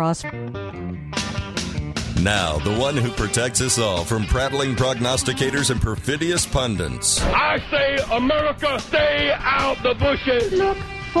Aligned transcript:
Cross. 0.00 0.24
Now, 2.22 2.56
the 2.64 2.74
one 2.80 2.96
who 2.96 3.10
protects 3.10 3.60
us 3.60 3.78
all 3.78 4.02
from 4.02 4.24
prattling 4.24 4.74
prognosticators 4.74 5.68
and 5.68 5.78
perfidious 5.78 6.46
pundits. 6.46 7.20
I 7.20 7.62
say, 7.70 7.98
America, 8.10 8.80
stay 8.80 9.30
out 9.38 9.76
the 9.82 9.92
bushes. 9.92 10.52
Look 10.52 10.78
for 11.12 11.20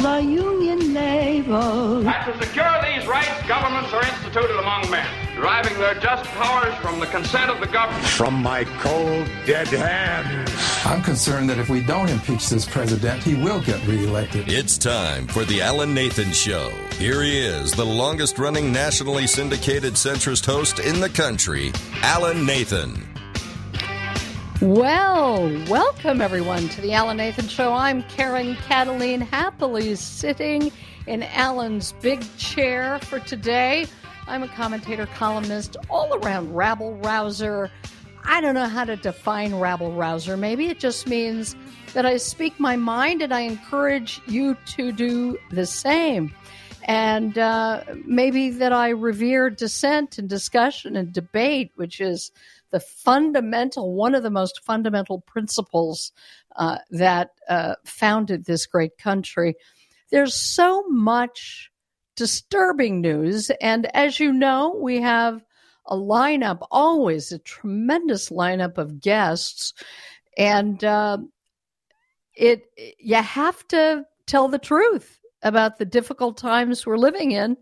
the 0.00 0.20
Union 0.22 0.92
naval. 0.92 2.06
And 2.08 2.32
to 2.32 2.46
secure 2.46 2.72
these 2.84 3.04
rights, 3.08 3.48
governments 3.48 3.92
are 3.92 4.04
instituted 4.04 4.60
among 4.60 4.88
men, 4.92 5.34
deriving 5.34 5.76
their 5.78 5.94
just 5.96 6.22
powers 6.30 6.76
from 6.76 7.00
the 7.00 7.06
consent 7.06 7.50
of 7.50 7.58
the 7.58 7.66
government. 7.66 8.06
From 8.06 8.34
my 8.34 8.62
cold, 8.78 9.26
dead 9.44 9.66
hands. 9.66 10.52
I'm 10.86 11.02
concerned 11.02 11.50
that 11.50 11.58
if 11.58 11.68
we 11.68 11.80
don't 11.80 12.08
impeach 12.08 12.48
this 12.48 12.64
president, 12.64 13.24
he 13.24 13.34
will 13.34 13.60
get 13.60 13.84
reelected. 13.88 14.48
It's 14.48 14.78
time 14.78 15.26
for 15.26 15.44
the 15.44 15.62
Alan 15.62 15.92
Nathan 15.94 16.30
Show. 16.30 16.70
Here 16.98 17.22
he 17.22 17.38
is, 17.38 17.70
the 17.70 17.84
longest 17.84 18.40
running 18.40 18.72
nationally 18.72 19.28
syndicated 19.28 19.94
centrist 19.94 20.44
host 20.44 20.80
in 20.80 20.98
the 20.98 21.08
country, 21.08 21.70
Alan 22.02 22.44
Nathan. 22.44 23.06
Well, 24.60 25.48
welcome 25.70 26.20
everyone 26.20 26.68
to 26.70 26.80
the 26.80 26.94
Alan 26.94 27.18
Nathan 27.18 27.46
Show. 27.46 27.72
I'm 27.72 28.02
Karen 28.02 28.56
Kataline, 28.56 29.20
happily 29.20 29.94
sitting 29.94 30.72
in 31.06 31.22
Alan's 31.22 31.92
big 32.02 32.20
chair 32.36 32.98
for 32.98 33.20
today. 33.20 33.86
I'm 34.26 34.42
a 34.42 34.48
commentator, 34.48 35.06
columnist, 35.06 35.76
all 35.88 36.12
around 36.14 36.52
rabble 36.52 36.96
rouser. 36.96 37.70
I 38.24 38.40
don't 38.40 38.54
know 38.54 38.66
how 38.66 38.84
to 38.84 38.96
define 38.96 39.54
rabble 39.54 39.92
rouser. 39.92 40.36
Maybe 40.36 40.66
it 40.66 40.80
just 40.80 41.06
means 41.06 41.54
that 41.94 42.04
I 42.04 42.16
speak 42.16 42.58
my 42.58 42.74
mind 42.74 43.22
and 43.22 43.32
I 43.32 43.42
encourage 43.42 44.20
you 44.26 44.56
to 44.76 44.90
do 44.90 45.38
the 45.52 45.64
same. 45.64 46.34
And 46.88 47.36
uh, 47.36 47.84
maybe 48.06 48.48
that 48.48 48.72
I 48.72 48.88
revere 48.88 49.50
dissent 49.50 50.16
and 50.16 50.26
discussion 50.26 50.96
and 50.96 51.12
debate, 51.12 51.70
which 51.74 52.00
is 52.00 52.32
the 52.70 52.80
fundamental, 52.80 53.94
one 53.94 54.14
of 54.14 54.22
the 54.22 54.30
most 54.30 54.64
fundamental 54.64 55.20
principles 55.20 56.12
uh, 56.56 56.78
that 56.90 57.32
uh, 57.48 57.74
founded 57.84 58.46
this 58.46 58.64
great 58.64 58.96
country. 58.96 59.54
There's 60.10 60.34
so 60.34 60.82
much 60.88 61.70
disturbing 62.16 63.02
news. 63.02 63.50
And 63.60 63.94
as 63.94 64.18
you 64.18 64.32
know, 64.32 64.74
we 64.80 65.02
have 65.02 65.44
a 65.84 65.94
lineup, 65.94 66.66
always 66.70 67.32
a 67.32 67.38
tremendous 67.38 68.30
lineup 68.30 68.78
of 68.78 69.00
guests. 69.00 69.74
And 70.38 70.82
uh, 70.82 71.18
it 72.34 72.62
you 72.98 73.16
have 73.16 73.66
to 73.68 74.06
tell 74.26 74.48
the 74.48 74.58
truth 74.58 75.17
about 75.42 75.78
the 75.78 75.84
difficult 75.84 76.36
times 76.36 76.86
we're 76.86 76.96
living 76.96 77.32
in 77.32 77.56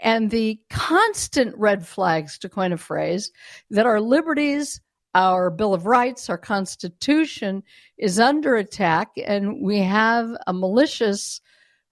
and 0.00 0.30
the 0.30 0.58
constant 0.70 1.56
red 1.56 1.86
flags, 1.86 2.38
to 2.38 2.48
coin 2.48 2.72
a 2.72 2.76
phrase, 2.76 3.30
that 3.70 3.86
our 3.86 4.00
liberties, 4.00 4.80
our 5.14 5.50
Bill 5.50 5.72
of 5.72 5.86
Rights, 5.86 6.28
our 6.28 6.38
Constitution 6.38 7.62
is 7.96 8.18
under 8.18 8.56
attack, 8.56 9.10
and 9.24 9.62
we 9.62 9.78
have 9.78 10.30
a 10.46 10.52
malicious 10.52 11.40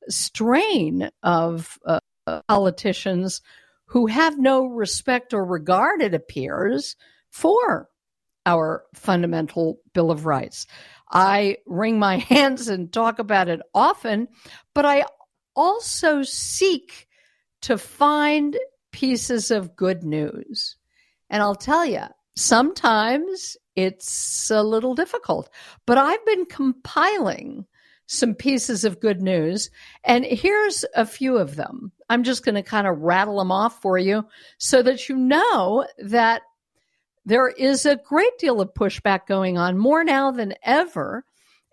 strain 0.09 1.09
of 1.23 1.79
uh, 1.87 2.01
politicians 2.49 3.41
who 3.87 4.07
have 4.07 4.39
no 4.39 4.67
respect 4.67 5.33
or 5.33 5.45
regard, 5.45 6.03
it 6.03 6.15
appears, 6.15 6.97
for 7.31 7.89
our 8.47 8.85
fundamental 8.95 9.79
Bill 9.95 10.11
of 10.11 10.27
Rights. 10.27 10.67
I 11.11 11.59
wring 11.67 11.99
my 11.99 12.17
hands 12.19 12.69
and 12.69 12.93
talk 12.93 13.19
about 13.19 13.49
it 13.49 13.61
often, 13.75 14.29
but 14.75 14.85
I 14.85 15.05
also 15.55 16.22
seek 16.22 17.08
to 17.62 17.78
find 17.78 18.56
pieces 18.92 19.50
of 19.50 19.77
good 19.77 20.03
news. 20.05 20.77
And 21.31 21.42
I'll 21.42 21.55
tell 21.55 21.86
you, 21.86 22.03
sometimes 22.36 23.56
it's 23.77 24.50
a 24.50 24.62
little 24.62 24.95
difficult, 24.95 25.48
but 25.86 25.98
I've 25.98 26.24
been 26.27 26.45
compiling 26.46 27.67
some 28.07 28.35
pieces 28.35 28.85
of 28.85 29.01
good 29.01 29.23
news, 29.23 29.70
and 30.05 30.24
here's 30.24 30.85
a 30.95 31.07
few 31.07 31.39
of 31.39 31.57
them. 31.57 31.92
I'm 32.11 32.24
just 32.24 32.45
going 32.45 32.57
to 32.57 32.62
kind 32.62 32.86
of 32.86 32.98
rattle 32.98 33.39
them 33.39 33.51
off 33.51 33.80
for 33.80 33.96
you 33.96 34.27
so 34.58 34.83
that 34.83 35.08
you 35.08 35.17
know 35.17 35.86
that 35.98 36.42
there 37.24 37.48
is 37.48 37.86
a 37.86 37.96
great 37.96 38.36
deal 38.39 38.61
of 38.61 38.74
pushback 38.74 39.27
going 39.27 39.57
on, 39.57 39.79
more 39.79 40.05
now 40.05 40.30
than 40.30 40.55
ever. 40.62 41.24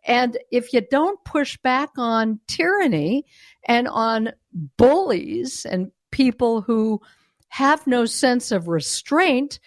And 0.06 0.38
if 0.52 0.74
you 0.74 0.82
don't 0.82 1.24
push 1.26 1.58
back 1.58 1.92
on 1.98 2.40
tyranny 2.48 3.26
and 3.68 3.88
on 3.88 4.32
bullies 4.78 5.66
and 5.66 5.92
people 6.12 6.62
who 6.62 7.02
have 7.50 7.86
no 7.88 8.06
sense 8.06 8.52
of 8.52 8.68
restraint, 8.68 9.60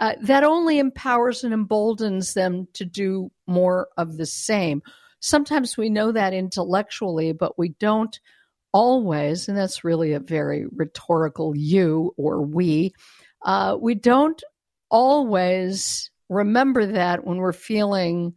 uh, 0.00 0.14
that 0.22 0.44
only 0.44 0.78
empowers 0.78 1.44
and 1.44 1.52
emboldens 1.52 2.34
them 2.34 2.66
to 2.72 2.84
do 2.84 3.30
more 3.46 3.88
of 3.96 4.16
the 4.16 4.26
same. 4.26 4.82
Sometimes 5.20 5.76
we 5.76 5.90
know 5.90 6.12
that 6.12 6.32
intellectually, 6.32 7.32
but 7.32 7.58
we 7.58 7.70
don't 7.70 8.18
always, 8.72 9.48
and 9.48 9.58
that's 9.58 9.84
really 9.84 10.12
a 10.12 10.20
very 10.20 10.66
rhetorical 10.74 11.54
you 11.54 12.14
or 12.16 12.40
we, 12.40 12.94
uh, 13.44 13.76
we 13.78 13.94
don't 13.94 14.42
always 14.90 16.10
remember 16.28 16.86
that 16.86 17.26
when 17.26 17.36
we're 17.38 17.52
feeling 17.52 18.34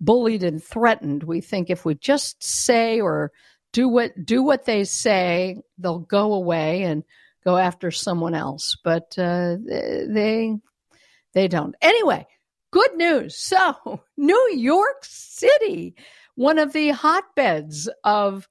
bullied 0.00 0.42
and 0.42 0.62
threatened. 0.62 1.22
We 1.22 1.40
think 1.40 1.70
if 1.70 1.84
we 1.84 1.94
just 1.94 2.42
say 2.42 3.00
or 3.00 3.32
do 3.72 3.88
what 3.88 4.12
do 4.24 4.42
what 4.42 4.64
they 4.64 4.84
say, 4.84 5.60
they'll 5.78 5.98
go 5.98 6.34
away 6.34 6.82
and 6.82 7.04
go 7.44 7.56
after 7.56 7.90
someone 7.90 8.34
else. 8.34 8.76
But 8.82 9.14
uh, 9.18 9.56
they 9.66 10.56
they 11.34 11.48
don't. 11.48 11.74
Anyway, 11.82 12.26
good 12.70 12.94
news. 12.96 13.36
So 13.36 14.00
New 14.16 14.50
York 14.54 15.02
City, 15.02 15.94
one 16.34 16.58
of 16.58 16.72
the 16.72 16.90
hotbeds 16.90 17.88
of 18.04 18.48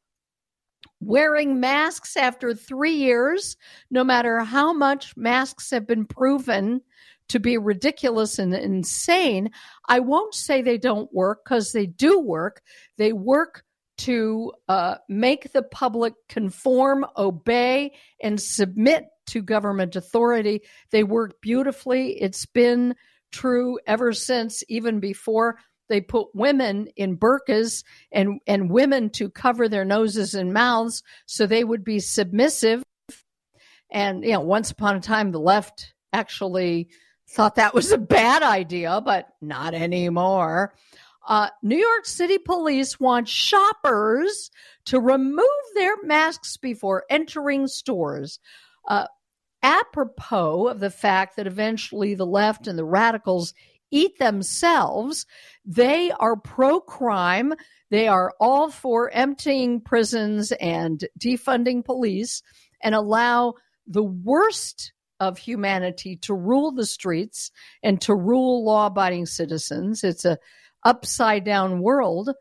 wearing 0.99 1.59
masks 1.59 2.15
after 2.15 2.53
three 2.53 2.95
years, 2.95 3.57
no 3.91 4.03
matter 4.03 4.39
how 4.39 4.73
much 4.73 5.15
masks 5.17 5.71
have 5.71 5.85
been 5.85 6.05
proven 6.05 6.81
to 7.33 7.39
be 7.39 7.57
ridiculous 7.57 8.38
and 8.38 8.53
insane. 8.53 9.49
I 9.89 10.01
won't 10.01 10.35
say 10.35 10.61
they 10.61 10.77
don't 10.77 11.11
work 11.11 11.39
because 11.44 11.71
they 11.71 11.88
do 11.88 12.19
work. 12.19 12.61
They 12.99 13.11
work 13.11 13.63
to 13.97 14.51
uh, 14.69 14.97
make 15.09 15.51
the 15.51 15.63
public 15.63 16.13
conform, 16.29 17.07
obey, 17.17 17.93
and 18.22 18.39
submit 18.39 19.05
to 19.25 19.41
government 19.41 19.95
authority. 19.95 20.61
They 20.91 21.03
work 21.03 21.41
beautifully. 21.41 22.22
It's 22.22 22.45
been 22.45 22.93
true 23.31 23.79
ever 23.88 24.13
since, 24.13 24.63
even 24.69 24.99
before 24.99 25.57
they 25.89 26.01
put 26.01 26.35
women 26.35 26.88
in 26.95 27.17
burqas 27.17 27.83
and, 28.11 28.41
and 28.45 28.69
women 28.69 29.09
to 29.13 29.27
cover 29.27 29.67
their 29.67 29.85
noses 29.85 30.35
and 30.35 30.53
mouths 30.53 31.01
so 31.25 31.47
they 31.47 31.63
would 31.63 31.83
be 31.83 31.99
submissive. 31.99 32.83
And, 33.89 34.23
you 34.23 34.33
know, 34.33 34.41
once 34.41 34.69
upon 34.69 34.97
a 34.97 35.01
time, 35.01 35.31
the 35.31 35.39
left 35.39 35.95
actually 36.13 36.89
thought 37.33 37.55
that 37.55 37.73
was 37.73 37.91
a 37.91 37.97
bad 37.97 38.44
idea, 38.44 39.01
but 39.03 39.29
not 39.41 39.73
anymore. 39.73 40.73
Uh, 41.27 41.49
New 41.61 41.77
York 41.77 42.05
City 42.05 42.38
police 42.38 42.99
want 42.99 43.27
shoppers 43.27 44.51
to 44.85 44.99
remove 44.99 45.45
their 45.73 45.95
masks 46.03 46.57
before 46.57 47.05
entering 47.09 47.67
stores. 47.67 48.39
Uh, 48.88 49.07
apropos 49.61 50.67
of 50.67 50.79
the 50.79 50.89
fact 50.89 51.38
that 51.38 51.47
eventually 51.47 52.13
the 52.13 52.25
left 52.25 52.67
and 52.67 52.77
the 52.77 52.85
radicals 52.85 53.53
eat 53.89 54.17
themselves, 54.19 55.25
they 55.66 56.11
are 56.11 56.35
pro 56.35 56.81
crime. 56.81 57.53
They 57.89 58.07
are 58.07 58.33
all 58.39 58.69
for 58.69 59.09
emptying 59.11 59.79
prisons 59.79 60.51
and 60.53 61.05
defunding 61.17 61.85
police 61.85 62.41
and 62.81 62.93
allow 62.93 63.53
the 63.88 64.03
worst 64.03 64.91
of 65.19 65.37
humanity 65.37 66.15
to 66.17 66.33
rule 66.33 66.71
the 66.71 66.85
streets 66.85 67.51
and 67.81 68.01
to 68.01 68.15
rule 68.15 68.65
law 68.65 68.87
abiding 68.87 69.25
citizens. 69.25 70.03
It's 70.03 70.25
a 70.25 70.37
upside 70.83 71.45
down 71.45 71.81
world. 71.81 72.31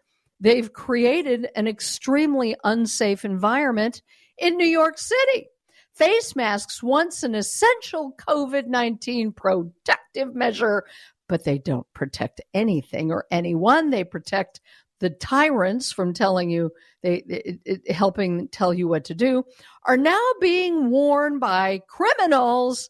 They've 0.41 0.73
created 0.73 1.49
an 1.55 1.69
extremely 1.69 2.57
unsafe 2.65 3.25
environment 3.25 4.03
in 4.39 4.57
New 4.57 4.67
York 4.67 4.99
City. 4.99 5.49
Face 5.95 6.35
masks, 6.35 6.83
once 6.83 7.23
an 7.23 7.35
essential 7.35 8.15
COVID 8.29 8.67
19 8.67 9.33
protective 9.33 10.35
measure, 10.35 10.85
but 11.29 11.45
they 11.45 11.59
don't 11.59 11.87
protect 11.93 12.41
anything 12.55 13.13
or 13.13 13.27
anyone. 13.31 13.91
They 13.91 14.05
protect 14.05 14.61
the 15.03 15.11
tyrants 15.11 15.91
from 15.91 16.15
telling 16.15 16.49
you 16.49 16.71
they 17.03 17.17
it, 17.29 17.59
it, 17.65 17.91
helping 17.91 18.47
tell 18.49 18.73
you 18.73 18.87
what 18.87 19.05
to 19.07 19.15
do 19.15 19.45
are 19.85 19.97
now 19.97 20.23
being 20.41 20.91
worn 20.91 21.41
by 21.41 21.83
criminals. 21.89 22.89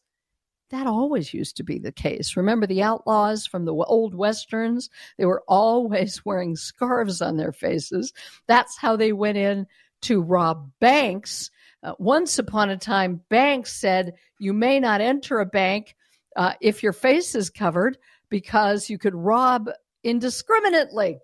That 0.71 0.87
always 0.87 1.33
used 1.33 1.57
to 1.57 1.65
be 1.65 1.79
the 1.79 1.91
case. 1.91 2.37
Remember 2.37 2.67
the 2.67 2.83
outlaws 2.83 3.47
from 3.47 3.65
the 3.65 3.73
old 3.73 4.15
westerns? 4.15 4.91
They 5.17 5.25
were 5.25 5.43
always 5.49 6.23
wearing 6.25 6.55
scarves 6.55 7.23
on 7.23 7.39
their 7.39 7.53
faces. 7.53 8.13
That's 8.47 8.77
how 8.77 8.95
they 8.95 9.13
went 9.13 9.39
in 9.39 9.67
to 10.03 10.21
rob 10.21 10.71
banks. 10.81 11.51
Uh, 11.83 11.95
once 11.99 12.39
upon 12.39 12.69
a 12.69 12.77
time, 12.77 13.23
banks 13.31 13.73
said 13.73 14.13
you 14.39 14.53
may 14.53 14.79
not 14.79 15.01
enter 15.01 15.41
a 15.41 15.47
bank 15.47 15.97
uh, 16.37 16.53
if 16.61 16.83
your 16.83 16.93
face 16.93 17.35
is 17.35 17.49
covered 17.49 17.97
because 18.29 18.91
you 18.91 18.99
could 18.99 19.15
rob 19.15 19.71
indiscriminately. 20.05 21.19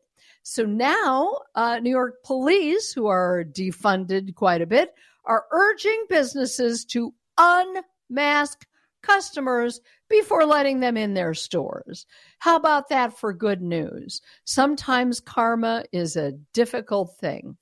So 0.49 0.65
now, 0.65 1.41
uh, 1.55 1.79
New 1.79 1.91
York 1.91 2.25
police, 2.25 2.91
who 2.91 3.07
are 3.07 3.45
defunded 3.45 4.35
quite 4.35 4.63
a 4.63 4.67
bit, 4.67 4.95
are 5.27 5.45
urging 5.51 6.07
businesses 6.09 6.87
to 6.87 7.13
unmask 7.37 8.67
customers 9.03 9.83
before 10.09 10.47
letting 10.47 10.81
them 10.81 10.97
in 10.97 11.13
their 11.13 11.35
stores. 11.35 12.07
How 12.39 12.57
about 12.57 12.89
that 12.89 13.19
for 13.19 13.35
good 13.35 13.61
news? 13.61 14.23
Sometimes 14.45 15.21
karma 15.21 15.85
is 15.93 16.17
a 16.17 16.33
difficult 16.55 17.19
thing. 17.19 17.59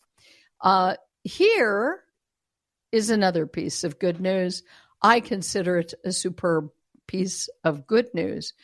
Uh, 0.61 0.95
here 1.25 2.05
is 2.93 3.11
another 3.11 3.49
piece 3.49 3.83
of 3.83 3.99
good 3.99 4.21
news. 4.21 4.63
I 5.03 5.19
consider 5.19 5.79
it 5.79 5.93
a 6.05 6.13
superb 6.13 6.69
piece 7.09 7.49
of 7.65 7.89
good 7.89 8.15
news. 8.15 8.55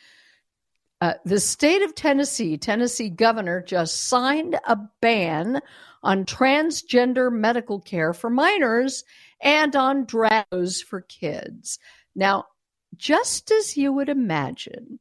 Uh, 1.03 1.15
the 1.25 1.37
state 1.37 1.81
of 1.81 1.93
Tennessee, 1.93 2.55
Tennessee 2.55 3.09
governor 3.09 3.61
just 3.61 4.05
signed 4.05 4.57
a 4.65 4.77
ban 5.01 5.59
on 6.01 6.23
transgender 6.23 7.29
medical 7.29 7.81
care 7.81 8.13
for 8.13 8.29
minors 8.29 9.03
and 9.41 9.75
on 9.75 10.05
drugs 10.05 10.81
for 10.81 11.01
kids. 11.01 11.77
Now, 12.15 12.45
just 12.95 13.51
as 13.51 13.75
you 13.75 13.91
would 13.91 14.07
imagine, 14.07 14.97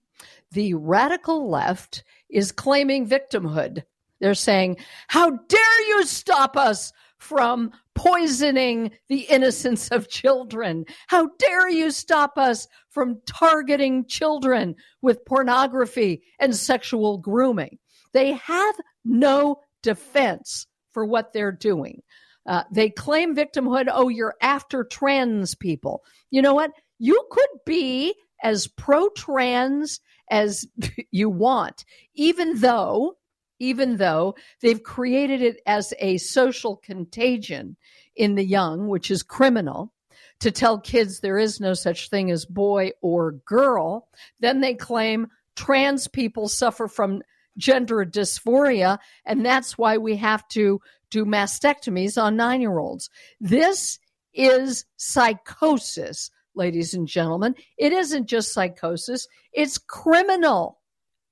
the 0.50 0.74
radical 0.74 1.48
left 1.48 2.02
is 2.28 2.50
claiming 2.50 3.06
victimhood. 3.06 3.84
They're 4.18 4.34
saying, 4.34 4.78
How 5.06 5.30
dare 5.30 5.88
you 5.88 6.04
stop 6.04 6.56
us 6.56 6.92
from 7.22 7.70
poisoning 7.94 8.90
the 9.08 9.20
innocence 9.30 9.88
of 9.88 10.08
children? 10.08 10.84
How 11.06 11.30
dare 11.38 11.68
you 11.68 11.92
stop 11.92 12.36
us 12.36 12.66
from 12.90 13.20
targeting 13.26 14.06
children 14.06 14.74
with 15.00 15.24
pornography 15.24 16.22
and 16.40 16.54
sexual 16.54 17.18
grooming? 17.18 17.78
They 18.12 18.32
have 18.32 18.74
no 19.04 19.60
defense 19.82 20.66
for 20.92 21.04
what 21.04 21.32
they're 21.32 21.52
doing. 21.52 22.02
Uh, 22.44 22.64
they 22.72 22.90
claim 22.90 23.36
victimhood. 23.36 23.86
Oh, 23.90 24.08
you're 24.08 24.34
after 24.42 24.82
trans 24.82 25.54
people. 25.54 26.02
You 26.30 26.42
know 26.42 26.54
what? 26.54 26.72
You 26.98 27.24
could 27.30 27.48
be 27.64 28.14
as 28.42 28.66
pro 28.66 29.08
trans 29.10 30.00
as 30.28 30.66
you 31.12 31.30
want, 31.30 31.84
even 32.14 32.58
though 32.58 33.14
even 33.62 33.96
though 33.96 34.34
they've 34.60 34.82
created 34.82 35.40
it 35.40 35.62
as 35.66 35.94
a 36.00 36.18
social 36.18 36.76
contagion 36.76 37.76
in 38.16 38.34
the 38.34 38.44
young, 38.44 38.88
which 38.88 39.08
is 39.08 39.22
criminal, 39.22 39.92
to 40.40 40.50
tell 40.50 40.80
kids 40.80 41.20
there 41.20 41.38
is 41.38 41.60
no 41.60 41.72
such 41.72 42.10
thing 42.10 42.32
as 42.32 42.44
boy 42.44 42.90
or 43.02 43.32
girl. 43.46 44.08
Then 44.40 44.60
they 44.60 44.74
claim 44.74 45.28
trans 45.54 46.08
people 46.08 46.48
suffer 46.48 46.88
from 46.88 47.22
gender 47.56 48.04
dysphoria, 48.04 48.98
and 49.24 49.46
that's 49.46 49.78
why 49.78 49.96
we 49.96 50.16
have 50.16 50.46
to 50.48 50.80
do 51.10 51.24
mastectomies 51.24 52.20
on 52.20 52.34
nine 52.34 52.60
year 52.60 52.80
olds. 52.80 53.10
This 53.40 54.00
is 54.34 54.86
psychosis, 54.96 56.32
ladies 56.56 56.94
and 56.94 57.06
gentlemen. 57.06 57.54
It 57.78 57.92
isn't 57.92 58.26
just 58.26 58.52
psychosis, 58.52 59.28
it's 59.52 59.78
criminal 59.78 60.80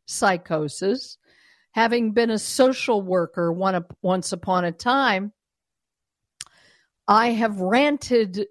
psychosis 0.07 1.19
having 1.73 2.13
been 2.13 2.31
a 2.31 2.39
social 2.39 3.03
worker 3.03 3.53
one, 3.53 3.85
once 4.03 4.33
upon 4.33 4.65
a 4.65 4.73
time, 4.73 5.33
I 7.07 7.29
have 7.29 7.61
ranted 7.61 8.47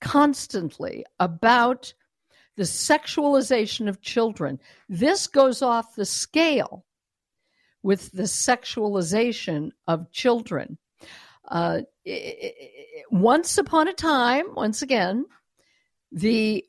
constantly 0.00 1.04
about 1.18 1.94
the 2.56 2.64
sexualization 2.64 3.88
of 3.88 4.00
children. 4.00 4.60
This 4.88 5.26
goes 5.26 5.62
off 5.62 5.94
the 5.94 6.04
scale 6.04 6.84
with 7.82 8.12
the 8.12 8.24
sexualization 8.24 9.70
of 9.86 10.12
children. 10.12 10.78
Uh, 11.48 11.80
once 13.10 13.58
upon 13.58 13.88
a 13.88 13.92
time, 13.92 14.54
once 14.54 14.82
again, 14.82 15.24
the 16.10 16.64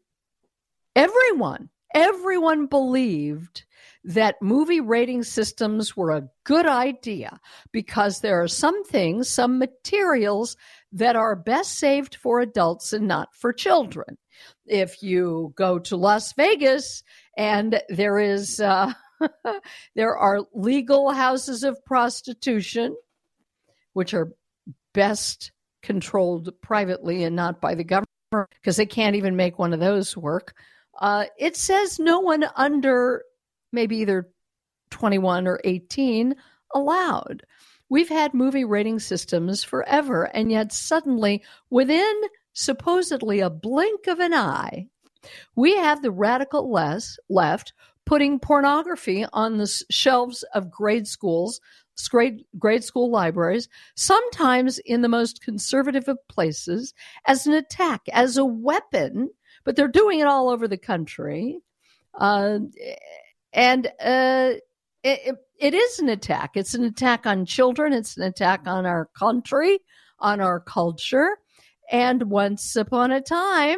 everyone, 0.95 1.69
everyone 1.93 2.67
believed 2.67 3.65
that 4.05 4.41
movie 4.41 4.81
rating 4.81 5.23
systems 5.23 5.95
were 5.95 6.11
a 6.11 6.27
good 6.43 6.65
idea 6.65 7.39
because 7.71 8.19
there 8.19 8.41
are 8.41 8.47
some 8.47 8.83
things, 8.83 9.29
some 9.29 9.57
materials 9.57 10.57
that 10.91 11.15
are 11.15 11.35
best 11.35 11.77
saved 11.77 12.15
for 12.15 12.39
adults 12.39 12.91
and 12.93 13.07
not 13.07 13.33
for 13.33 13.53
children. 13.53 14.17
If 14.65 15.01
you 15.01 15.53
go 15.55 15.79
to 15.79 15.95
Las 15.95 16.33
Vegas 16.33 17.03
and 17.37 17.81
there 17.89 18.19
is 18.19 18.59
uh, 18.59 18.93
there 19.95 20.17
are 20.17 20.41
legal 20.53 21.11
houses 21.11 21.63
of 21.63 21.83
prostitution, 21.85 22.95
which 23.93 24.13
are 24.13 24.33
best 24.93 25.51
controlled 25.81 26.49
privately 26.61 27.23
and 27.23 27.35
not 27.35 27.61
by 27.61 27.75
the 27.75 27.83
government 27.83 28.07
because 28.31 28.77
they 28.77 28.85
can't 28.85 29.15
even 29.15 29.35
make 29.35 29.59
one 29.59 29.73
of 29.73 29.79
those 29.79 30.17
work. 30.17 30.55
Uh, 30.99 31.25
it 31.37 31.55
says 31.55 31.99
no 31.99 32.19
one 32.19 32.45
under 32.55 33.23
maybe 33.73 33.97
either 33.97 34.29
21 34.91 35.47
or 35.47 35.59
18 35.63 36.35
allowed. 36.73 37.43
We've 37.89 38.09
had 38.09 38.33
movie 38.33 38.65
rating 38.65 38.99
systems 38.99 39.63
forever, 39.63 40.23
and 40.23 40.51
yet 40.51 40.71
suddenly, 40.71 41.43
within 41.69 42.21
supposedly 42.53 43.39
a 43.39 43.49
blink 43.49 44.07
of 44.07 44.19
an 44.19 44.33
eye, 44.33 44.87
we 45.55 45.75
have 45.75 46.01
the 46.01 46.11
radical 46.11 46.71
less, 46.71 47.17
left 47.29 47.73
putting 48.05 48.39
pornography 48.39 49.25
on 49.31 49.57
the 49.57 49.83
shelves 49.89 50.43
of 50.53 50.69
grade 50.69 51.07
schools, 51.07 51.61
grade, 52.09 52.43
grade 52.59 52.83
school 52.83 53.09
libraries, 53.09 53.69
sometimes 53.95 54.79
in 54.79 55.01
the 55.01 55.09
most 55.09 55.41
conservative 55.41 56.07
of 56.07 56.17
places, 56.27 56.93
as 57.27 57.47
an 57.47 57.53
attack, 57.53 58.01
as 58.11 58.37
a 58.37 58.45
weapon, 58.45 59.29
but 59.63 59.75
they're 59.75 59.87
doing 59.87 60.19
it 60.19 60.27
all 60.27 60.49
over 60.49 60.67
the 60.67 60.77
country. 60.77 61.59
Uh, 62.19 62.59
and 63.53 63.87
uh, 64.03 64.53
it, 65.03 65.35
it 65.59 65.73
is 65.73 65.99
an 65.99 66.09
attack. 66.09 66.51
It's 66.55 66.73
an 66.73 66.83
attack 66.83 67.25
on 67.25 67.45
children. 67.45 67.93
It's 67.93 68.17
an 68.17 68.23
attack 68.23 68.61
on 68.65 68.85
our 68.85 69.09
country, 69.17 69.79
on 70.19 70.41
our 70.41 70.59
culture. 70.59 71.37
And 71.91 72.23
once 72.23 72.75
upon 72.75 73.11
a 73.11 73.21
time, 73.21 73.77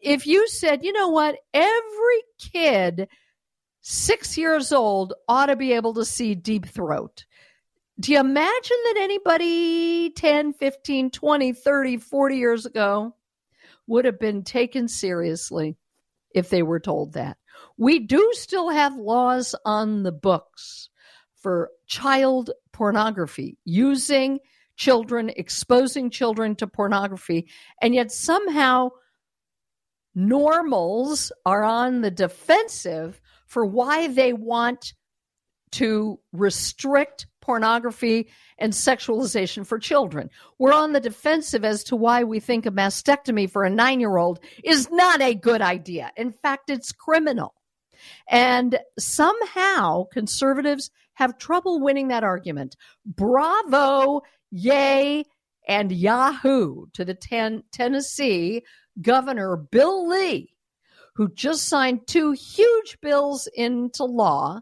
if 0.00 0.26
you 0.26 0.48
said, 0.48 0.84
you 0.84 0.92
know 0.92 1.08
what, 1.08 1.36
every 1.52 2.22
kid 2.38 3.08
six 3.82 4.36
years 4.36 4.72
old 4.72 5.14
ought 5.28 5.46
to 5.46 5.56
be 5.56 5.72
able 5.72 5.94
to 5.94 6.04
see 6.04 6.34
Deep 6.34 6.66
Throat. 6.66 7.24
Do 7.98 8.12
you 8.12 8.20
imagine 8.20 8.76
that 8.84 8.96
anybody 8.98 10.10
10, 10.10 10.54
15, 10.54 11.10
20, 11.10 11.52
30, 11.52 11.96
40 11.98 12.36
years 12.36 12.66
ago 12.66 13.14
would 13.86 14.04
have 14.04 14.18
been 14.18 14.42
taken 14.42 14.88
seriously 14.88 15.76
if 16.34 16.50
they 16.50 16.62
were 16.62 16.80
told 16.80 17.14
that? 17.14 17.38
We 17.78 17.98
do 17.98 18.30
still 18.32 18.70
have 18.70 18.96
laws 18.96 19.54
on 19.64 20.02
the 20.02 20.12
books 20.12 20.88
for 21.42 21.70
child 21.86 22.50
pornography, 22.72 23.58
using 23.64 24.40
children, 24.76 25.30
exposing 25.36 26.10
children 26.10 26.56
to 26.56 26.66
pornography, 26.66 27.48
and 27.80 27.94
yet 27.94 28.12
somehow 28.12 28.90
normals 30.14 31.32
are 31.44 31.64
on 31.64 32.00
the 32.00 32.10
defensive 32.10 33.20
for 33.46 33.64
why 33.64 34.08
they 34.08 34.32
want 34.32 34.94
to 35.72 36.18
restrict 36.32 37.26
pornography 37.40 38.28
and 38.58 38.72
sexualization 38.72 39.66
for 39.66 39.78
children. 39.78 40.30
We're 40.58 40.72
on 40.72 40.92
the 40.92 41.00
defensive 41.00 41.64
as 41.64 41.84
to 41.84 41.96
why 41.96 42.24
we 42.24 42.40
think 42.40 42.66
a 42.66 42.70
mastectomy 42.70 43.50
for 43.50 43.64
a 43.64 43.70
nine 43.70 44.00
year 44.00 44.16
old 44.16 44.40
is 44.64 44.90
not 44.90 45.20
a 45.20 45.34
good 45.34 45.62
idea. 45.62 46.12
In 46.16 46.32
fact, 46.32 46.70
it's 46.70 46.92
criminal. 46.92 47.54
And 48.28 48.78
somehow 48.98 50.04
conservatives 50.12 50.90
have 51.14 51.38
trouble 51.38 51.80
winning 51.80 52.08
that 52.08 52.24
argument. 52.24 52.76
Bravo, 53.04 54.22
yay, 54.50 55.24
and 55.68 55.90
Yahoo 55.90 56.86
to 56.92 57.04
the 57.04 57.14
ten- 57.14 57.62
Tennessee 57.72 58.62
Governor 59.00 59.56
Bill 59.56 60.08
Lee, 60.08 60.54
who 61.14 61.32
just 61.32 61.68
signed 61.68 62.06
two 62.06 62.32
huge 62.32 62.98
bills 63.00 63.48
into 63.54 64.04
law. 64.04 64.60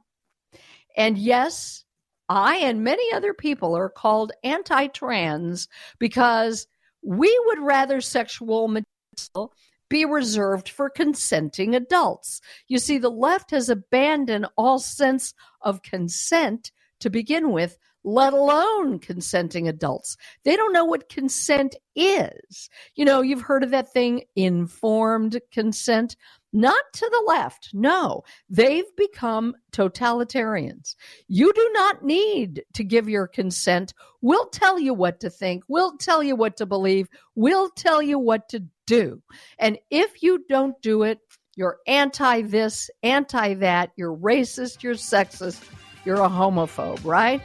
And 0.96 1.18
yes, 1.18 1.84
I 2.28 2.56
and 2.56 2.82
many 2.82 3.12
other 3.12 3.34
people 3.34 3.76
are 3.76 3.90
called 3.90 4.32
anti 4.42 4.86
trans 4.88 5.68
because 5.98 6.66
we 7.02 7.38
would 7.46 7.58
rather 7.58 8.00
sexual 8.00 8.68
material 8.68 9.52
be 9.94 10.04
reserved 10.04 10.68
for 10.68 10.90
consenting 10.90 11.76
adults. 11.76 12.40
You 12.66 12.80
see, 12.80 12.98
the 12.98 13.12
left 13.12 13.52
has 13.52 13.68
abandoned 13.68 14.48
all 14.56 14.80
sense 14.80 15.34
of 15.60 15.82
consent 15.82 16.72
to 16.98 17.10
begin 17.10 17.52
with, 17.52 17.78
let 18.04 18.32
alone 18.32 18.98
consenting 18.98 19.66
adults. 19.66 20.16
They 20.44 20.56
don't 20.56 20.72
know 20.72 20.84
what 20.84 21.08
consent 21.08 21.74
is. 21.96 22.68
You 22.94 23.04
know, 23.04 23.22
you've 23.22 23.40
heard 23.40 23.64
of 23.64 23.70
that 23.70 23.92
thing, 23.92 24.24
informed 24.36 25.40
consent. 25.52 26.16
Not 26.52 26.84
to 26.92 27.10
the 27.10 27.24
left. 27.26 27.70
No, 27.72 28.22
they've 28.48 28.84
become 28.96 29.56
totalitarians. 29.72 30.94
You 31.26 31.52
do 31.52 31.70
not 31.72 32.04
need 32.04 32.62
to 32.74 32.84
give 32.84 33.08
your 33.08 33.26
consent. 33.26 33.92
We'll 34.20 34.46
tell 34.46 34.78
you 34.78 34.94
what 34.94 35.18
to 35.20 35.30
think. 35.30 35.64
We'll 35.66 35.96
tell 35.96 36.22
you 36.22 36.36
what 36.36 36.56
to 36.58 36.66
believe. 36.66 37.08
We'll 37.34 37.70
tell 37.70 38.00
you 38.00 38.20
what 38.20 38.48
to 38.50 38.62
do. 38.86 39.20
And 39.58 39.78
if 39.90 40.22
you 40.22 40.44
don't 40.48 40.80
do 40.80 41.02
it, 41.02 41.18
you're 41.56 41.78
anti 41.88 42.42
this, 42.42 42.88
anti 43.02 43.54
that, 43.54 43.90
you're 43.96 44.16
racist, 44.16 44.82
you're 44.84 44.94
sexist, 44.94 45.60
you're 46.04 46.22
a 46.22 46.28
homophobe, 46.28 47.04
right? 47.04 47.42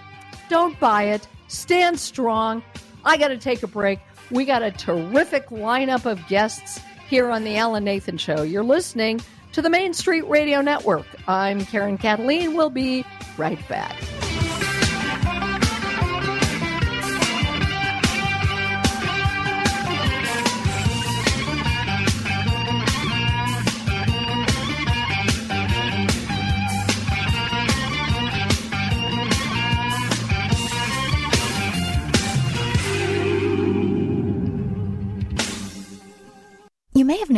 Don't 0.50 0.78
buy 0.80 1.04
it. 1.04 1.28
Stand 1.48 2.00
strong. 2.00 2.64
I 3.06 3.18
got 3.18 3.30
to 3.30 3.38
take 3.38 3.64
a 3.64 3.68
break. 3.68 4.00
We 4.32 4.46
got 4.46 4.62
a 4.62 4.72
terrific 4.72 5.48
lineup 5.50 6.06
of 6.06 6.26
guests 6.28 6.80
here 7.08 7.30
on 7.30 7.44
The 7.44 7.56
Alan 7.56 7.84
Nathan 7.84 8.18
Show. 8.18 8.42
You're 8.44 8.64
listening 8.64 9.22
to 9.54 9.62
the 9.62 9.70
Main 9.70 9.94
Street 9.94 10.28
Radio 10.28 10.62
Network. 10.62 11.08
I'm 11.28 11.66
Karen 11.66 11.98
Kataline. 11.98 12.56
We'll 12.56 12.70
be 12.70 13.06
right 13.38 13.66
back. 13.68 13.96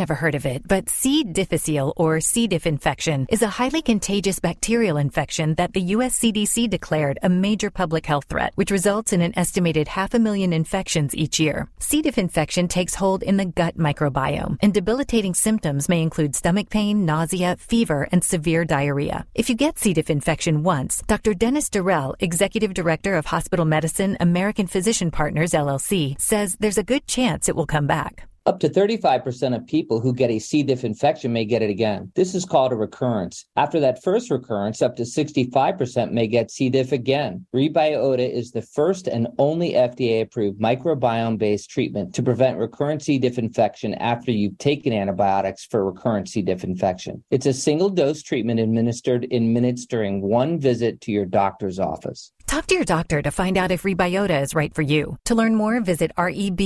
Never 0.02 0.14
heard 0.16 0.34
of 0.34 0.46
it, 0.46 0.66
but 0.66 0.88
C. 0.88 1.22
difficile 1.22 1.92
or 1.96 2.20
C. 2.20 2.48
diff 2.48 2.66
infection 2.66 3.24
is 3.30 3.42
a 3.42 3.54
highly 3.58 3.82
contagious 3.82 4.40
bacterial 4.40 4.96
infection 4.96 5.54
that 5.54 5.74
the 5.74 5.94
US 5.96 6.18
CDC 6.18 6.68
declared 6.68 7.20
a 7.22 7.28
major 7.28 7.70
public 7.70 8.04
health 8.04 8.24
threat, 8.28 8.52
which 8.56 8.72
results 8.72 9.12
in 9.12 9.20
an 9.22 9.32
estimated 9.38 9.86
half 9.86 10.12
a 10.12 10.18
million 10.18 10.52
infections 10.52 11.14
each 11.14 11.38
year. 11.38 11.68
C. 11.78 12.02
diff 12.02 12.18
infection 12.18 12.66
takes 12.66 12.96
hold 12.96 13.22
in 13.22 13.36
the 13.36 13.44
gut 13.44 13.78
microbiome, 13.78 14.56
and 14.60 14.74
debilitating 14.74 15.34
symptoms 15.34 15.88
may 15.88 16.02
include 16.02 16.34
stomach 16.34 16.68
pain, 16.68 17.06
nausea, 17.06 17.54
fever, 17.58 18.08
and 18.10 18.24
severe 18.24 18.64
diarrhea. 18.64 19.24
If 19.36 19.48
you 19.48 19.54
get 19.54 19.78
C. 19.78 19.92
diff 19.92 20.10
infection 20.10 20.64
once, 20.64 21.00
Dr. 21.06 21.32
Dennis 21.32 21.70
Durrell, 21.70 22.16
Executive 22.18 22.74
Director 22.74 23.14
of 23.14 23.26
Hospital 23.26 23.66
Medicine, 23.66 24.16
American 24.18 24.66
Physician 24.66 25.12
Partners, 25.12 25.52
LLC, 25.52 26.20
says 26.20 26.56
there's 26.58 26.78
a 26.78 26.90
good 26.92 27.06
chance 27.06 27.48
it 27.48 27.54
will 27.54 27.66
come 27.76 27.86
back. 27.86 28.31
Up 28.44 28.58
to 28.58 28.68
35% 28.68 29.54
of 29.54 29.66
people 29.68 30.00
who 30.00 30.12
get 30.12 30.28
a 30.28 30.40
C. 30.40 30.64
diff 30.64 30.82
infection 30.82 31.32
may 31.32 31.44
get 31.44 31.62
it 31.62 31.70
again. 31.70 32.10
This 32.16 32.34
is 32.34 32.44
called 32.44 32.72
a 32.72 32.76
recurrence. 32.76 33.46
After 33.54 33.78
that 33.78 34.02
first 34.02 34.32
recurrence, 34.32 34.82
up 34.82 34.96
to 34.96 35.04
65% 35.04 36.10
may 36.10 36.26
get 36.26 36.50
C. 36.50 36.68
diff 36.68 36.90
again. 36.90 37.46
Rebyota 37.54 38.28
is 38.28 38.50
the 38.50 38.62
first 38.62 39.06
and 39.06 39.28
only 39.38 39.74
FDA 39.74 40.22
approved 40.22 40.60
microbiome 40.60 41.38
based 41.38 41.70
treatment 41.70 42.16
to 42.16 42.22
prevent 42.22 42.58
recurrent 42.58 43.02
C. 43.02 43.16
diff 43.16 43.38
infection 43.38 43.94
after 43.94 44.32
you've 44.32 44.58
taken 44.58 44.92
antibiotics 44.92 45.64
for 45.64 45.84
recurrent 45.84 46.28
C. 46.28 46.42
diff 46.42 46.64
infection. 46.64 47.22
It's 47.30 47.46
a 47.46 47.52
single 47.52 47.90
dose 47.90 48.22
treatment 48.22 48.58
administered 48.58 49.22
in 49.24 49.52
minutes 49.52 49.86
during 49.86 50.20
one 50.20 50.58
visit 50.58 51.00
to 51.02 51.12
your 51.12 51.26
doctor's 51.26 51.78
office. 51.78 52.32
Talk 52.48 52.66
to 52.66 52.74
your 52.74 52.84
doctor 52.84 53.22
to 53.22 53.30
find 53.30 53.56
out 53.56 53.70
if 53.70 53.84
Rebyota 53.84 54.42
is 54.42 54.54
right 54.54 54.74
for 54.74 54.82
you. 54.82 55.16
To 55.26 55.36
learn 55.36 55.54
more, 55.54 55.80
visit 55.80 56.10
rebyota.com. 56.18 56.62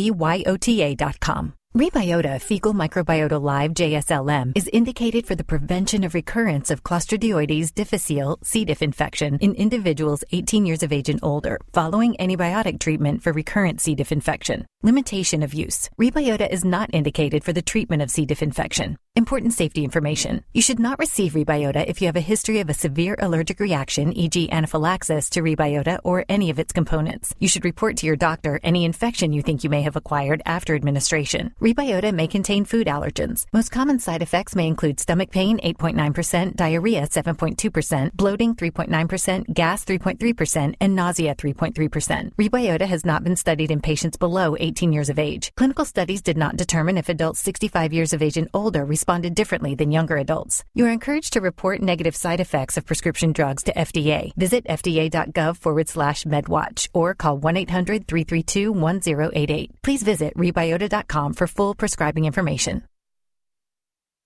Rebyota 1.77 2.41
fecal 2.41 2.73
microbiota 2.73 3.39
live 3.39 3.73
JSLM 3.73 4.53
is 4.57 4.67
indicated 4.73 5.27
for 5.27 5.35
the 5.35 5.45
prevention 5.45 6.05
of 6.05 6.15
recurrence 6.15 6.71
of 6.71 6.83
Clostridioides 6.83 7.75
difficile 7.75 8.39
C. 8.43 8.65
diff 8.65 8.81
infection 8.81 9.37
in 9.43 9.55
individuals 9.55 10.25
18 10.33 10.65
years 10.65 10.83
of 10.83 10.91
age 10.91 11.11
and 11.11 11.21
older 11.23 11.61
following 11.75 12.17
antibiotic 12.19 12.81
treatment 12.81 13.23
for 13.23 13.31
recurrent 13.31 13.83
C. 13.83 13.95
diff 13.95 14.11
infection. 14.11 14.65
Limitation 14.87 15.43
of 15.43 15.53
use. 15.53 15.91
Rebyota 16.01 16.49
is 16.49 16.65
not 16.65 16.91
indicated 16.93 17.43
for 17.43 17.53
the 17.53 17.61
treatment 17.61 18.03
of 18.03 18.09
C. 18.09 18.25
diff 18.25 18.41
infection. 18.41 18.97
Important 19.17 19.53
safety 19.53 19.83
information. 19.83 20.45
You 20.55 20.63
should 20.63 20.79
not 20.79 21.01
receive 21.01 21.33
Rebyota 21.33 21.85
if 21.89 22.01
you 22.01 22.07
have 22.07 22.15
a 22.15 22.21
history 22.21 22.61
of 22.61 22.71
a 22.71 22.75
severe 22.75 23.17
allergic 23.19 23.59
reaction, 23.59 24.13
e.g. 24.13 24.49
anaphylaxis 24.53 25.29
to 25.31 25.41
Rebyota 25.41 25.99
or 26.05 26.25
any 26.29 26.51
of 26.51 26.61
its 26.61 26.73
components. 26.73 27.35
You 27.41 27.49
should 27.49 27.65
report 27.65 27.97
to 27.97 28.07
your 28.07 28.15
doctor 28.15 28.61
any 28.63 28.85
infection 28.85 29.33
you 29.33 29.43
think 29.43 29.65
you 29.65 29.71
may 29.71 29.83
have 29.83 29.97
acquired 29.97 30.41
after 30.47 30.77
administration. 30.77 31.53
Rebyota 31.61 32.15
may 32.15 32.29
contain 32.29 32.65
food 32.65 32.87
allergens. 32.87 33.47
Most 33.53 33.73
common 33.73 33.99
side 33.99 34.23
effects 34.23 34.55
may 34.55 34.69
include 34.69 35.01
stomach 35.01 35.31
pain 35.31 35.59
8.9%, 35.65 36.55
diarrhea 36.55 37.09
7.2%, 37.09 38.13
bloating 38.13 38.55
3.9%, 38.55 39.53
gas 39.53 39.85
3.3%, 39.85 40.77
and 40.81 40.95
nausea 40.95 41.35
3.3%. 41.35 42.35
Rebyota 42.35 42.87
has 42.87 43.05
not 43.05 43.25
been 43.25 43.35
studied 43.35 43.73
in 43.73 43.81
patients 43.81 44.17
below 44.17 44.55
18 44.61 44.76
years 44.83 45.09
of 45.09 45.19
age. 45.19 45.51
Clinical 45.57 45.85
studies 45.85 46.23
did 46.23 46.37
not 46.37 46.57
determine 46.57 46.99
if 46.99 47.09
adults 47.09 47.41
65 47.41 47.93
years 47.93 48.13
of 48.13 48.23
age 48.23 48.37
and 48.37 48.49
older 48.53 48.85
responded 48.85 49.35
differently 49.35 49.75
than 49.75 49.91
younger 49.91 50.17
adults. 50.17 50.63
You 50.75 50.87
are 50.87 50.91
encouraged 50.91 51.33
to 51.33 51.41
report 51.41 51.81
negative 51.81 52.15
side 52.15 52.41
effects 52.41 52.77
of 52.77 52.87
prescription 52.87 53.33
drugs 53.33 53.63
to 53.65 53.73
FDA. 53.75 54.35
Visit 54.37 54.67
fda.gov 54.67 55.57
forward 55.57 55.89
slash 55.89 56.25
medwatch 56.25 56.89
or 56.93 57.15
call 57.15 57.39
1 57.39 57.57
800 57.57 58.07
332 58.07 58.73
1088. 58.73 59.71
Please 59.83 60.03
visit 60.03 60.37
rebyota.com 60.37 61.33
for 61.35 61.47
full 61.47 61.75
prescribing 61.75 62.27
information. 62.27 62.83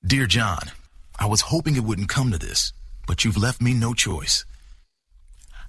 Dear 0.05 0.27
John, 0.27 0.71
I 1.19 1.27
was 1.27 1.43
hoping 1.43 1.77
it 1.77 1.85
wouldn't 1.85 2.09
come 2.09 2.31
to 2.31 2.39
this, 2.39 2.73
but 3.07 3.25
you've 3.25 3.37
left 3.37 3.61
me 3.61 3.75
no 3.75 3.93
choice. 3.93 4.47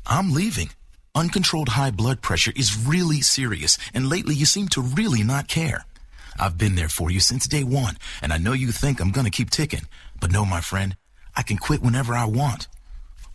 I'm 0.05 0.33
leaving. 0.33 0.71
Uncontrolled 1.13 1.69
high 1.69 1.91
blood 1.91 2.21
pressure 2.21 2.53
is 2.55 2.85
really 2.87 3.19
serious, 3.19 3.77
and 3.93 4.07
lately 4.07 4.33
you 4.33 4.45
seem 4.45 4.69
to 4.69 4.81
really 4.81 5.23
not 5.23 5.49
care. 5.49 5.85
I've 6.39 6.57
been 6.57 6.75
there 6.75 6.87
for 6.87 7.11
you 7.11 7.19
since 7.19 7.47
day 7.47 7.65
one, 7.65 7.97
and 8.21 8.31
I 8.31 8.37
know 8.37 8.53
you 8.53 8.71
think 8.71 9.01
I'm 9.01 9.11
gonna 9.11 9.29
keep 9.29 9.49
ticking, 9.49 9.87
but 10.21 10.31
no, 10.31 10.45
my 10.45 10.61
friend, 10.61 10.95
I 11.35 11.43
can 11.43 11.57
quit 11.57 11.81
whenever 11.81 12.13
I 12.13 12.23
want. 12.25 12.69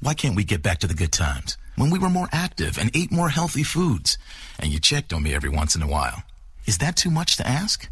Why 0.01 0.15
can't 0.15 0.35
we 0.35 0.43
get 0.43 0.63
back 0.63 0.79
to 0.79 0.87
the 0.87 0.95
good 0.95 1.13
times 1.13 1.59
when 1.77 1.91
we 1.91 1.99
were 1.99 2.09
more 2.09 2.31
active 2.33 2.79
and 2.79 2.91
ate 2.97 3.13
more 3.13 3.29
healthy 3.29 3.63
foods, 3.63 4.17
and 4.59 4.73
you 4.73 4.81
checked 4.81 5.13
on 5.13 5.23
me 5.23 5.35
every 5.35 5.51
once 5.51 5.77
in 5.77 5.83
a 5.83 5.87
while? 5.87 6.23
Is 6.65 6.79
that 6.79 6.97
too 6.97 7.11
much 7.11 7.37
to 7.37 7.47
ask? 7.47 7.91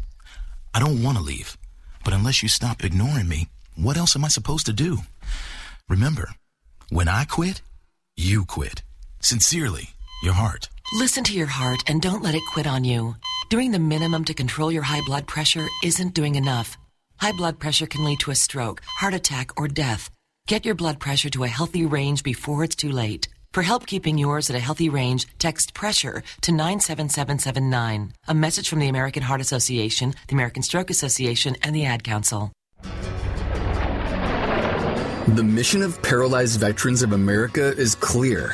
I 0.73 0.79
don't 0.79 1.03
want 1.03 1.19
to 1.19 1.23
leave, 1.23 1.57
but 2.03 2.13
unless 2.13 2.41
you 2.41 2.49
stop 2.49 2.83
ignoring 2.83 3.27
me, 3.27 3.49
what 3.75 3.97
else 3.97 4.15
am 4.15 4.25
I 4.25 4.29
supposed 4.29 4.65
to 4.65 4.73
do? 4.73 5.01
Remember, 5.87 6.29
when 6.89 7.07
I 7.07 7.25
quit, 7.25 7.61
you 8.17 8.45
quit. 8.45 8.81
Sincerely, 9.25 9.89
your 10.21 10.33
heart. 10.33 10.69
Listen 10.93 11.23
to 11.23 11.33
your 11.33 11.47
heart 11.47 11.81
and 11.87 11.99
don't 11.99 12.21
let 12.21 12.35
it 12.35 12.51
quit 12.53 12.67
on 12.67 12.83
you. 12.83 13.15
Doing 13.49 13.71
the 13.71 13.79
minimum 13.79 14.23
to 14.25 14.35
control 14.35 14.71
your 14.71 14.83
high 14.83 15.01
blood 15.03 15.25
pressure 15.25 15.67
isn't 15.83 16.13
doing 16.13 16.35
enough. 16.35 16.77
High 17.17 17.31
blood 17.31 17.57
pressure 17.57 17.87
can 17.87 18.05
lead 18.05 18.19
to 18.19 18.29
a 18.29 18.35
stroke, 18.35 18.83
heart 18.85 19.15
attack, 19.15 19.59
or 19.59 19.67
death. 19.67 20.11
Get 20.47 20.63
your 20.63 20.75
blood 20.75 20.99
pressure 20.99 21.31
to 21.31 21.43
a 21.43 21.47
healthy 21.47 21.87
range 21.87 22.21
before 22.21 22.63
it's 22.63 22.75
too 22.75 22.91
late. 22.91 23.27
For 23.51 23.63
help 23.63 23.87
keeping 23.87 24.19
yours 24.19 24.51
at 24.51 24.55
a 24.55 24.67
healthy 24.67 24.89
range, 24.89 25.25
text 25.39 25.73
pressure 25.73 26.21
to 26.41 26.51
97779. 26.51 28.13
A 28.27 28.33
message 28.35 28.69
from 28.69 28.77
the 28.77 28.89
American 28.89 29.23
Heart 29.23 29.41
Association, 29.41 30.13
the 30.27 30.35
American 30.35 30.61
Stroke 30.61 30.91
Association, 30.91 31.55
and 31.63 31.75
the 31.75 31.85
Ad 31.85 32.03
Council. 32.03 32.51
The 35.29 35.43
mission 35.43 35.81
of 35.81 35.99
Paralyzed 36.03 36.59
Veterans 36.59 37.01
of 37.01 37.11
America 37.11 37.75
is 37.75 37.95
clear 37.95 38.53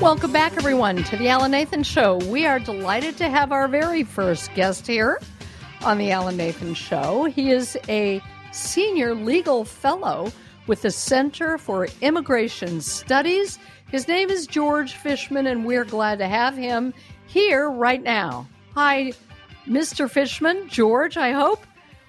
Welcome 0.00 0.32
back, 0.32 0.56
everyone, 0.56 1.04
to 1.04 1.16
the 1.18 1.28
Alan 1.28 1.50
Nathan 1.50 1.82
Show. 1.82 2.16
We 2.26 2.46
are 2.46 2.58
delighted 2.58 3.18
to 3.18 3.28
have 3.28 3.52
our 3.52 3.68
very 3.68 4.02
first 4.02 4.52
guest 4.54 4.86
here 4.86 5.20
on 5.82 5.98
the 5.98 6.10
Alan 6.10 6.38
Nathan 6.38 6.72
Show. 6.72 7.24
He 7.24 7.50
is 7.50 7.76
a 7.86 8.22
senior 8.50 9.14
legal 9.14 9.66
fellow 9.66 10.32
with 10.66 10.80
the 10.82 10.90
Center 10.90 11.58
for 11.58 11.86
Immigration 12.00 12.80
Studies. 12.80 13.58
His 13.90 14.08
name 14.08 14.30
is 14.30 14.46
George 14.46 14.94
Fishman, 14.94 15.46
and 15.46 15.66
we're 15.66 15.84
glad 15.84 16.18
to 16.20 16.26
have 16.28 16.56
him 16.56 16.94
here 17.26 17.68
right 17.68 18.02
now. 18.02 18.48
Hi, 18.74 19.12
Mr. 19.66 20.10
Fishman, 20.10 20.66
George, 20.70 21.18
I 21.18 21.32
hope. 21.32 21.66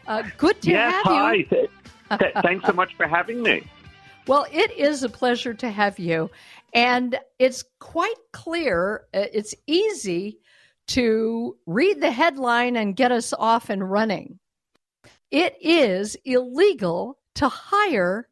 Uh, 0.08 0.24
good 0.38 0.62
to 0.62 0.70
yes, 0.72 0.94
have 0.94 1.04
hi. 1.04 1.34
you. 1.34 1.46
Th- 1.46 2.34
Thanks 2.42 2.66
so 2.66 2.72
much 2.72 2.96
for 2.96 3.06
having 3.06 3.44
me. 3.44 3.70
Well, 4.28 4.46
it 4.52 4.72
is 4.78 5.02
a 5.02 5.10
pleasure 5.10 5.56
to 5.56 5.72
have 5.72 5.98
you. 5.98 6.30
And 6.74 7.20
it's 7.40 7.64
quite 7.80 8.16
clear, 8.32 9.06
uh, 9.14 9.26
it's 9.34 9.54
easy 9.68 10.40
to 10.88 11.58
read 11.66 12.02
the 12.02 12.12
headline 12.12 12.76
and 12.76 12.96
get 12.96 13.12
us 13.12 13.34
off 13.34 13.70
and 13.70 13.90
running. 13.90 14.40
It 15.32 15.56
is 15.62 16.18
illegal 16.26 17.18
to 17.36 17.48
hire 17.48 18.28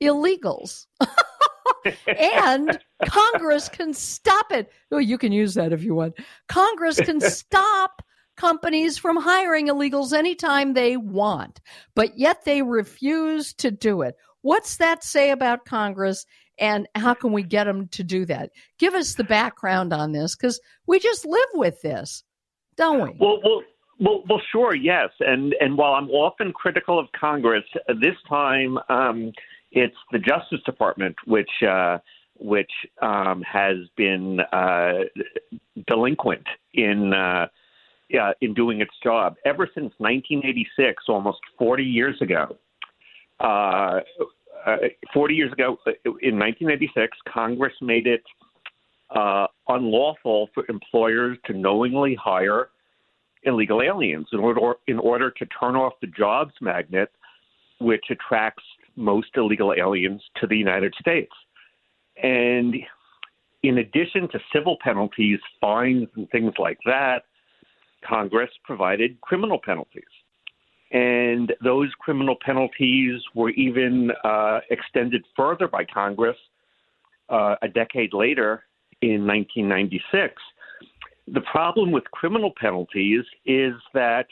illegals. 0.00 0.86
and 2.06 2.78
Congress 3.06 3.68
can 3.68 3.92
stop 3.92 4.52
it. 4.52 4.70
Oh, 4.90 4.98
you 4.98 5.18
can 5.18 5.32
use 5.32 5.54
that 5.54 5.72
if 5.72 5.82
you 5.82 5.94
want. 5.94 6.14
Congress 6.48 7.00
can 7.00 7.20
stop 7.20 8.02
companies 8.36 8.98
from 8.98 9.16
hiring 9.16 9.68
illegals 9.68 10.12
anytime 10.12 10.74
they 10.74 10.96
want, 10.96 11.60
but 11.94 12.18
yet 12.18 12.44
they 12.44 12.62
refuse 12.62 13.54
to 13.54 13.70
do 13.70 14.02
it. 14.02 14.16
What's 14.42 14.76
that 14.76 15.02
say 15.02 15.30
about 15.30 15.64
Congress? 15.64 16.26
And 16.58 16.88
how 16.94 17.14
can 17.14 17.32
we 17.32 17.42
get 17.42 17.64
them 17.64 17.88
to 17.88 18.02
do 18.02 18.24
that? 18.26 18.50
Give 18.78 18.94
us 18.94 19.14
the 19.14 19.24
background 19.24 19.92
on 19.92 20.12
this 20.12 20.34
because 20.34 20.60
we 20.86 20.98
just 20.98 21.24
live 21.26 21.48
with 21.54 21.82
this, 21.82 22.24
don't 22.76 23.02
we? 23.02 23.16
Well, 23.18 23.40
well, 23.44 23.62
well, 23.98 24.22
well, 24.28 24.40
sure, 24.52 24.74
yes. 24.74 25.10
And 25.20 25.54
and 25.60 25.76
while 25.76 25.94
I'm 25.94 26.10
often 26.10 26.52
critical 26.52 26.98
of 26.98 27.06
Congress, 27.18 27.64
this 28.00 28.16
time 28.28 28.78
um, 28.88 29.32
it's 29.72 29.96
the 30.12 30.18
Justice 30.18 30.60
Department 30.64 31.16
which 31.26 31.50
uh, 31.66 31.98
which 32.38 32.72
um, 33.02 33.42
has 33.42 33.76
been 33.96 34.40
uh, 34.52 35.04
delinquent 35.86 36.46
in. 36.74 37.12
Uh, 37.12 37.46
uh, 38.14 38.30
in 38.40 38.54
doing 38.54 38.80
its 38.80 38.92
job 39.02 39.34
ever 39.44 39.68
since 39.74 39.92
1986, 39.98 41.02
almost 41.08 41.38
40 41.58 41.82
years 41.82 42.16
ago. 42.22 42.56
Uh, 44.64 44.70
uh, 44.70 44.76
40 45.12 45.34
years 45.34 45.52
ago, 45.52 45.78
uh, 45.86 45.92
in 46.22 46.38
1986, 46.38 47.16
Congress 47.28 47.72
made 47.80 48.06
it 48.06 48.22
uh, 49.14 49.46
unlawful 49.68 50.48
for 50.54 50.64
employers 50.68 51.38
to 51.46 51.52
knowingly 51.52 52.14
hire 52.14 52.70
illegal 53.44 53.80
aliens 53.80 54.26
in 54.32 54.40
order 54.40 54.74
in 54.88 54.98
order 54.98 55.30
to 55.30 55.46
turn 55.46 55.76
off 55.76 55.92
the 56.00 56.08
jobs 56.08 56.52
magnet, 56.60 57.10
which 57.80 58.04
attracts 58.10 58.64
most 58.96 59.28
illegal 59.36 59.72
aliens 59.76 60.22
to 60.40 60.46
the 60.46 60.56
United 60.56 60.94
States. 60.98 61.32
And 62.22 62.74
in 63.62 63.78
addition 63.78 64.28
to 64.30 64.40
civil 64.52 64.76
penalties, 64.82 65.38
fines, 65.60 66.08
and 66.16 66.28
things 66.30 66.54
like 66.58 66.78
that, 66.86 67.24
Congress 68.04 68.50
provided 68.64 69.20
criminal 69.20 69.60
penalties. 69.62 70.04
And 70.92 71.52
those 71.62 71.90
criminal 71.98 72.36
penalties 72.44 73.20
were 73.34 73.50
even 73.50 74.10
uh, 74.24 74.60
extended 74.70 75.24
further 75.36 75.66
by 75.66 75.84
Congress 75.84 76.36
uh, 77.28 77.56
a 77.62 77.68
decade 77.68 78.14
later 78.14 78.62
in 79.02 79.26
1996. 79.26 80.34
The 81.28 81.40
problem 81.40 81.90
with 81.90 82.04
criminal 82.12 82.52
penalties 82.58 83.24
is 83.44 83.74
that 83.94 84.26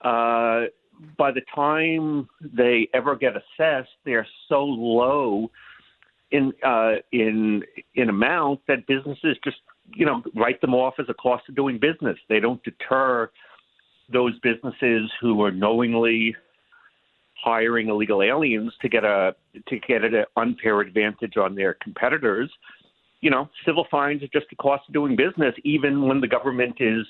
uh, 0.00 0.64
by 1.18 1.30
the 1.30 1.42
time 1.54 2.28
they 2.40 2.88
ever 2.94 3.16
get 3.16 3.34
assessed, 3.36 3.90
they're 4.04 4.26
so 4.48 4.64
low 4.64 5.50
in 6.30 6.52
uh, 6.64 6.94
in 7.12 7.62
in 7.94 8.08
amount 8.08 8.60
that 8.66 8.86
businesses 8.86 9.36
just 9.44 9.58
you 9.94 10.06
know 10.06 10.22
write 10.34 10.60
them 10.60 10.74
off 10.74 10.94
as 10.98 11.06
a 11.08 11.14
cost 11.14 11.48
of 11.48 11.54
doing 11.54 11.78
business. 11.78 12.16
They 12.28 12.40
don't 12.40 12.62
deter 12.64 13.30
those 14.12 14.38
businesses 14.40 15.10
who 15.20 15.42
are 15.42 15.50
knowingly 15.50 16.34
hiring 17.42 17.88
illegal 17.88 18.22
aliens 18.22 18.72
to 18.80 18.88
get 18.88 19.04
a 19.04 19.34
to 19.68 19.78
get 19.80 20.04
an 20.04 20.24
unfair 20.36 20.80
advantage 20.80 21.36
on 21.36 21.54
their 21.54 21.74
competitors. 21.74 22.50
You 23.20 23.30
know, 23.30 23.48
civil 23.64 23.86
fines 23.90 24.22
are 24.22 24.28
just 24.28 24.46
the 24.50 24.56
cost 24.56 24.84
of 24.88 24.94
doing 24.94 25.16
business, 25.16 25.54
even 25.64 26.06
when 26.06 26.20
the 26.20 26.28
government 26.28 26.76
is, 26.80 27.06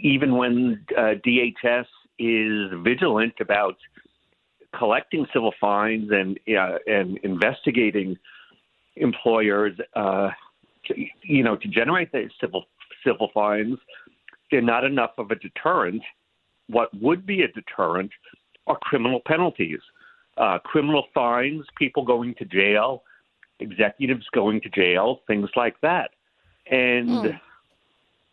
even 0.00 0.36
when 0.36 0.84
uh, 0.96 1.14
DHS 1.26 1.86
is 2.18 2.70
vigilant 2.82 3.34
about 3.40 3.76
collecting 4.76 5.26
civil 5.32 5.52
fines 5.60 6.10
and 6.10 6.38
uh, 6.56 6.78
and 6.86 7.18
investigating 7.18 8.16
employers, 8.96 9.72
uh, 9.94 10.30
to, 10.86 10.94
you 11.22 11.42
know, 11.42 11.56
to 11.56 11.68
generate 11.68 12.12
the 12.12 12.28
civil 12.40 12.64
civil 13.04 13.30
fines 13.34 13.78
they're 14.52 14.62
not 14.62 14.84
enough 14.84 15.12
of 15.18 15.32
a 15.32 15.34
deterrent. 15.34 16.02
What 16.68 16.90
would 17.00 17.26
be 17.26 17.42
a 17.42 17.48
deterrent 17.48 18.12
are 18.68 18.78
criminal 18.82 19.20
penalties, 19.26 19.80
uh, 20.36 20.58
criminal 20.60 21.06
fines, 21.12 21.64
people 21.76 22.04
going 22.04 22.36
to 22.36 22.44
jail, 22.44 23.02
executives 23.58 24.26
going 24.32 24.60
to 24.60 24.68
jail, 24.68 25.20
things 25.26 25.48
like 25.56 25.74
that. 25.80 26.10
And 26.70 27.08
mm. 27.08 27.40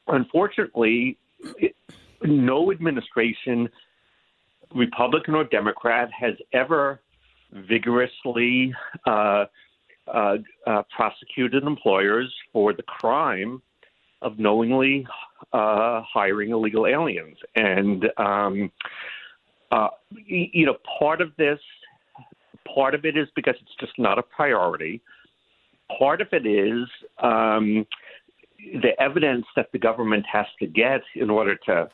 unfortunately, 0.07 1.17
it, 1.57 1.75
no 2.21 2.71
administration, 2.71 3.69
Republican 4.75 5.33
or 5.33 5.45
Democrat, 5.45 6.09
has 6.11 6.35
ever 6.53 7.01
vigorously 7.51 8.73
uh, 9.07 9.45
uh, 10.13 10.37
uh, 10.67 10.83
prosecuted 10.95 11.63
employers 11.63 12.31
for 12.51 12.73
the 12.73 12.83
crime 12.83 13.61
of 14.21 14.39
knowingly 14.39 15.05
uh, 15.53 16.01
hiring 16.01 16.51
illegal 16.51 16.85
aliens. 16.87 17.37
And, 17.55 18.05
um, 18.17 18.71
uh, 19.71 19.89
you 20.25 20.65
know, 20.65 20.75
part 20.99 21.21
of 21.21 21.31
this, 21.37 21.59
part 22.73 22.95
of 22.95 23.05
it 23.05 23.17
is 23.17 23.27
because 23.35 23.55
it's 23.61 23.75
just 23.79 23.93
not 23.97 24.19
a 24.19 24.23
priority. 24.23 25.01
Part 25.97 26.21
of 26.21 26.27
it 26.31 26.45
is 26.45 26.87
um, 27.19 27.85
the 28.81 28.91
evidence 28.99 29.45
that 29.55 29.71
the 29.71 29.79
government 29.79 30.25
has 30.31 30.45
to 30.59 30.67
get 30.67 31.01
in 31.15 31.29
order 31.29 31.55
to 31.65 31.89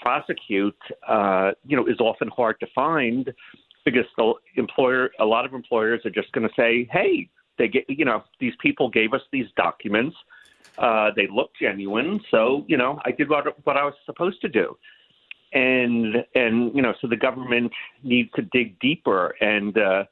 prosecute, 0.00 0.76
uh, 1.08 1.52
you 1.66 1.76
know, 1.76 1.86
is 1.86 2.00
often 2.00 2.28
hard 2.28 2.58
to 2.60 2.66
find 2.74 3.32
because 3.84 4.04
the 4.16 4.32
employer, 4.56 5.10
a 5.20 5.24
lot 5.24 5.44
of 5.44 5.54
employers 5.54 6.00
are 6.04 6.10
just 6.10 6.30
going 6.32 6.46
to 6.46 6.54
say, 6.56 6.88
"Hey, 6.92 7.28
they 7.58 7.68
get, 7.68 7.84
you 7.88 8.04
know, 8.04 8.22
these 8.40 8.54
people 8.60 8.88
gave 8.88 9.12
us 9.12 9.20
these 9.32 9.46
documents. 9.56 10.16
Uh, 10.78 11.10
they 11.14 11.26
looked 11.26 11.58
genuine, 11.60 12.20
so 12.30 12.64
you 12.66 12.76
know 12.76 12.98
I 13.04 13.12
did 13.12 13.28
what 13.28 13.44
what 13.66 13.76
I 13.76 13.84
was 13.84 13.94
supposed 14.06 14.40
to 14.42 14.48
do, 14.48 14.76
and 15.52 16.24
and 16.34 16.74
you 16.74 16.82
know 16.82 16.94
so 17.00 17.06
the 17.08 17.16
government 17.16 17.72
needs 18.02 18.30
to 18.36 18.42
dig 18.42 18.78
deeper 18.80 19.34
and 19.40 19.76
uh, 19.76 20.04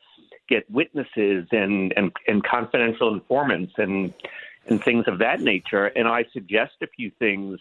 get 0.49 0.71
witnesses 0.71 1.47
and, 1.53 1.95
and 1.97 2.13
and 2.27 2.45
confidential 2.45 3.13
informants 3.15 3.73
and 3.79 4.13
and 4.67 4.83
things 4.83 5.05
of 5.07 5.19
that 5.19 5.41
nature. 5.41 5.87
And 5.87 6.07
I 6.07 6.25
suggest 6.33 6.73
a 6.83 6.87
few 6.89 7.11
things 7.19 7.59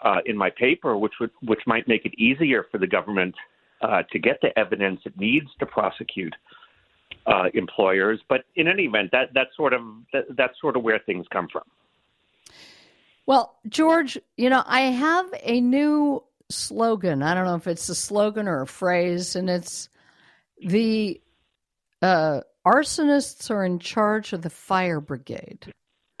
uh, 0.00 0.18
in 0.24 0.36
my 0.36 0.50
paper, 0.50 0.96
which 0.96 1.14
would 1.20 1.30
which 1.42 1.60
might 1.66 1.86
make 1.86 2.06
it 2.06 2.14
easier 2.18 2.66
for 2.70 2.78
the 2.78 2.86
government 2.86 3.34
uh, 3.82 4.02
to 4.12 4.18
get 4.18 4.40
the 4.40 4.56
evidence 4.58 5.00
it 5.04 5.18
needs 5.18 5.48
to 5.58 5.66
prosecute 5.66 6.34
uh, 7.26 7.48
employers. 7.54 8.20
But 8.28 8.44
in 8.56 8.68
any 8.68 8.84
event, 8.84 9.10
that 9.12 9.30
that's 9.34 9.54
sort 9.56 9.72
of 9.72 9.82
that, 10.12 10.24
that's 10.36 10.58
sort 10.60 10.76
of 10.76 10.82
where 10.82 11.00
things 11.00 11.26
come 11.30 11.48
from. 11.52 11.64
Well, 13.26 13.58
George, 13.68 14.18
you 14.36 14.50
know, 14.50 14.62
I 14.66 14.82
have 14.82 15.32
a 15.42 15.60
new 15.60 16.22
slogan. 16.50 17.22
I 17.22 17.34
don't 17.34 17.46
know 17.46 17.54
if 17.54 17.66
it's 17.66 17.88
a 17.88 17.94
slogan 17.94 18.48
or 18.48 18.62
a 18.62 18.66
phrase, 18.66 19.34
and 19.34 19.48
it's 19.48 19.88
the 20.58 21.20
uh, 22.02 22.40
arsonists 22.66 23.50
are 23.50 23.64
in 23.64 23.78
charge 23.78 24.32
of 24.32 24.42
the 24.42 24.50
fire 24.50 25.00
brigade. 25.00 25.72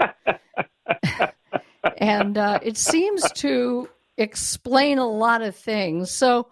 and 1.98 2.38
uh, 2.38 2.58
it 2.62 2.76
seems 2.78 3.30
to 3.32 3.88
explain 4.16 4.98
a 4.98 5.06
lot 5.06 5.42
of 5.42 5.54
things. 5.56 6.10
So 6.10 6.48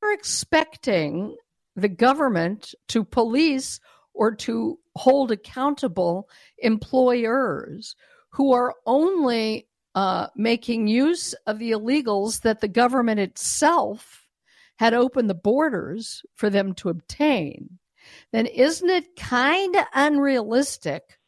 we're 0.00 0.12
expecting 0.14 1.36
the 1.74 1.88
government 1.88 2.74
to 2.88 3.04
police 3.04 3.80
or 4.14 4.34
to 4.34 4.78
hold 4.94 5.30
accountable 5.30 6.28
employers 6.58 7.94
who 8.36 8.52
are 8.52 8.74
only 8.84 9.66
uh, 9.94 10.26
making 10.36 10.86
use 10.86 11.32
of 11.46 11.58
the 11.58 11.70
illegals 11.70 12.42
that 12.42 12.60
the 12.60 12.68
government 12.68 13.18
itself 13.18 14.28
had 14.76 14.92
opened 14.92 15.30
the 15.30 15.34
borders 15.34 16.22
for 16.34 16.50
them 16.50 16.74
to 16.74 16.90
obtain, 16.90 17.78
then 18.32 18.44
isn't 18.44 18.90
it 18.90 19.16
kind 19.16 19.74
of 19.74 19.86
unrealistic 19.94 21.18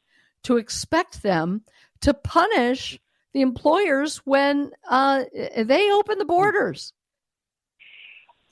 to 0.42 0.58
expect 0.58 1.22
them 1.22 1.62
to 2.02 2.12
punish 2.12 3.00
the 3.32 3.40
employers 3.40 4.18
when 4.26 4.70
uh, 4.90 5.24
they 5.56 5.90
open 5.90 6.18
the 6.18 6.26
borders? 6.26 6.92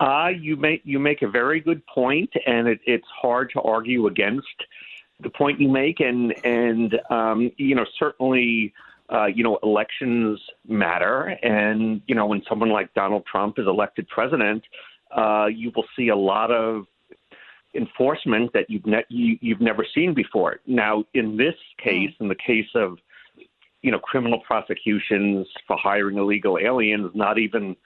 Uh, 0.01 0.29
you 0.29 0.57
make 0.57 0.81
you 0.83 0.99
make 0.99 1.21
a 1.21 1.29
very 1.29 1.61
good 1.61 1.85
point, 1.87 2.31
and 2.47 2.69
it, 2.69 2.81
it's 2.87 3.09
hard 3.21 3.51
to 3.51 3.61
argue 3.61 4.07
against 4.07 4.64
the 5.20 5.31
point 5.31 5.61
you 5.61 5.68
make, 5.68 6.00
and 6.00 6.35
and 6.44 6.98
um, 7.11 7.50
you 7.57 7.74
know 7.74 7.87
certainly 7.98 8.72
uh, 9.12 9.26
you 9.26 9.42
know 9.42 9.59
elections 9.62 10.40
matter, 10.68 11.37
and 11.42 12.02
you 12.07 12.14
know 12.14 12.26
when 12.26 12.42
someone 12.48 12.70
like 12.70 12.92
Donald 12.94 13.24
Trump 13.31 13.59
is 13.59 13.66
elected 13.66 14.09
president, 14.09 14.62
uh, 15.16 15.46
you 15.46 15.72
will 15.74 15.87
see 15.96 16.09
a 16.09 16.16
lot 16.16 16.50
of 16.50 16.87
enforcement 17.74 18.52
that 18.52 18.68
you've 18.68 18.87
ne- 18.87 19.05
you, 19.09 19.38
you've 19.40 19.61
never 19.61 19.87
seen 19.94 20.14
before. 20.14 20.61
Now, 20.66 21.05
in 21.14 21.37
this 21.37 21.55
case, 21.83 22.11
in 22.20 22.29
the 22.29 22.35
case 22.35 22.68
of 22.74 22.98
you 23.83 23.90
know 23.90 23.98
criminal 23.98 24.40
prosecutions 24.46 25.46
for 25.66 25.76
hiring 25.79 26.18
illegal 26.18 26.59
aliens, 26.59 27.11
not 27.14 27.38
even 27.38 27.76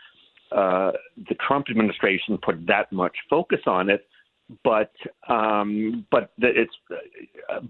uh, 0.52 0.92
the 1.28 1.34
Trump 1.46 1.66
administration 1.70 2.38
put 2.42 2.66
that 2.66 2.90
much 2.90 3.16
focus 3.28 3.60
on 3.66 3.88
it, 3.90 4.06
but 4.64 4.92
um, 5.28 6.06
but 6.10 6.32
it's 6.38 6.74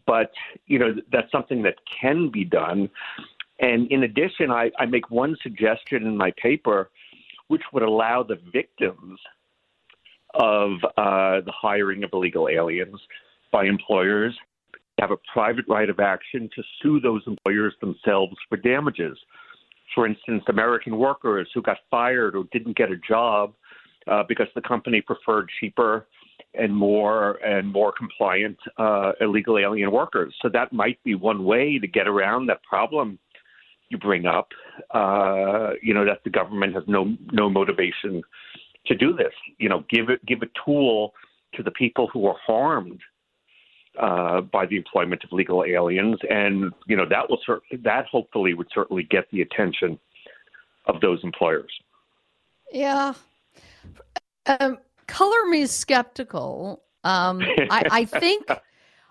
but 0.07 0.31
you 0.67 0.79
know 0.79 0.95
that's 1.13 1.31
something 1.33 1.63
that 1.63 1.77
can 2.01 2.31
be 2.31 2.45
done. 2.45 2.89
And 3.61 3.91
in 3.93 4.05
addition, 4.05 4.51
I, 4.51 4.71
I 4.79 4.87
make 4.87 5.11
one 5.11 5.37
suggestion 5.43 6.07
in 6.07 6.17
my 6.17 6.33
paper, 6.43 6.91
which 7.49 7.63
would 7.73 7.83
allow 7.83 8.23
the 8.23 8.39
victims 8.53 9.21
of 10.35 10.73
uh, 10.97 11.45
the 11.45 11.53
hiring 11.53 12.03
of 12.05 12.11
illegal 12.13 12.49
aliens 12.49 12.99
by 13.53 13.65
employers 13.65 14.35
to 14.73 14.79
have 15.01 15.11
a 15.11 15.19
private 15.33 15.67
right 15.69 15.91
of 15.91 16.01
action 16.01 16.49
to 16.55 16.63
sue 16.81 17.01
those 17.01 17.23
employers 17.27 17.75
themselves 17.83 18.35
for 18.49 18.57
damages 18.57 19.19
for 19.95 20.07
instance, 20.07 20.43
American 20.49 20.97
workers 20.97 21.49
who 21.55 21.63
got 21.63 21.79
fired 21.91 22.37
or 22.37 22.45
didn't 22.53 22.77
get 22.77 22.91
a 22.91 22.97
job 22.97 23.55
uh, 24.07 24.23
because 24.29 24.47
the 24.55 24.61
company 24.61 25.01
preferred 25.01 25.49
cheaper 25.61 26.07
and 26.55 26.75
more 26.75 27.35
and 27.45 27.73
more 27.73 27.93
compliant 27.93 28.59
uh, 28.77 29.13
illegal 29.21 29.59
alien 29.59 29.91
workers. 29.91 30.35
So 30.43 30.49
that 30.51 30.73
might 30.73 31.03
be 31.05 31.15
one 31.15 31.45
way 31.45 31.79
to 31.79 31.87
get 31.87 32.09
around 32.09 32.47
that 32.47 32.63
problem 32.63 33.19
you 33.89 33.99
bring 33.99 34.27
up. 34.27 34.49
Uh, 34.93 35.71
you 35.83 35.93
know 35.93 36.05
that 36.05 36.23
the 36.25 36.31
government 36.31 36.75
has 36.75 36.85
no 36.87 37.17
no 37.33 37.51
motivation 37.51 38.23
to 38.87 38.95
do 38.95 39.13
this. 39.13 39.33
You 39.59 39.69
know, 39.69 39.85
give 39.91 40.09
it 40.09 40.25
give 40.27 40.43
a 40.43 40.49
tool 40.65 41.13
to 41.55 41.63
the 41.63 41.71
people 41.73 42.09
who 42.13 42.27
are 42.27 42.37
harmed 42.47 43.01
uh, 43.99 44.41
by 44.41 44.67
the 44.67 44.77
employment 44.77 45.23
of 45.25 45.33
legal 45.33 45.65
aliens, 45.65 46.19
and 46.29 46.73
you 46.87 46.97
know 46.97 47.07
that 47.09 47.29
will 47.29 47.41
cert- 47.47 47.83
that 47.83 48.07
hopefully 48.07 48.55
would 48.55 48.69
certainly 48.73 49.03
get 49.03 49.27
the 49.33 49.43
attention 49.43 49.99
of 50.87 51.01
those 51.01 51.21
employers. 51.25 51.73
Yeah, 52.73 53.15
um, 54.47 54.79
color 55.11 55.45
me 55.49 55.67
skeptical. 55.67 56.83
Um, 57.05 57.43
I, 57.71 57.83
I 57.91 58.05
think. 58.05 58.47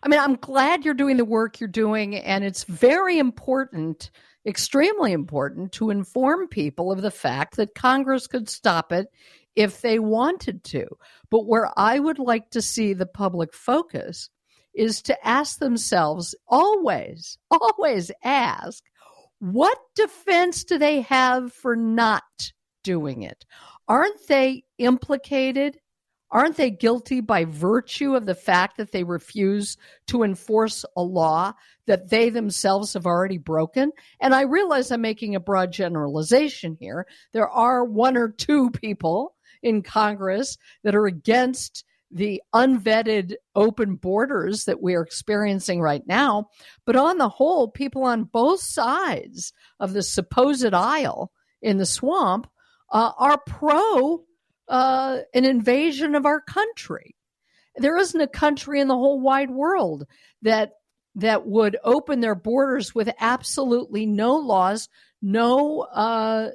I 0.02 0.08
mean, 0.08 0.20
I'm 0.20 0.36
glad 0.36 0.86
you're 0.86 0.94
doing 0.94 1.18
the 1.18 1.26
work 1.26 1.60
you're 1.60 1.68
doing, 1.68 2.16
and 2.16 2.46
it's 2.46 2.64
very 2.64 3.20
important, 3.20 4.12
extremely 4.46 5.12
important, 5.12 5.74
to 5.74 5.90
inform 5.90 6.48
people 6.48 6.90
of 6.90 7.02
the 7.02 7.12
fact 7.12 7.58
that 7.58 7.76
Congress 7.76 8.26
could 8.26 8.48
stop 8.48 8.94
it 8.94 9.08
if 9.58 9.82
they 9.82 10.00
wanted 10.00 10.64
to. 10.64 10.88
But 11.30 11.48
where 11.48 11.70
I 11.76 12.00
would 12.00 12.18
like 12.18 12.50
to 12.52 12.62
see 12.62 12.94
the 12.94 13.06
public 13.06 13.54
focus 13.54 14.30
is 14.74 15.02
to 15.02 15.28
ask 15.28 15.60
themselves 15.60 16.34
always, 16.48 17.38
always 17.52 18.10
ask, 18.24 18.82
what 19.40 19.78
defense 19.96 20.64
do 20.64 20.78
they 20.78 21.02
have 21.02 21.52
for 21.52 21.76
not 21.76 22.24
doing 22.84 23.24
it? 23.24 23.46
Aren't 23.90 24.28
they 24.30 24.64
implicated? 24.78 25.78
Aren't 26.32 26.58
they 26.58 26.70
guilty 26.70 27.22
by 27.22 27.46
virtue 27.46 28.16
of 28.16 28.26
the 28.26 28.36
fact 28.36 28.78
that 28.78 28.92
they 28.92 29.04
refuse 29.04 29.78
to 30.08 30.24
enforce 30.24 30.86
a 30.96 31.02
law 31.02 31.54
that 31.88 32.10
they 32.10 32.30
themselves 32.30 32.94
have 32.94 33.08
already 33.08 33.40
broken? 33.40 33.92
And 34.20 34.36
I 34.36 34.42
realize 34.42 34.92
I'm 34.92 35.02
making 35.02 35.36
a 35.36 35.40
broad 35.40 35.72
generalization 35.72 36.78
here. 36.80 37.08
There 37.34 37.50
are 37.50 37.84
one 37.84 38.16
or 38.16 38.30
two 38.30 38.70
people 38.70 39.36
in 39.64 39.82
Congress 39.82 40.58
that 40.84 40.96
are 40.96 41.08
against 41.08 41.84
the 42.12 42.42
unvetted 42.54 43.36
open 43.56 43.96
borders 43.96 44.66
that 44.66 44.82
we're 44.82 45.02
experiencing 45.02 45.82
right 45.82 46.06
now. 46.08 46.50
But 46.86 46.96
on 46.96 47.18
the 47.18 47.30
whole, 47.30 47.70
people 47.70 48.04
on 48.04 48.24
both 48.24 48.62
sides 48.62 49.54
of 49.80 49.94
the 49.94 50.02
supposed 50.02 50.74
aisle 50.74 51.32
in 51.62 51.78
the 51.78 51.86
swamp 51.86 52.48
uh, 52.92 53.12
are 53.18 53.40
pro 53.46 54.24
uh, 54.70 55.20
an 55.34 55.46
invasion 55.46 56.16
of 56.16 56.26
our 56.26 56.40
country. 56.40 57.16
There 57.76 57.98
isn't 57.98 58.22
a 58.22 58.28
country 58.28 58.80
in 58.80 58.88
the 58.88 58.96
whole 58.96 59.20
wide 59.20 59.50
world 59.50 60.06
that 60.42 60.74
that 61.16 61.48
would 61.48 61.78
open 61.84 62.20
their 62.20 62.36
borders 62.36 62.94
with 62.94 63.10
absolutely 63.20 64.06
no 64.06 64.36
laws, 64.36 64.88
no 65.22 65.82
uh, 65.82 66.50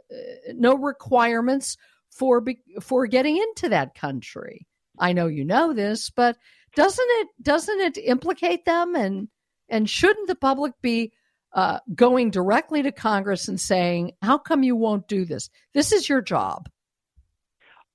no 0.55 0.77
requirements 0.77 1.77
for 2.11 2.43
for 2.81 3.07
getting 3.07 3.37
into 3.37 3.69
that 3.69 3.95
country. 3.95 4.67
I 4.99 5.13
know 5.13 5.27
you 5.27 5.45
know 5.45 5.73
this, 5.73 6.11
but 6.11 6.37
doesn't 6.77 7.09
it 7.09 7.29
doesn't 7.43 7.81
it 7.81 7.99
implicate 7.99 8.65
them 8.65 8.95
and 8.95 9.29
and 9.69 9.91
shouldn't 9.91 10.29
the 10.29 10.35
public 10.35 10.73
be 10.83 11.13
uh, 11.53 11.79
going 11.95 12.31
directly 12.31 12.83
to 12.83 12.93
Congress 12.93 13.49
and 13.49 13.61
saying, 13.61 14.13
"How 14.23 14.39
come 14.39 14.63
you 14.63 14.77
won't 14.77 15.09
do 15.09 15.25
this? 15.25 15.51
This 15.73 15.93
is 15.93 16.09
your 16.09 16.23
job." 16.23 16.69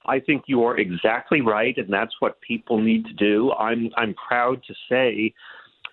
I 0.09 0.19
think 0.19 0.43
you 0.47 0.63
are 0.63 0.75
exactly 0.77 1.41
right, 1.41 1.77
and 1.77 1.93
that's 1.93 2.15
what 2.19 2.41
people 2.41 2.81
need 2.81 3.05
to 3.05 3.13
do. 3.13 3.51
I'm 3.53 3.91
I'm 3.95 4.15
proud 4.15 4.63
to 4.63 4.73
say 4.89 5.33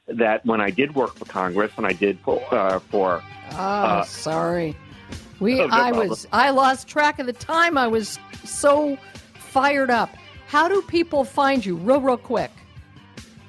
that 0.09 0.45
when 0.47 0.61
I 0.61 0.71
did 0.71 0.95
work 0.95 1.15
for 1.17 1.27
Congress, 1.27 1.73
and 1.77 1.87
I 1.87 1.93
did 1.93 2.19
for 2.21 2.43
uh, 2.53 2.79
for. 2.79 3.23
Oh, 3.53 3.57
uh, 3.57 4.05
sorry. 4.05 4.75
We 5.39 5.61
oh, 5.61 5.67
no 5.67 5.75
I 5.75 5.91
problem. 5.91 6.09
was 6.09 6.27
I 6.33 6.51
lost 6.51 6.89
track 6.89 7.19
of 7.19 7.27
the 7.27 7.35
time. 7.35 7.77
I 7.77 7.87
was 7.87 8.19
so 8.45 8.97
fired 9.35 9.91
up. 9.91 10.11
How 10.47 10.69
do 10.69 10.81
people 10.83 11.25
find 11.25 11.65
you, 11.67 11.77
real, 11.77 12.01
real 12.01 12.17
quick? 12.17 12.51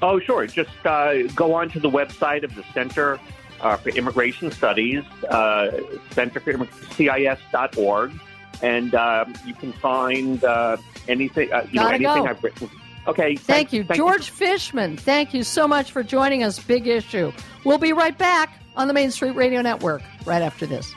Oh, 0.02 0.20
sure. 0.20 0.46
Just 0.48 0.70
uh, 0.86 1.24
go 1.36 1.54
on 1.54 1.70
to 1.72 1.80
the 1.80 1.90
website 1.90 2.44
of 2.44 2.54
the 2.56 2.64
Center 2.74 3.20
uh, 3.62 3.78
for 3.78 3.90
Immigration 3.90 4.52
Studies, 4.52 5.04
uh, 5.30 5.80
Center 6.12 6.40
for 6.40 6.68
CIS.org, 6.96 8.12
and 8.62 8.96
uh, 8.96 9.26
you 9.46 9.54
can 9.54 9.74
find 9.74 10.44
uh, 10.44 10.78
anything. 11.08 11.52
Uh, 11.52 11.68
you 11.72 11.80
Gotta 11.80 12.00
know, 12.00 12.14
anything 12.14 12.24
go. 12.24 12.30
I've 12.30 12.44
written. 12.44 12.70
Okay. 13.08 13.36
Thank, 13.36 13.40
thank 13.42 13.74
you, 13.74 13.84
thank 13.84 13.98
George 13.98 14.28
you. 14.28 14.34
Fishman. 14.34 14.98
Thank 14.98 15.34
you 15.34 15.44
so 15.44 15.68
much 15.68 15.92
for 15.92 16.04
joining 16.04 16.44
us. 16.44 16.60
Big 16.60 16.88
issue. 16.88 17.32
We'll 17.64 17.78
be 17.78 17.94
right 17.94 18.18
back 18.18 18.62
on 18.76 18.88
the 18.88 18.94
Main 18.94 19.12
Street 19.12 19.36
Radio 19.36 19.62
Network 19.62 20.02
right 20.26 20.42
after 20.42 20.66
this. 20.66 20.94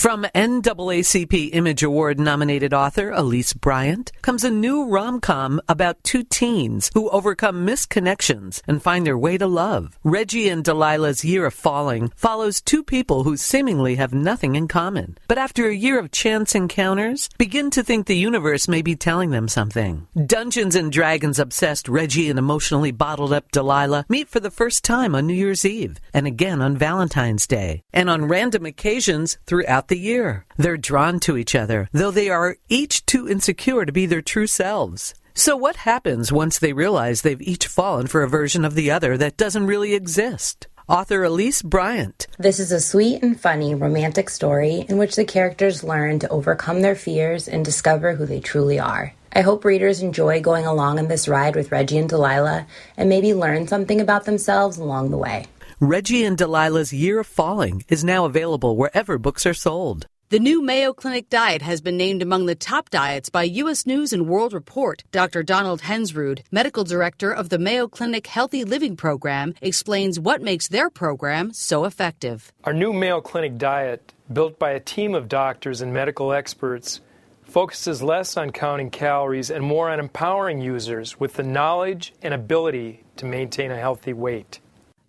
From 0.00 0.22
NAACP 0.34 1.50
Image 1.52 1.82
Award 1.82 2.18
nominated 2.18 2.72
author 2.72 3.10
Elise 3.10 3.52
Bryant 3.52 4.12
comes 4.22 4.44
a 4.44 4.50
new 4.50 4.86
rom 4.88 5.20
com 5.20 5.60
about 5.68 6.02
two 6.02 6.22
teens 6.22 6.90
who 6.94 7.10
overcome 7.10 7.66
misconnections 7.66 8.62
and 8.66 8.82
find 8.82 9.06
their 9.06 9.18
way 9.18 9.36
to 9.36 9.46
love. 9.46 9.98
Reggie 10.02 10.48
and 10.48 10.64
Delilah's 10.64 11.22
Year 11.22 11.44
of 11.44 11.52
Falling 11.52 12.10
follows 12.16 12.62
two 12.62 12.82
people 12.82 13.24
who 13.24 13.36
seemingly 13.36 13.96
have 13.96 14.14
nothing 14.14 14.54
in 14.54 14.68
common, 14.68 15.18
but 15.28 15.36
after 15.36 15.68
a 15.68 15.76
year 15.76 15.98
of 15.98 16.10
chance 16.10 16.54
encounters, 16.54 17.28
begin 17.36 17.68
to 17.68 17.82
think 17.82 18.06
the 18.06 18.16
universe 18.16 18.68
may 18.68 18.80
be 18.80 18.96
telling 18.96 19.32
them 19.32 19.48
something. 19.48 20.06
Dungeons 20.24 20.76
and 20.76 20.90
Dragons 20.90 21.38
obsessed 21.38 21.90
Reggie 21.90 22.30
and 22.30 22.38
emotionally 22.38 22.90
bottled 22.90 23.34
up 23.34 23.52
Delilah 23.52 24.06
meet 24.08 24.30
for 24.30 24.40
the 24.40 24.50
first 24.50 24.82
time 24.82 25.14
on 25.14 25.26
New 25.26 25.34
Year's 25.34 25.66
Eve 25.66 25.98
and 26.14 26.26
again 26.26 26.62
on 26.62 26.78
Valentine's 26.78 27.46
Day, 27.46 27.82
and 27.92 28.08
on 28.08 28.24
random 28.24 28.64
occasions 28.64 29.36
throughout 29.44 29.88
the 29.90 29.98
year. 29.98 30.46
They're 30.56 30.78
drawn 30.78 31.20
to 31.20 31.36
each 31.36 31.54
other, 31.54 31.90
though 31.92 32.10
they 32.10 32.30
are 32.30 32.56
each 32.70 33.04
too 33.04 33.28
insecure 33.28 33.84
to 33.84 33.92
be 33.92 34.06
their 34.06 34.22
true 34.22 34.46
selves. 34.46 35.14
So, 35.34 35.54
what 35.56 35.76
happens 35.76 36.32
once 36.32 36.58
they 36.58 36.72
realize 36.72 37.20
they've 37.20 37.42
each 37.42 37.66
fallen 37.66 38.06
for 38.06 38.22
a 38.22 38.28
version 38.28 38.64
of 38.64 38.74
the 38.74 38.90
other 38.90 39.18
that 39.18 39.36
doesn't 39.36 39.66
really 39.66 39.94
exist? 39.94 40.66
author 40.90 41.22
Elise 41.22 41.62
Bryant. 41.62 42.26
This 42.36 42.58
is 42.58 42.72
a 42.72 42.80
sweet 42.80 43.22
and 43.22 43.40
funny 43.40 43.76
romantic 43.76 44.28
story 44.28 44.84
in 44.88 44.98
which 44.98 45.14
the 45.14 45.24
characters 45.24 45.84
learn 45.84 46.18
to 46.18 46.28
overcome 46.30 46.82
their 46.82 46.96
fears 46.96 47.46
and 47.46 47.64
discover 47.64 48.14
who 48.16 48.26
they 48.26 48.40
truly 48.40 48.80
are. 48.80 49.14
I 49.32 49.42
hope 49.42 49.64
readers 49.64 50.02
enjoy 50.02 50.40
going 50.40 50.66
along 50.66 50.98
on 50.98 51.06
this 51.06 51.28
ride 51.28 51.54
with 51.54 51.70
Reggie 51.70 51.98
and 51.98 52.08
Delilah 52.08 52.66
and 52.96 53.08
maybe 53.08 53.32
learn 53.34 53.68
something 53.68 54.00
about 54.00 54.24
themselves 54.24 54.78
along 54.78 55.10
the 55.10 55.16
way. 55.16 55.46
Reggie 55.82 56.26
and 56.26 56.36
Delilah's 56.36 56.92
Year 56.92 57.20
of 57.20 57.26
Falling 57.26 57.84
is 57.88 58.04
now 58.04 58.26
available 58.26 58.76
wherever 58.76 59.16
books 59.16 59.46
are 59.46 59.54
sold. 59.54 60.04
The 60.28 60.38
new 60.38 60.60
Mayo 60.60 60.92
Clinic 60.92 61.30
diet 61.30 61.62
has 61.62 61.80
been 61.80 61.96
named 61.96 62.20
among 62.20 62.44
the 62.44 62.54
top 62.54 62.90
diets 62.90 63.30
by 63.30 63.44
U.S. 63.44 63.86
News 63.86 64.12
and 64.12 64.28
World 64.28 64.52
Report. 64.52 65.02
Dr. 65.10 65.42
Donald 65.42 65.80
Hensrud, 65.80 66.42
medical 66.50 66.84
director 66.84 67.32
of 67.32 67.48
the 67.48 67.58
Mayo 67.58 67.88
Clinic 67.88 68.26
Healthy 68.26 68.64
Living 68.64 68.94
Program, 68.94 69.54
explains 69.62 70.20
what 70.20 70.42
makes 70.42 70.68
their 70.68 70.90
program 70.90 71.50
so 71.54 71.86
effective. 71.86 72.52
Our 72.64 72.74
new 72.74 72.92
Mayo 72.92 73.22
Clinic 73.22 73.56
diet, 73.56 74.12
built 74.30 74.58
by 74.58 74.72
a 74.72 74.80
team 74.80 75.14
of 75.14 75.28
doctors 75.30 75.80
and 75.80 75.94
medical 75.94 76.30
experts, 76.34 77.00
focuses 77.42 78.02
less 78.02 78.36
on 78.36 78.50
counting 78.50 78.90
calories 78.90 79.50
and 79.50 79.64
more 79.64 79.88
on 79.88 79.98
empowering 79.98 80.60
users 80.60 81.18
with 81.18 81.32
the 81.32 81.42
knowledge 81.42 82.12
and 82.20 82.34
ability 82.34 83.02
to 83.16 83.24
maintain 83.24 83.70
a 83.70 83.80
healthy 83.80 84.12
weight. 84.12 84.60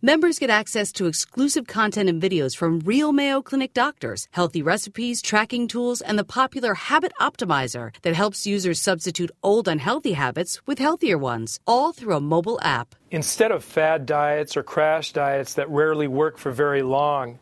Members 0.04 0.40
get 0.40 0.50
access 0.50 0.92
to 0.94 1.06
exclusive 1.06 1.68
content 1.68 2.10
and 2.10 2.20
videos 2.20 2.58
from 2.58 2.80
real 2.80 3.12
Mayo 3.12 3.40
Clinic 3.44 3.72
doctors, 3.72 4.28
healthy 4.32 4.64
recipes, 4.64 5.22
tracking 5.22 5.68
tools, 5.68 6.02
and 6.02 6.18
the 6.18 6.24
popular 6.24 6.74
Habit 6.74 7.12
Optimizer 7.22 7.92
that 8.02 8.16
helps 8.16 8.48
users 8.48 8.80
substitute 8.80 9.30
old 9.44 9.68
unhealthy 9.68 10.14
habits 10.14 10.60
with 10.66 10.80
healthier 10.80 11.20
ones, 11.20 11.60
all 11.68 11.94
through 11.94 12.16
a 12.16 12.20
mobile 12.20 12.60
app. 12.64 12.96
Instead 13.12 13.52
of 13.52 13.64
fad 13.64 14.08
diets 14.08 14.58
or 14.58 14.64
crash 14.64 15.14
diets 15.14 15.54
that 15.54 15.70
rarely 15.70 16.08
work 16.08 16.40
for 16.40 16.50
very 16.50 16.82
long, 16.82 17.38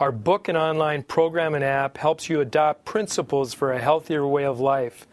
our 0.00 0.10
book 0.10 0.48
and 0.48 0.56
online 0.56 1.02
program 1.02 1.54
and 1.54 1.62
app 1.62 1.98
helps 1.98 2.30
you 2.30 2.40
adopt 2.40 2.86
principles 2.86 3.52
for 3.52 3.70
a 3.70 3.82
healthier 3.82 4.26
way 4.26 4.46
of 4.46 4.60
life, 4.60 5.06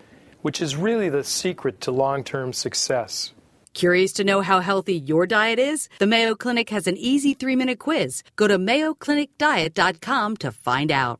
which 0.44 0.62
is 0.62 0.78
really 0.78 1.10
the 1.10 1.26
secret 1.26 1.82
to 1.82 1.92
long 1.92 2.24
term 2.24 2.54
success. 2.54 3.34
Curious 3.76 4.14
to 4.14 4.24
know 4.24 4.42
how 4.42 4.62
healthy 4.62 4.96
your 4.98 5.28
diet 5.28 5.60
is? 5.60 5.88
The 6.00 6.08
Mayo 6.08 6.34
Clinic 6.34 6.70
has 6.70 6.88
an 6.88 6.98
easy 6.98 7.36
three 7.36 7.56
minute 7.56 7.78
quiz. 7.78 8.24
Go 8.36 8.48
to 8.48 8.58
mayoclinicdiet.com 8.58 10.38
to 10.38 10.52
find 10.52 10.92
out. 10.92 11.20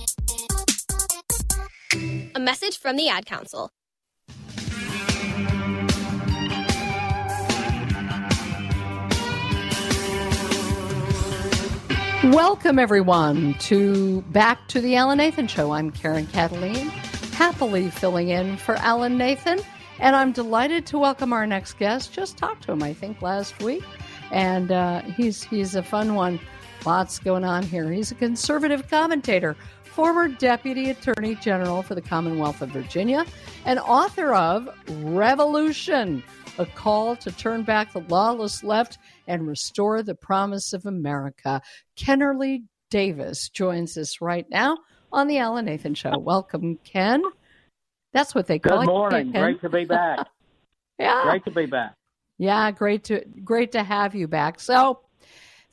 A 2.33 2.39
message 2.39 2.79
from 2.79 2.95
the 2.95 3.09
Ad 3.09 3.25
Council. 3.25 3.71
Welcome, 12.23 12.79
everyone, 12.79 13.55
to 13.55 14.21
back 14.29 14.65
to 14.69 14.79
the 14.79 14.95
Alan 14.95 15.17
Nathan 15.17 15.47
Show. 15.47 15.71
I'm 15.71 15.91
Karen 15.91 16.25
Kataline, 16.27 16.89
happily 17.33 17.89
filling 17.89 18.29
in 18.29 18.55
for 18.55 18.75
Alan 18.75 19.17
Nathan, 19.17 19.59
and 19.99 20.15
I'm 20.15 20.31
delighted 20.31 20.85
to 20.87 20.99
welcome 20.99 21.33
our 21.33 21.45
next 21.45 21.73
guest. 21.79 22.13
Just 22.13 22.37
talked 22.37 22.63
to 22.63 22.71
him, 22.71 22.81
I 22.81 22.93
think, 22.93 23.21
last 23.21 23.61
week, 23.61 23.83
and 24.31 24.71
uh, 24.71 25.01
he's 25.01 25.43
he's 25.43 25.75
a 25.75 25.83
fun 25.83 26.15
one. 26.15 26.39
Lots 26.85 27.19
going 27.19 27.43
on 27.43 27.63
here. 27.63 27.91
He's 27.91 28.11
a 28.11 28.15
conservative 28.15 28.89
commentator, 28.89 29.55
former 29.91 30.27
Deputy 30.27 30.89
Attorney 30.89 31.35
General 31.35 31.83
for 31.83 31.95
the 31.95 32.01
Commonwealth 32.01 32.61
of 32.61 32.69
Virginia, 32.69 33.25
and 33.65 33.79
author 33.79 34.33
of 34.33 34.69
Revolution 34.87 36.23
a 36.57 36.65
call 36.65 37.15
to 37.15 37.31
turn 37.31 37.63
back 37.63 37.93
the 37.93 38.01
lawless 38.01 38.63
left 38.63 38.97
and 39.27 39.47
restore 39.47 40.03
the 40.03 40.15
promise 40.15 40.73
of 40.73 40.85
America. 40.85 41.61
Kennerly 41.97 42.63
Davis 42.89 43.49
joins 43.49 43.97
us 43.97 44.21
right 44.21 44.49
now. 44.49 44.77
on 45.13 45.27
the 45.27 45.37
Alan 45.37 45.65
Nathan 45.65 45.93
Show. 45.93 46.17
Welcome, 46.17 46.77
Ken. 46.85 47.21
That's 48.13 48.33
what 48.33 48.47
they 48.47 48.59
call 48.59 48.81
it. 48.81 48.85
Good 48.85 48.91
morning. 48.91 49.31
Ken. 49.33 49.41
Great 49.41 49.61
to 49.61 49.69
be 49.69 49.85
back. 49.85 50.27
yeah. 50.99 51.23
Great 51.23 51.43
to 51.45 51.51
be 51.51 51.65
back. 51.65 51.95
Yeah, 52.37 52.71
great 52.71 53.03
to 53.05 53.23
great 53.43 53.73
to 53.73 53.83
have 53.83 54.15
you 54.15 54.27
back. 54.27 54.59
So 54.59 55.01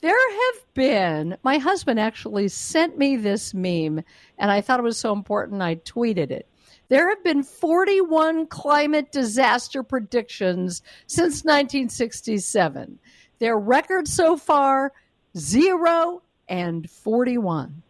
there 0.00 0.30
have 0.30 0.74
been 0.74 1.37
my 1.42 1.58
husband 1.58 1.98
actually 1.98 2.48
sent 2.48 2.96
me 2.98 3.16
this 3.16 3.52
meme 3.54 4.02
and 4.38 4.50
I 4.50 4.61
thought 4.61 4.80
it 4.80 4.84
was 4.84 4.98
so 4.98 5.12
important 5.12 5.62
I 5.62 5.76
tweeted 5.76 6.30
it. 6.30 6.48
There 6.88 7.08
have 7.08 7.22
been 7.22 7.42
41 7.42 8.46
climate 8.46 9.12
disaster 9.12 9.82
predictions 9.82 10.82
since 11.06 11.44
1967. 11.44 12.98
Their 13.40 13.58
record 13.58 14.08
so 14.08 14.37
far 14.37 14.92
0 15.37 16.22
and 16.48 16.88
41. 16.88 17.82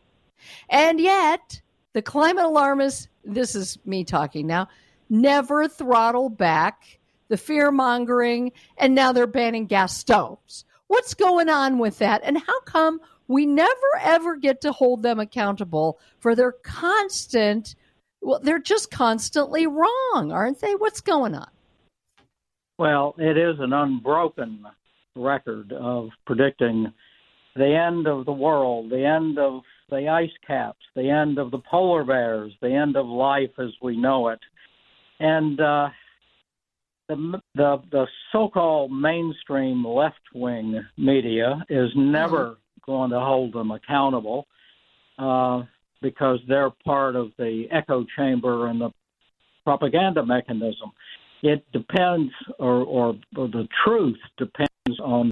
And 0.68 1.00
yet, 1.00 1.60
the 1.92 2.02
climate 2.02 2.44
alarmists, 2.44 3.08
this 3.24 3.54
is 3.54 3.78
me 3.84 4.04
talking 4.04 4.46
now, 4.46 4.68
never 5.08 5.68
throttle 5.68 6.28
back 6.28 6.98
the 7.28 7.36
fear 7.36 7.70
mongering, 7.70 8.52
and 8.76 8.94
now 8.94 9.12
they're 9.12 9.26
banning 9.26 9.66
gas 9.66 9.96
stoves. 9.96 10.64
What's 10.88 11.14
going 11.14 11.48
on 11.48 11.78
with 11.78 11.98
that? 11.98 12.22
And 12.24 12.38
how 12.38 12.60
come 12.62 13.00
we 13.28 13.46
never 13.46 13.70
ever 14.00 14.36
get 14.36 14.60
to 14.62 14.72
hold 14.72 15.02
them 15.02 15.20
accountable 15.20 16.00
for 16.18 16.34
their 16.34 16.52
constant, 16.52 17.74
well, 18.20 18.40
they're 18.42 18.58
just 18.58 18.90
constantly 18.90 19.66
wrong, 19.66 20.32
aren't 20.32 20.60
they? 20.60 20.74
What's 20.74 21.00
going 21.00 21.34
on? 21.34 21.48
Well, 22.78 23.14
it 23.18 23.36
is 23.36 23.56
an 23.60 23.72
unbroken 23.72 24.64
record 25.14 25.72
of 25.72 26.08
predicting 26.26 26.92
the 27.56 27.74
end 27.74 28.06
of 28.06 28.24
the 28.24 28.32
world, 28.32 28.90
the 28.90 29.04
end 29.04 29.38
of 29.38 29.62
the 29.90 30.08
ice 30.08 30.30
caps, 30.46 30.84
the 30.94 31.10
end 31.10 31.38
of 31.38 31.50
the 31.50 31.58
polar 31.58 32.04
bears, 32.04 32.52
the 32.62 32.72
end 32.72 32.96
of 32.96 33.06
life 33.06 33.50
as 33.58 33.70
we 33.82 33.96
know 33.96 34.28
it. 34.28 34.38
And 35.18 35.60
uh, 35.60 35.88
the 37.08 37.40
the 37.54 37.82
the 37.90 38.06
so-called 38.32 38.92
mainstream 38.92 39.84
left-wing 39.86 40.84
media 40.96 41.64
is 41.68 41.90
never 41.96 42.50
mm-hmm. 42.50 42.90
going 42.90 43.10
to 43.10 43.20
hold 43.20 43.52
them 43.54 43.70
accountable 43.70 44.46
uh, 45.18 45.62
because 46.02 46.38
they're 46.48 46.70
part 46.84 47.16
of 47.16 47.32
the 47.38 47.66
echo 47.70 48.04
chamber 48.16 48.68
and 48.68 48.80
the 48.80 48.90
propaganda 49.64 50.24
mechanism. 50.24 50.92
It 51.42 51.64
depends, 51.72 52.32
or, 52.58 52.82
or, 52.82 53.14
or 53.36 53.48
the 53.48 53.68
truth 53.84 54.18
depends 54.38 55.00
on 55.02 55.30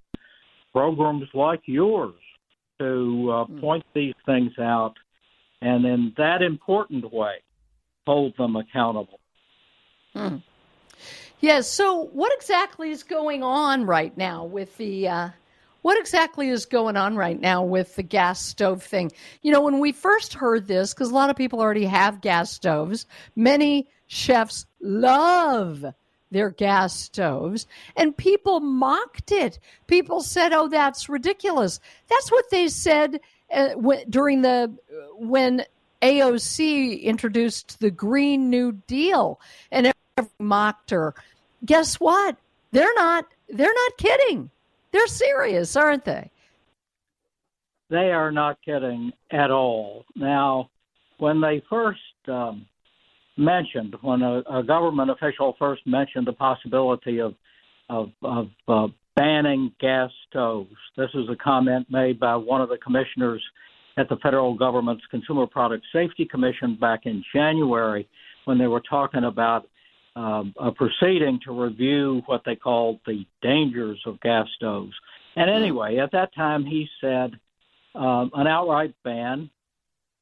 programs 0.72 1.28
like 1.34 1.62
yours 1.66 2.14
to 2.78 3.28
uh, 3.32 3.44
mm. 3.46 3.60
point 3.60 3.84
these 3.94 4.14
things 4.24 4.52
out, 4.60 4.94
and 5.62 5.84
in 5.84 6.12
that 6.16 6.42
important 6.42 7.12
way, 7.12 7.36
hold 8.06 8.34
them 8.36 8.56
accountable. 8.56 9.18
Mm. 10.14 10.42
Yes. 11.40 11.68
So, 11.70 12.08
what 12.12 12.32
exactly 12.34 12.90
is 12.90 13.02
going 13.02 13.42
on 13.42 13.84
right 13.84 14.16
now 14.16 14.44
with 14.44 14.76
the? 14.76 15.08
Uh, 15.08 15.28
what 15.82 15.98
exactly 16.00 16.48
is 16.48 16.66
going 16.66 16.96
on 16.96 17.14
right 17.14 17.40
now 17.40 17.62
with 17.62 17.94
the 17.94 18.02
gas 18.02 18.40
stove 18.40 18.82
thing? 18.82 19.12
You 19.42 19.52
know, 19.52 19.60
when 19.60 19.78
we 19.78 19.92
first 19.92 20.34
heard 20.34 20.66
this, 20.66 20.92
because 20.92 21.10
a 21.10 21.14
lot 21.14 21.30
of 21.30 21.36
people 21.36 21.60
already 21.60 21.84
have 21.84 22.20
gas 22.20 22.50
stoves, 22.50 23.06
many 23.36 23.88
chefs 24.08 24.66
love 24.80 25.84
their 26.32 26.50
gas 26.50 26.98
stoves, 26.98 27.66
and 27.96 28.16
people 28.16 28.58
mocked 28.60 29.30
it. 29.30 29.58
People 29.86 30.22
said, 30.22 30.52
"Oh, 30.52 30.68
that's 30.68 31.08
ridiculous." 31.08 31.78
That's 32.08 32.32
what 32.32 32.50
they 32.50 32.68
said 32.68 33.20
uh, 33.52 33.68
w- 33.68 34.04
during 34.08 34.42
the 34.42 34.74
when 35.18 35.64
AOC 36.02 37.02
introduced 37.02 37.78
the 37.80 37.90
Green 37.90 38.50
New 38.50 38.72
Deal, 38.72 39.38
and 39.70 39.92
mocked 40.38 40.90
her. 40.90 41.14
Guess 41.64 41.96
what? 41.96 42.36
They're 42.72 42.94
not. 42.94 43.26
They're 43.48 43.72
not 43.72 43.96
kidding. 43.98 44.50
They're 44.92 45.06
serious, 45.06 45.76
aren't 45.76 46.04
they? 46.04 46.30
They 47.90 48.10
are 48.10 48.32
not 48.32 48.58
kidding 48.64 49.12
at 49.30 49.50
all. 49.50 50.04
Now, 50.16 50.70
when 51.18 51.40
they 51.40 51.62
first 51.70 52.00
um, 52.26 52.66
mentioned, 53.36 53.94
when 54.00 54.22
a, 54.22 54.42
a, 54.50 54.62
government 54.64 55.10
official 55.10 55.54
first 55.58 55.86
mentioned 55.86 56.26
the 56.26 56.32
possibility 56.32 57.20
of 57.20 57.34
of, 57.88 58.10
of 58.22 58.48
uh, 58.66 58.88
banning 59.14 59.72
gas 59.80 60.10
stoves, 60.28 60.74
this 60.96 61.10
was 61.14 61.28
a 61.30 61.36
comment 61.36 61.86
made 61.88 62.18
by 62.18 62.34
one 62.34 62.60
of 62.60 62.68
the 62.68 62.78
commissioners 62.78 63.42
at 63.96 64.08
the 64.08 64.16
federal 64.16 64.54
government's 64.54 65.04
Consumer 65.10 65.46
Product 65.46 65.84
Safety 65.92 66.24
Commission 66.24 66.76
back 66.80 67.06
in 67.06 67.22
January, 67.32 68.08
when 68.44 68.58
they 68.58 68.66
were 68.66 68.82
talking 68.88 69.24
about 69.24 69.68
um, 70.16 70.54
a 70.58 70.72
proceeding 70.72 71.38
to 71.44 71.52
review 71.52 72.22
what 72.24 72.42
they 72.44 72.56
called 72.56 72.98
the 73.06 73.24
dangers 73.42 74.00
of 74.06 74.18
gas 74.20 74.48
stoves. 74.56 74.94
And 75.36 75.50
anyway, 75.50 75.98
at 75.98 76.12
that 76.12 76.34
time, 76.34 76.64
he 76.64 76.88
said 77.00 77.38
um, 77.94 78.30
an 78.34 78.46
outright 78.46 78.94
ban, 79.04 79.50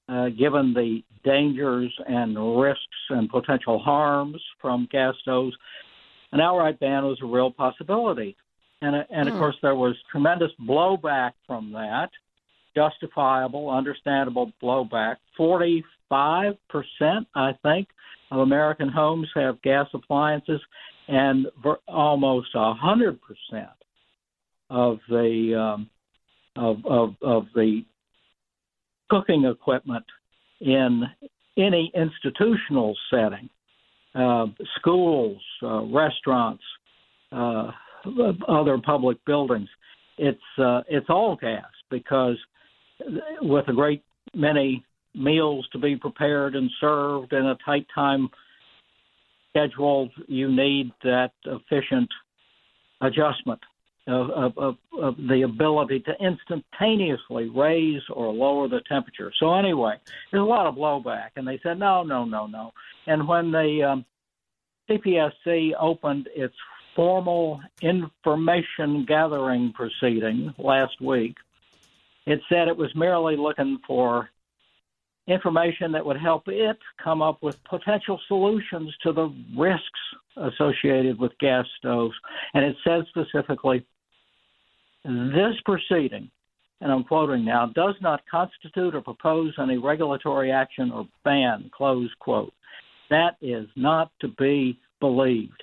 uh, 0.09 0.30
given 0.30 0.74
the 0.74 1.02
dangers 1.24 1.94
and 2.07 2.61
risks 2.61 2.83
and 3.11 3.30
potential 3.30 3.78
harms 3.78 4.42
from 4.61 4.88
gas 4.90 5.14
stoves, 5.22 5.57
an 6.33 6.40
outright 6.40 6.80
ban 6.80 7.04
was 7.04 7.18
a 7.22 7.26
real 7.26 7.52
possibility. 7.52 8.37
And, 8.83 9.07
and 9.11 9.28
of 9.28 9.35
hmm. 9.35 9.40
course, 9.40 9.57
there 9.62 9.76
was 9.76 9.94
tremendous 10.11 10.50
blowback 10.61 11.33
from 11.46 11.72
that, 11.72 12.11
justifiable, 12.74 13.70
understandable 13.70 14.52
blowback. 14.61 15.16
45%, 15.38 15.85
I 17.37 17.52
think, 17.62 17.88
of 18.30 18.40
American 18.40 18.88
homes 18.88 19.28
have 19.34 19.60
gas 19.62 19.87
appliances, 19.94 20.60
and 21.08 21.46
ver- 21.62 21.78
almost 21.87 22.48
a 22.54 22.74
hundred 22.74 23.18
percent 23.22 23.70
of 24.70 24.98
the 25.08 25.54
um, 25.54 25.90
of, 26.56 26.84
of 26.87 27.14
of 27.22 27.46
the 27.54 27.84
cooking 29.10 29.44
equipment 29.44 30.04
in 30.60 31.04
any 31.56 31.92
institutional 31.94 32.96
setting, 33.10 33.48
uh, 34.14 34.46
schools, 34.76 35.40
uh, 35.62 35.82
restaurants, 35.84 36.62
uh, 37.32 37.70
other 38.48 38.78
public 38.78 39.22
buildings, 39.24 39.68
it's 40.18 40.40
uh, 40.58 40.82
it's 40.88 41.06
all 41.08 41.37
gas 41.37 41.64
because 41.90 42.37
with 43.40 43.68
a 43.68 43.72
great 43.72 44.02
many 44.34 44.84
meals 45.14 45.68
to 45.72 45.79
be 45.79 45.96
prepared 45.96 46.55
and 46.55 46.70
served 46.81 47.33
in 47.33 47.46
a 47.46 47.57
tight 47.64 47.87
time 47.94 48.29
schedule, 49.50 50.11
you 50.27 50.50
need 50.50 50.92
that 51.03 51.33
efficient 51.44 52.09
adjustment 53.00 53.61
of, 54.07 54.31
of, 54.31 54.59
of, 54.59 54.77
of, 55.00 55.16
the 55.16 55.42
ability 55.42 56.00
to 56.00 56.12
instantaneously 56.20 57.48
raise 57.48 58.03
or 58.11 58.33
lower 58.33 58.68
the 58.68 58.81
temperature. 58.88 59.33
So 59.40 59.55
anyway, 59.55 59.94
there's 60.31 60.42
a 60.42 60.44
lot 60.44 60.66
of 60.66 60.74
blowback, 60.74 61.31
and 61.37 61.46
they 61.46 61.59
said 61.62 61.79
no, 61.79 62.03
no, 62.03 62.24
no, 62.24 62.46
no. 62.46 62.72
And 63.07 63.27
when 63.27 63.50
the 63.50 63.83
um, 63.83 64.05
CPSC 64.90 65.72
opened 65.81 66.29
its 66.35 66.55
formal 66.94 67.61
information 67.81 69.05
gathering 69.07 69.72
proceeding 69.72 70.55
last 70.59 71.00
week, 71.00 71.37
it 72.27 72.40
said 72.48 72.68
it 72.68 72.77
was 72.77 72.94
merely 72.94 73.37
looking 73.37 73.79
for 73.87 74.31
information 75.26 75.92
that 75.92 76.04
would 76.04 76.18
help 76.18 76.44
it 76.48 76.76
come 77.02 77.22
up 77.22 77.42
with 77.42 77.62
potential 77.64 78.20
solutions 78.28 78.94
to 79.02 79.12
the 79.12 79.34
risks 79.56 80.00
associated 80.37 81.18
with 81.18 81.32
gas 81.38 81.66
stoves. 81.78 82.14
And 82.52 82.64
it 82.64 82.76
says 82.87 83.04
specifically 83.08 83.84
this 85.04 85.54
proceeding, 85.64 86.30
and 86.80 86.92
I'm 86.92 87.04
quoting 87.04 87.44
now, 87.44 87.66
does 87.66 87.94
not 88.00 88.22
constitute 88.30 88.94
or 88.94 89.00
propose 89.00 89.54
any 89.58 89.78
regulatory 89.78 90.50
action 90.50 90.90
or 90.90 91.06
ban, 91.24 91.70
close 91.74 92.10
quote. 92.18 92.52
That 93.10 93.37
is 93.40 93.66
not 93.76 94.10
to 94.20 94.28
be 94.28 94.78
believed. 95.00 95.62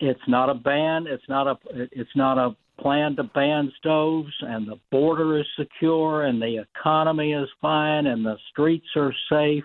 It's 0.00 0.20
not 0.28 0.50
a 0.50 0.54
ban. 0.54 1.06
It's 1.06 1.26
not 1.28 1.46
a. 1.46 1.56
It's 1.72 2.14
not 2.14 2.38
a 2.38 2.54
plan 2.80 3.16
to 3.16 3.24
ban 3.24 3.72
stoves 3.78 4.32
and 4.40 4.66
the 4.66 4.78
border 4.90 5.38
is 5.38 5.46
secure 5.58 6.24
and 6.24 6.40
the 6.40 6.58
economy 6.58 7.32
is 7.32 7.48
fine 7.60 8.06
and 8.06 8.24
the 8.24 8.36
streets 8.50 8.86
are 8.96 9.14
safe. 9.30 9.64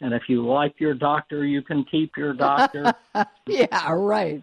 And 0.00 0.12
if 0.12 0.22
you 0.28 0.46
like 0.46 0.74
your 0.78 0.94
doctor 0.94 1.44
you 1.44 1.62
can 1.62 1.84
keep 1.84 2.16
your 2.16 2.34
doctor. 2.34 2.92
Yeah 3.46 3.92
right. 3.92 4.42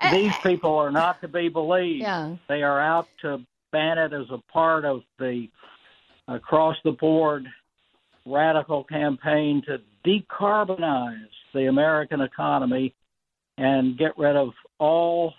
These 0.12 0.36
people 0.42 0.76
are 0.76 0.90
not 0.90 1.20
to 1.22 1.28
be 1.28 1.48
believed. 1.48 2.02
Yeah. 2.02 2.36
they 2.48 2.62
are 2.62 2.80
out 2.80 3.08
to 3.22 3.44
ban 3.72 3.98
it 3.98 4.12
as 4.12 4.26
a 4.30 4.38
part 4.52 4.84
of 4.84 5.02
the 5.18 5.48
across 6.28 6.76
the 6.84 6.92
board 6.92 7.46
radical 8.26 8.84
campaign 8.84 9.62
to 9.66 9.78
decarbonize 10.06 11.28
the 11.52 11.66
american 11.66 12.20
economy 12.22 12.94
and 13.58 13.98
get 13.98 14.16
rid 14.16 14.36
of 14.36 14.50
all 14.78 15.34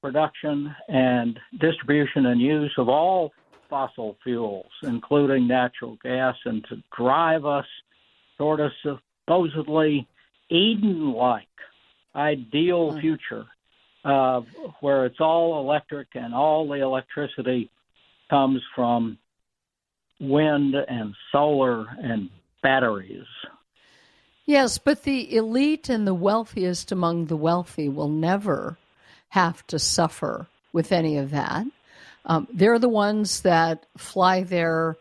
production 0.00 0.74
and 0.88 1.38
distribution 1.60 2.26
and 2.26 2.40
use 2.40 2.72
of 2.78 2.88
all 2.88 3.32
fossil 3.68 4.16
fuels, 4.22 4.70
including 4.82 5.46
natural 5.46 5.98
gas, 6.02 6.34
and 6.44 6.64
to 6.68 6.76
drive 6.96 7.44
us 7.44 7.66
toward 8.38 8.60
a 8.60 8.70
supposedly 8.82 10.06
Eden 10.50 11.12
like 11.12 11.46
ideal 12.14 12.98
future 13.00 13.46
uh, 14.04 14.40
where 14.80 15.04
it's 15.04 15.20
all 15.20 15.60
electric 15.60 16.08
and 16.14 16.34
all 16.34 16.66
the 16.66 16.80
electricity 16.80 17.70
comes 18.30 18.62
from 18.74 19.18
wind 20.20 20.74
and 20.74 21.14
solar 21.30 21.86
and 22.02 22.30
batteries. 22.62 23.26
Yes, 24.46 24.78
but 24.78 25.02
the 25.02 25.36
elite 25.36 25.90
and 25.90 26.06
the 26.06 26.14
wealthiest 26.14 26.90
among 26.90 27.26
the 27.26 27.36
wealthy 27.36 27.88
will 27.88 28.08
never 28.08 28.78
have 29.28 29.66
to 29.68 29.78
suffer 29.78 30.46
with 30.72 30.92
any 30.92 31.18
of 31.18 31.30
that. 31.30 31.66
Um, 32.26 32.46
they're 32.52 32.78
the 32.78 32.88
ones 32.88 33.42
that 33.42 33.86
fly 33.96 34.42
their 34.42 34.96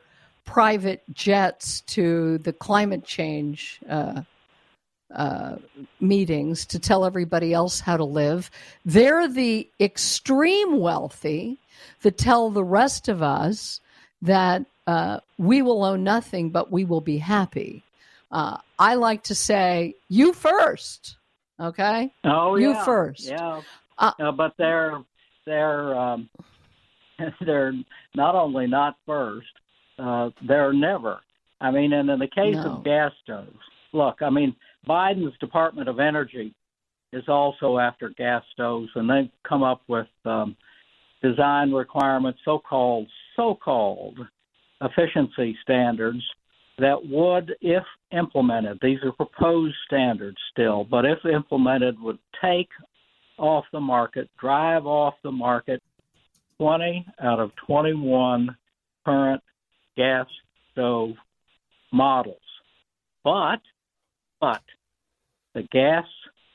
private 0.46 1.04
jets 1.14 1.82
to 1.82 2.38
the 2.40 2.54
climate 2.54 3.04
change 3.04 3.80
uh, 3.90 4.22
uh, 5.14 5.56
meetings 6.00 6.66
to 6.66 6.80
tell 6.80 7.06
everybody 7.06 7.54
else 7.54 7.80
how 7.80 7.98
to 7.98 8.04
live. 8.04 8.50
They're 8.86 9.28
the 9.28 9.70
extreme 9.80 10.80
wealthy 10.80 11.58
that 12.02 12.18
tell 12.18 12.50
the 12.50 12.64
rest 12.64 13.08
of 13.08 13.22
us 13.22 13.82
that 14.22 14.66
uh, 14.86 15.20
we 15.38 15.62
will 15.62 15.84
own 15.84 16.04
nothing, 16.04 16.50
but 16.50 16.72
we 16.72 16.86
will 16.86 17.02
be 17.02 17.18
happy. 17.18 17.84
Uh, 18.32 18.58
I 18.80 18.96
like 18.96 19.24
to 19.24 19.36
say, 19.36 19.96
you 20.10 20.34
first. 20.34 21.18
Okay. 21.60 22.14
Oh, 22.24 22.56
you 22.56 22.72
yeah. 22.72 22.86
first. 22.86 23.26
Yeah. 23.26 23.62
Uh, 23.98 24.32
but 24.32 24.54
they're 24.58 25.02
they're 25.46 25.96
um, 25.96 26.30
they're 27.46 27.74
not 28.16 28.36
only 28.36 28.68
not 28.68 28.98
first, 29.06 29.48
uh, 30.00 30.30
they're 30.48 30.74
never. 30.74 31.20
I 31.60 31.72
mean, 31.72 31.94
and 31.94 32.10
in 32.10 32.20
the 32.20 32.28
case 32.28 32.56
No. 32.64 32.78
of 32.78 32.84
gas 32.84 33.12
stoves, 33.24 33.58
look, 33.94 34.22
I 34.22 34.30
mean, 34.30 34.56
Biden's 34.88 35.38
Department 35.40 35.90
of 35.90 36.00
Energy 36.00 36.54
is 37.14 37.24
also 37.28 37.80
after 37.80 38.10
gas 38.10 38.44
stoves, 38.54 38.90
and 38.96 39.10
they've 39.10 39.32
come 39.48 39.64
up 39.64 39.82
with 39.88 40.08
um, 40.26 40.56
design 41.24 41.72
requirements, 41.72 42.40
so-called 42.46 43.08
so-called 43.36 44.20
efficiency 44.82 45.58
standards 45.64 46.24
that 46.78 46.98
would, 47.08 47.56
if 47.62 47.84
implemented, 48.12 48.78
these 48.82 49.00
are 49.04 49.12
proposed 49.12 49.76
standards 49.88 50.38
still, 50.52 50.84
but 50.84 51.06
if 51.06 51.18
implemented, 51.26 52.00
would 52.00 52.20
take 52.42 52.70
off 53.38 53.66
the 53.72 53.80
market, 53.80 54.30
drive 54.40 54.86
off 54.86 55.16
the 55.24 55.32
market 55.32 55.82
20 56.60 57.06
out 57.22 57.40
of 57.40 57.52
21 57.68 58.56
current 59.06 59.44
gas 59.96 60.26
stove 60.72 61.16
models. 61.92 62.38
But, 63.24 63.62
but 64.40 64.62
the 65.54 65.64
gas, 65.64 66.06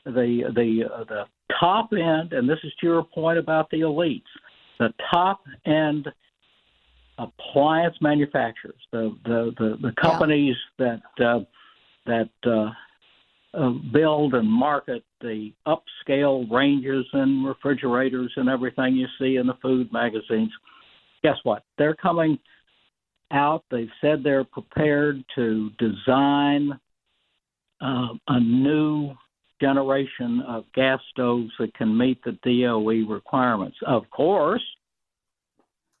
the 0.05 0.51
the 0.55 0.83
uh, 0.91 1.03
the 1.03 1.25
top 1.59 1.89
end, 1.93 2.33
and 2.33 2.49
this 2.49 2.59
is 2.63 2.73
to 2.81 2.87
your 2.87 3.03
point 3.03 3.37
about 3.37 3.69
the 3.69 3.81
elites, 3.81 4.21
the 4.79 4.93
top 5.11 5.41
end 5.65 6.07
appliance 7.17 7.95
manufacturers, 8.01 8.81
the 8.91 9.15
the 9.25 9.53
the, 9.57 9.77
the 9.81 9.93
companies 10.01 10.55
that 10.79 11.01
uh, 11.19 11.39
that 12.05 12.29
uh, 12.45 12.71
uh, 13.53 13.69
build 13.91 14.33
and 14.33 14.49
market 14.49 15.03
the 15.21 15.53
upscale 15.67 16.49
ranges 16.51 17.05
and 17.13 17.45
refrigerators 17.45 18.31
and 18.35 18.49
everything 18.49 18.95
you 18.95 19.07
see 19.19 19.35
in 19.35 19.47
the 19.47 19.53
food 19.61 19.91
magazines. 19.93 20.51
Guess 21.23 21.37
what? 21.43 21.63
They're 21.77 21.95
coming 21.95 22.39
out. 23.31 23.63
They've 23.69 23.91
said 24.01 24.23
they're 24.23 24.43
prepared 24.43 25.23
to 25.35 25.69
design 25.77 26.79
uh, 27.81 28.07
a 28.27 28.39
new 28.39 29.13
generation 29.61 30.41
of 30.47 30.65
gas 30.73 30.99
stoves 31.11 31.51
that 31.59 31.73
can 31.75 31.95
meet 31.97 32.23
the 32.23 32.37
DOE 32.43 33.07
requirements. 33.07 33.77
Of 33.85 34.09
course, 34.09 34.63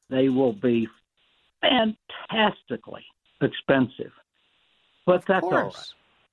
they 0.09 0.29
will 0.29 0.53
be 0.53 0.87
fantastically 1.61 3.05
expensive, 3.41 4.11
but 5.05 5.23
that's 5.25 5.43
all 5.43 5.51
right 5.51 5.75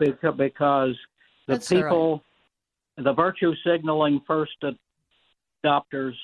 because, 0.01 0.35
because 0.37 0.97
the 1.51 1.57
That's 1.57 1.73
all 1.73 1.79
right. 1.79 1.85
people, 1.85 2.23
the 2.97 3.13
virtue 3.13 3.53
signaling 3.67 4.21
first 4.27 4.53
adopters 5.65 6.15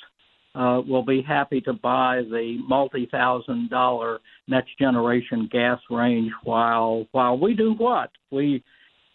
uh, 0.54 0.80
will 0.86 1.02
be 1.04 1.20
happy 1.20 1.60
to 1.62 1.72
buy 1.72 2.22
the 2.30 2.58
multi-thousand 2.66 3.68
dollar 3.68 4.20
next 4.48 4.78
generation 4.78 5.48
gas 5.50 5.80
range 5.90 6.30
while 6.44 7.06
while 7.12 7.36
we 7.38 7.54
do 7.54 7.74
what 7.74 8.10
we 8.30 8.62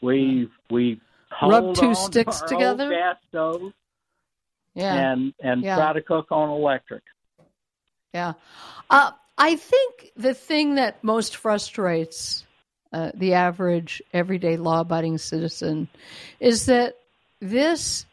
we 0.01 0.49
we 0.69 0.99
Rub 1.41 1.63
hold 1.63 1.75
two 1.77 1.85
on 1.87 1.95
to 1.95 1.95
sticks 1.95 2.41
our 2.41 2.47
together? 2.47 2.89
gas 2.89 3.15
stove 3.29 3.71
Yeah. 4.75 4.93
and 4.93 5.33
and 5.41 5.63
Yeah. 5.63 5.77
try 5.77 5.93
to 5.93 6.01
cook 6.01 6.27
on 6.31 6.49
electric. 6.49 7.03
Yeah. 8.13 8.33
Uh, 8.89 9.11
I 9.37 9.55
think 9.55 10.11
the 10.15 10.33
thing 10.33 10.75
that 10.75 11.03
most 11.03 11.37
frustrates 11.37 12.45
uh, 12.93 13.11
the 13.13 13.33
average 13.33 14.01
everyday 14.13 14.57
law 14.57 14.81
abiding 14.81 15.17
citizen 15.17 15.87
is 16.39 16.65
that 16.65 16.97
this 17.39 18.05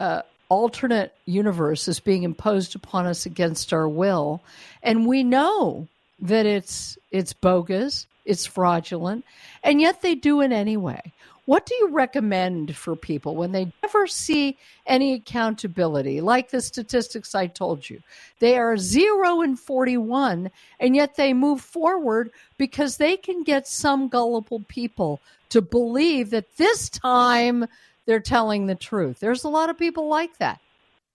uh, 0.00 0.22
alternate 0.48 1.14
universe 1.26 1.88
is 1.88 2.00
being 2.00 2.22
imposed 2.22 2.74
upon 2.74 3.06
us 3.06 3.26
against 3.26 3.72
our 3.72 3.88
will. 3.88 4.42
And 4.82 5.06
we 5.06 5.22
know 5.22 5.88
that 6.20 6.46
it's, 6.46 6.98
it's 7.10 7.32
bogus, 7.32 8.06
it's 8.24 8.46
fraudulent, 8.46 9.24
and 9.62 9.80
yet 9.80 10.02
they 10.02 10.14
do 10.14 10.40
it 10.40 10.52
anyway. 10.52 11.12
What 11.48 11.64
do 11.64 11.74
you 11.76 11.88
recommend 11.88 12.76
for 12.76 12.94
people 12.94 13.34
when 13.34 13.52
they 13.52 13.72
never 13.82 14.06
see 14.06 14.58
any 14.84 15.14
accountability, 15.14 16.20
like 16.20 16.50
the 16.50 16.60
statistics 16.60 17.34
I 17.34 17.46
told 17.46 17.88
you? 17.88 18.02
They 18.38 18.58
are 18.58 18.76
zero 18.76 19.40
and 19.40 19.58
41, 19.58 20.50
and 20.78 20.94
yet 20.94 21.16
they 21.16 21.32
move 21.32 21.62
forward 21.62 22.32
because 22.58 22.98
they 22.98 23.16
can 23.16 23.44
get 23.44 23.66
some 23.66 24.08
gullible 24.08 24.62
people 24.68 25.22
to 25.48 25.62
believe 25.62 26.28
that 26.28 26.58
this 26.58 26.90
time 26.90 27.64
they're 28.04 28.20
telling 28.20 28.66
the 28.66 28.74
truth. 28.74 29.18
There's 29.18 29.44
a 29.44 29.48
lot 29.48 29.70
of 29.70 29.78
people 29.78 30.06
like 30.06 30.36
that, 30.40 30.60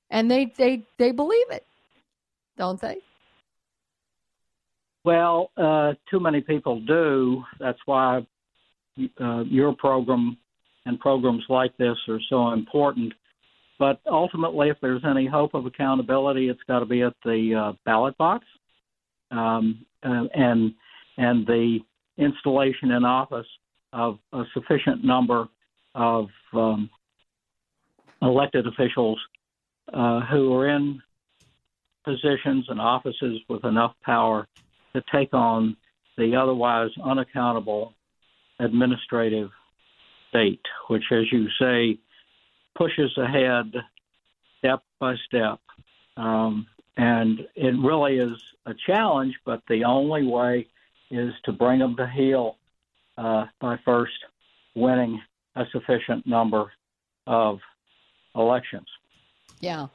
and 0.10 0.32
they, 0.32 0.46
they, 0.46 0.82
they 0.98 1.12
believe 1.12 1.52
it, 1.52 1.64
don't 2.58 2.82
they? 2.82 2.98
Well, 5.04 5.52
uh, 5.58 5.94
too 6.10 6.20
many 6.20 6.42
people 6.42 6.80
do. 6.80 7.44
That's 7.60 7.80
why 7.86 8.26
uh, 9.20 9.44
your 9.44 9.74
program 9.74 10.38
and 10.86 11.00
programs 11.00 11.44
like 11.50 11.76
this 11.78 11.96
are 12.08 12.20
so 12.30 12.52
important. 12.52 13.14
But 13.80 14.00
ultimately, 14.10 14.70
if 14.70 14.78
there's 14.82 15.04
any 15.06 15.26
hope 15.26 15.54
of 15.54 15.66
accountability, 15.66 16.50
it's 16.50 16.62
got 16.68 16.80
to 16.80 16.86
be 16.86 17.02
at 17.02 17.14
the 17.24 17.56
uh, 17.56 17.74
ballot 17.86 18.18
box, 18.18 18.46
um, 19.32 19.86
uh, 20.04 20.26
and 20.34 20.74
and 21.18 21.46
the 21.46 21.80
installation 22.18 22.92
in 22.92 23.04
office 23.04 23.48
of 23.92 24.20
a 24.32 24.44
sufficient 24.54 25.04
number 25.04 25.48
of 25.96 26.28
um, 26.54 26.90
elected 28.22 28.68
officials 28.68 29.20
uh, 29.94 30.22
who 30.22 30.54
are 30.56 30.70
in 30.70 31.02
positions 32.04 32.66
and 32.70 32.80
offices 32.80 33.40
with 33.50 33.64
enough 33.66 33.94
power 34.04 34.48
to 34.96 35.02
take 35.14 35.34
on 35.34 35.76
the 36.18 36.36
otherwise 36.36 36.90
unaccountable 37.04 37.94
administrative 38.60 39.50
state, 40.30 40.62
which, 40.88 41.04
as 41.12 41.32
you 41.32 41.48
say, 41.60 41.98
pushes 42.76 43.16
ahead 43.18 43.74
step 44.60 44.84
by 45.00 45.16
step. 45.28 45.60
Um, 46.18 46.68
and 46.98 47.40
it 47.56 47.76
really 47.80 48.18
is 48.18 48.38
a 48.66 48.74
challenge, 48.86 49.36
but 49.46 49.62
the 49.68 49.84
only 49.84 50.26
way 50.26 50.68
is 51.12 51.34
to 51.46 51.52
bring 51.52 51.80
them 51.80 51.96
to 51.98 52.08
heel 52.08 52.58
uh, 53.18 53.46
by 53.60 53.78
first 53.84 54.14
winning 54.76 55.22
a 55.56 55.66
sufficient 55.72 56.26
number 56.26 56.72
of 57.28 57.60
elections. 58.36 58.88
Yeah. 59.60 59.88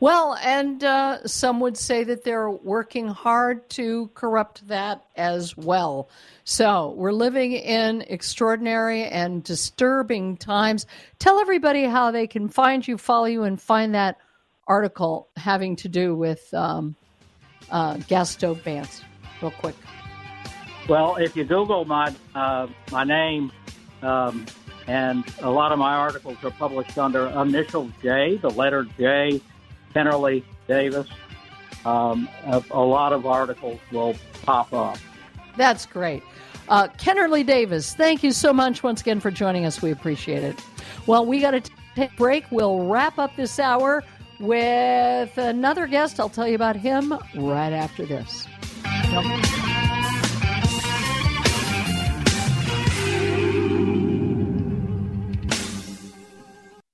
Well, 0.00 0.34
and 0.42 0.82
uh, 0.82 1.26
some 1.26 1.60
would 1.60 1.76
say 1.76 2.04
that 2.04 2.24
they're 2.24 2.48
working 2.50 3.08
hard 3.08 3.68
to 3.70 4.10
corrupt 4.14 4.66
that 4.68 5.04
as 5.14 5.54
well. 5.56 6.08
So 6.44 6.94
we're 6.96 7.12
living 7.12 7.52
in 7.52 8.02
extraordinary 8.08 9.04
and 9.04 9.44
disturbing 9.44 10.38
times. 10.38 10.86
Tell 11.18 11.38
everybody 11.38 11.84
how 11.84 12.10
they 12.12 12.26
can 12.26 12.48
find 12.48 12.86
you, 12.86 12.96
follow 12.96 13.26
you, 13.26 13.42
and 13.42 13.60
find 13.60 13.94
that 13.94 14.16
article 14.66 15.28
having 15.36 15.76
to 15.76 15.88
do 15.88 16.14
with 16.14 16.52
um, 16.54 16.96
uh, 17.70 17.98
gas 18.08 18.30
stove 18.30 18.64
bans, 18.64 19.02
real 19.42 19.50
quick. 19.50 19.76
Well, 20.88 21.16
if 21.16 21.36
you 21.36 21.44
Google 21.44 21.84
my 21.84 22.14
uh, 22.34 22.68
my 22.90 23.04
name, 23.04 23.52
um, 24.02 24.46
and 24.90 25.24
a 25.38 25.48
lot 25.48 25.70
of 25.70 25.78
my 25.78 25.94
articles 25.94 26.36
are 26.42 26.50
published 26.50 26.98
under 26.98 27.28
initial 27.28 27.88
J, 28.02 28.38
the 28.38 28.50
letter 28.50 28.84
J, 28.98 29.40
Kennerly 29.94 30.42
Davis, 30.66 31.06
um, 31.84 32.28
a, 32.44 32.60
a 32.72 32.80
lot 32.80 33.12
of 33.12 33.24
articles 33.24 33.78
will 33.92 34.16
pop 34.42 34.72
up. 34.72 34.98
That's 35.56 35.86
great. 35.86 36.24
Uh, 36.68 36.88
Kennerly 36.88 37.46
Davis, 37.46 37.94
thank 37.94 38.24
you 38.24 38.32
so 38.32 38.52
much 38.52 38.82
once 38.82 39.00
again 39.00 39.20
for 39.20 39.30
joining 39.30 39.64
us. 39.64 39.80
We 39.80 39.92
appreciate 39.92 40.42
it. 40.42 40.60
Well, 41.06 41.24
we 41.24 41.40
got 41.40 41.52
to 41.52 41.62
take 41.94 42.10
a 42.10 42.16
break. 42.16 42.50
We'll 42.50 42.88
wrap 42.88 43.16
up 43.16 43.36
this 43.36 43.60
hour 43.60 44.02
with 44.40 45.38
another 45.38 45.86
guest. 45.86 46.18
I'll 46.18 46.28
tell 46.28 46.48
you 46.48 46.56
about 46.56 46.74
him 46.74 47.16
right 47.36 47.72
after 47.72 48.06
this. 48.06 48.48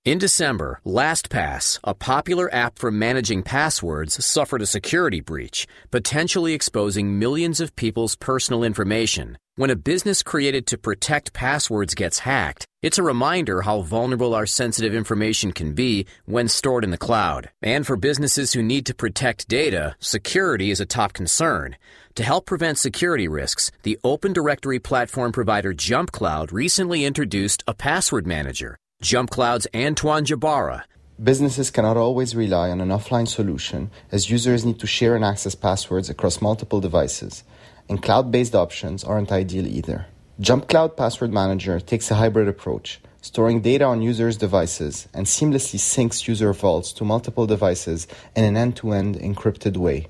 In 0.06 0.18
December, 0.18 0.80
LastPass, 0.86 1.80
a 1.82 1.92
popular 1.92 2.48
app 2.54 2.78
for 2.78 2.92
managing 2.92 3.42
passwords, 3.42 4.24
suffered 4.24 4.62
a 4.62 4.66
security 4.66 5.20
breach, 5.20 5.66
potentially 5.90 6.52
exposing 6.52 7.18
millions 7.18 7.60
of 7.60 7.74
people's 7.74 8.14
personal 8.14 8.62
information. 8.62 9.36
When 9.56 9.70
a 9.70 9.74
business 9.74 10.22
created 10.22 10.64
to 10.68 10.78
protect 10.78 11.32
passwords 11.32 11.96
gets 11.96 12.20
hacked, 12.20 12.66
it's 12.82 12.98
a 12.98 13.02
reminder 13.02 13.62
how 13.62 13.80
vulnerable 13.80 14.32
our 14.32 14.46
sensitive 14.46 14.94
information 14.94 15.50
can 15.50 15.72
be 15.72 16.06
when 16.24 16.46
stored 16.46 16.84
in 16.84 16.90
the 16.90 17.04
cloud. 17.06 17.50
And 17.60 17.84
for 17.84 17.96
businesses 17.96 18.52
who 18.52 18.62
need 18.62 18.86
to 18.86 18.94
protect 18.94 19.48
data, 19.48 19.96
security 19.98 20.70
is 20.70 20.78
a 20.78 20.86
top 20.86 21.14
concern. 21.14 21.78
To 22.14 22.22
help 22.22 22.46
prevent 22.46 22.78
security 22.78 23.26
risks, 23.26 23.72
the 23.82 23.98
Open 24.04 24.32
Directory 24.32 24.78
platform 24.78 25.32
provider 25.32 25.74
JumpCloud 25.74 26.52
recently 26.52 27.04
introduced 27.04 27.64
a 27.66 27.74
password 27.74 28.24
manager. 28.24 28.76
JumpCloud's 29.06 29.68
Antoine 29.72 30.24
Jebara. 30.24 30.82
Businesses 31.22 31.70
cannot 31.70 31.96
always 31.96 32.34
rely 32.34 32.70
on 32.70 32.80
an 32.80 32.88
offline 32.88 33.28
solution 33.28 33.90
as 34.10 34.30
users 34.30 34.64
need 34.64 34.80
to 34.80 34.86
share 34.88 35.14
and 35.14 35.24
access 35.24 35.54
passwords 35.54 36.10
across 36.10 36.40
multiple 36.40 36.80
devices, 36.80 37.44
and 37.88 38.02
cloud 38.02 38.32
based 38.32 38.56
options 38.56 39.04
aren't 39.04 39.30
ideal 39.30 39.66
either. 39.66 40.06
JumpCloud 40.40 40.96
Password 40.96 41.32
Manager 41.32 41.78
takes 41.78 42.10
a 42.10 42.16
hybrid 42.16 42.48
approach, 42.48 42.98
storing 43.20 43.60
data 43.60 43.84
on 43.84 44.02
users' 44.02 44.38
devices 44.38 45.06
and 45.14 45.26
seamlessly 45.26 45.78
syncs 45.78 46.26
user 46.26 46.52
vaults 46.52 46.90
to 46.94 47.04
multiple 47.04 47.46
devices 47.46 48.08
in 48.34 48.44
an 48.44 48.56
end 48.56 48.76
to 48.76 48.92
end 48.92 49.16
encrypted 49.20 49.76
way. 49.76 50.08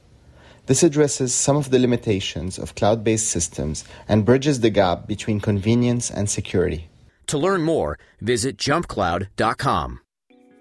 This 0.67 0.83
addresses 0.83 1.35
some 1.35 1.57
of 1.57 1.71
the 1.71 1.81
limitations 1.81 2.57
of 2.57 2.77
cloud 2.77 3.05
based 3.05 3.29
systems 3.29 3.85
and 4.09 4.25
bridges 4.25 4.61
the 4.61 4.71
gap 4.71 5.07
between 5.07 5.41
convenience 5.41 6.09
and 6.09 6.31
security. 6.31 6.89
To 7.27 7.39
learn 7.39 7.63
more, 7.63 7.99
visit 8.21 8.57
jumpcloud.com. 8.57 10.06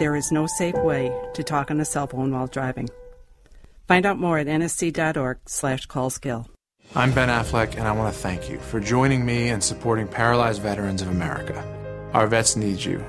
there 0.00 0.16
is 0.16 0.32
no 0.32 0.46
safe 0.46 0.74
way 0.76 1.14
to 1.34 1.44
talk 1.44 1.70
on 1.70 1.78
a 1.78 1.84
cell 1.84 2.08
phone 2.08 2.32
while 2.32 2.46
driving. 2.46 2.88
Find 3.86 4.06
out 4.06 4.18
more 4.18 4.38
at 4.38 4.46
nsc.org/callskill. 4.46 6.46
I'm 6.96 7.12
Ben 7.12 7.28
Affleck, 7.28 7.76
and 7.76 7.86
I 7.86 7.92
want 7.92 8.12
to 8.12 8.20
thank 8.20 8.50
you 8.50 8.58
for 8.58 8.80
joining 8.80 9.24
me 9.24 9.50
and 9.50 9.62
supporting 9.62 10.08
Paralyzed 10.08 10.62
Veterans 10.62 11.02
of 11.02 11.08
America. 11.08 11.62
Our 12.14 12.26
vets 12.26 12.56
need 12.56 12.82
you. 12.82 13.04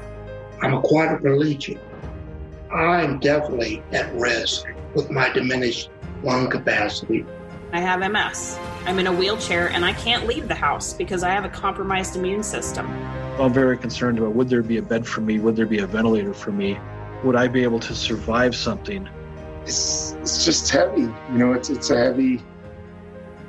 I'm 0.61 0.73
a 0.73 0.81
quadriplegic. 0.81 1.79
I'm 2.71 3.19
definitely 3.19 3.81
at 3.93 4.13
risk 4.13 4.65
with 4.93 5.09
my 5.09 5.29
diminished 5.29 5.89
lung 6.23 6.49
capacity. 6.49 7.25
I 7.73 7.79
have 7.79 7.99
MS. 7.99 8.57
I'm 8.85 8.99
in 8.99 9.07
a 9.07 9.13
wheelchair 9.13 9.69
and 9.69 9.85
I 9.85 9.93
can't 9.93 10.27
leave 10.27 10.47
the 10.47 10.55
house 10.55 10.93
because 10.93 11.23
I 11.23 11.29
have 11.29 11.45
a 11.45 11.49
compromised 11.49 12.15
immune 12.15 12.43
system. 12.43 12.87
I'm 13.39 13.53
very 13.53 13.77
concerned 13.77 14.17
about 14.17 14.33
would 14.33 14.49
there 14.49 14.63
be 14.63 14.77
a 14.77 14.81
bed 14.81 15.07
for 15.07 15.21
me? 15.21 15.39
Would 15.39 15.55
there 15.55 15.65
be 15.65 15.79
a 15.79 15.87
ventilator 15.87 16.33
for 16.33 16.51
me? 16.51 16.77
Would 17.23 17.35
I 17.35 17.47
be 17.47 17.63
able 17.63 17.79
to 17.79 17.95
survive 17.95 18.55
something? 18.55 19.07
it's 19.63 20.13
it's 20.13 20.45
just 20.45 20.69
heavy. 20.69 21.01
You 21.01 21.37
know, 21.37 21.53
it's 21.53 21.69
it's 21.69 21.89
a 21.89 21.97
heavy 21.97 22.41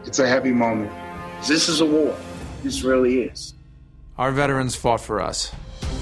it's 0.05 0.18
a 0.18 0.29
heavy 0.29 0.53
moment. 0.53 0.93
This 1.47 1.68
is 1.68 1.81
a 1.81 1.87
war. 1.87 2.16
This 2.62 2.83
really 2.83 3.23
is. 3.23 3.55
Our 4.18 4.31
veterans 4.31 4.77
fought 4.77 5.01
for 5.01 5.20
us. 5.20 5.53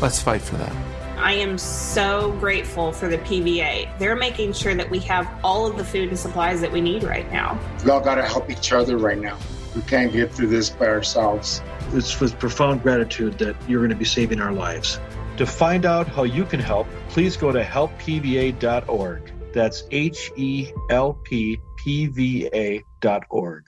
Let's 0.00 0.20
fight 0.20 0.42
for 0.42 0.56
them. 0.56 0.99
I 1.22 1.34
am 1.34 1.58
so 1.58 2.32
grateful 2.40 2.92
for 2.92 3.08
the 3.08 3.18
PVA. 3.18 3.98
They're 3.98 4.16
making 4.16 4.54
sure 4.54 4.74
that 4.74 4.88
we 4.88 4.98
have 5.00 5.28
all 5.44 5.66
of 5.66 5.76
the 5.76 5.84
food 5.84 6.08
and 6.08 6.18
supplies 6.18 6.62
that 6.62 6.72
we 6.72 6.80
need 6.80 7.02
right 7.02 7.30
now. 7.30 7.60
We 7.84 7.90
all 7.90 8.00
got 8.00 8.14
to 8.14 8.22
help 8.22 8.50
each 8.50 8.72
other 8.72 8.96
right 8.96 9.18
now. 9.18 9.38
We 9.76 9.82
can't 9.82 10.12
get 10.12 10.32
through 10.32 10.48
this 10.48 10.70
by 10.70 10.86
ourselves. 10.86 11.62
It's 11.92 12.18
with 12.20 12.38
profound 12.38 12.82
gratitude 12.82 13.38
that 13.38 13.54
you're 13.68 13.80
going 13.80 13.90
to 13.90 13.96
be 13.96 14.04
saving 14.04 14.40
our 14.40 14.52
lives. 14.52 14.98
To 15.36 15.46
find 15.46 15.84
out 15.84 16.08
how 16.08 16.24
you 16.24 16.44
can 16.44 16.60
help, 16.60 16.86
please 17.10 17.36
go 17.36 17.52
to 17.52 17.62
helppva.org. 17.62 19.32
That's 19.52 19.84
H 19.90 20.30
E 20.36 20.72
L 20.88 21.14
P 21.24 21.60
P 21.76 22.06
V 22.06 22.48
A.org. 22.52 23.64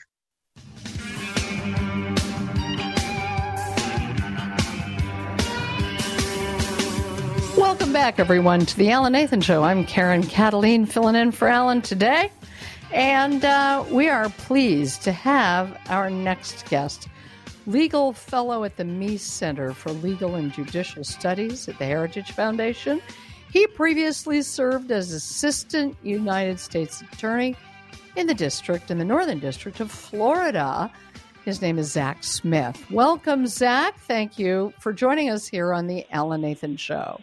Welcome 7.57 7.93
back, 7.93 8.19
everyone, 8.19 8.65
to 8.65 8.77
the 8.79 8.91
Alan 8.91 9.13
Nathan 9.13 9.43
Show. 9.43 9.63
I'm 9.63 9.85
Karen 9.85 10.23
Kataline 10.23 10.89
filling 10.89 11.15
in 11.15 11.33
for 11.33 11.49
Alan 11.49 11.83
today. 11.83 12.33
And 12.93 13.45
uh, 13.45 13.85
we 13.91 14.09
are 14.09 14.31
pleased 14.31 15.03
to 15.03 15.13
have 15.13 15.79
our 15.91 16.09
next 16.09 16.67
guest, 16.71 17.09
legal 17.67 18.15
fellow 18.15 18.65
at 18.65 18.79
the 18.79 18.85
Meese 18.85 19.21
Center 19.21 19.75
for 19.75 19.91
Legal 19.93 20.35
and 20.35 20.51
Judicial 20.51 21.05
Studies 21.05 21.69
at 21.69 21.79
the 21.79 21.85
Heritage 21.85 22.33
Foundation. 22.33 23.03
He 23.51 23.67
previously 23.67 24.41
served 24.41 24.91
as 24.91 25.13
Assistant 25.13 25.95
United 26.03 26.59
States 26.59 27.03
Attorney 27.03 27.55
in 28.17 28.27
the 28.27 28.35
district, 28.35 28.91
in 28.91 28.97
the 28.97 29.05
Northern 29.05 29.41
District 29.41 29.79
of 29.79 29.91
Florida. 29.91 30.91
His 31.45 31.61
name 31.61 31.79
is 31.79 31.93
Zach 31.93 32.25
Smith. 32.25 32.83
Welcome, 32.91 33.47
Zach. 33.47 33.99
Thank 34.01 34.39
you 34.39 34.73
for 34.79 34.95
joining 34.95 35.29
us 35.29 35.47
here 35.47 35.75
on 35.75 35.87
the 35.87 36.07
Alan 36.11 36.41
Nathan 36.41 36.79
Show. 36.79 37.21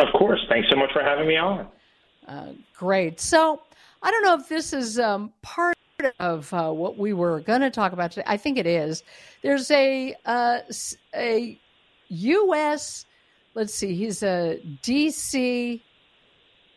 Of 0.00 0.08
course. 0.18 0.40
Thanks 0.48 0.68
so 0.70 0.76
much 0.76 0.92
for 0.92 1.02
having 1.02 1.28
me 1.28 1.36
on. 1.36 1.68
Uh, 2.26 2.52
great. 2.74 3.20
So, 3.20 3.60
I 4.02 4.10
don't 4.10 4.22
know 4.22 4.34
if 4.34 4.48
this 4.48 4.72
is 4.72 4.98
um, 4.98 5.32
part 5.42 5.76
of 6.18 6.52
uh, 6.54 6.70
what 6.70 6.96
we 6.96 7.12
were 7.12 7.40
going 7.40 7.60
to 7.60 7.70
talk 7.70 7.92
about 7.92 8.12
today. 8.12 8.24
I 8.26 8.36
think 8.36 8.56
it 8.56 8.66
is. 8.66 9.02
There's 9.42 9.70
a 9.70 10.14
uh, 10.24 10.60
a 11.14 11.60
U.S. 12.08 13.04
Let's 13.54 13.74
see. 13.74 13.94
He's 13.94 14.22
a 14.22 14.58
D.C. 14.82 15.82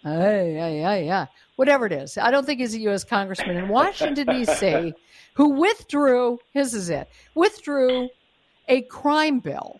Yeah, 0.04 0.68
yeah, 0.68 0.96
yeah. 0.96 1.26
Whatever 1.56 1.86
it 1.86 1.94
is. 1.94 2.18
I 2.18 2.30
don't 2.30 2.46
think 2.46 2.60
he's 2.60 2.76
a 2.76 2.80
U.S. 2.80 3.06
congressman 3.06 3.56
in 3.56 3.70
Washington, 3.70 4.28
D.C., 4.28 4.94
who 5.36 5.50
withdrew, 5.50 6.40
his 6.52 6.74
is 6.74 6.90
it, 6.90 7.08
withdrew 7.36 8.10
a 8.68 8.82
crime 8.84 9.40
bill 9.40 9.80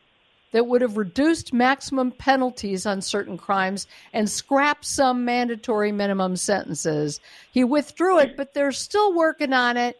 that 0.54 0.68
would 0.68 0.82
have 0.82 0.98
reduced 0.98 1.52
maximum 1.52 2.12
penalties 2.12 2.86
on 2.86 3.02
certain 3.02 3.38
crimes 3.38 3.86
and 4.14 4.30
scrapped 4.30 4.86
some 4.86 5.26
mandatory 5.26 5.92
minimum 5.92 6.36
sentences. 6.38 7.20
He 7.52 7.64
withdrew 7.64 8.20
it, 8.20 8.38
but 8.38 8.54
they're 8.54 8.72
still 8.72 9.14
working 9.14 9.52
on 9.52 9.78
it. 9.78 10.00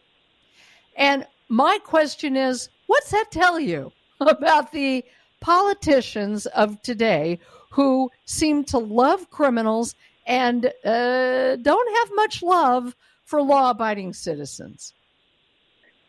And 0.96 1.26
my 1.48 1.78
question 1.84 2.36
is 2.36 2.70
what's 2.86 3.10
that 3.10 3.30
tell 3.30 3.60
you 3.60 3.92
about 4.20 4.72
the 4.72 5.04
politicians 5.40 6.46
of 6.46 6.80
today 6.82 7.40
who 7.70 8.10
seem 8.24 8.64
to 8.64 8.78
love 8.78 9.30
criminals 9.30 9.96
and 10.26 10.66
uh, 10.84 11.56
don't 11.56 11.96
have 11.96 12.10
much 12.14 12.42
love 12.42 12.94
for 13.24 13.42
law 13.42 13.70
abiding 13.70 14.12
citizens? 14.12 14.94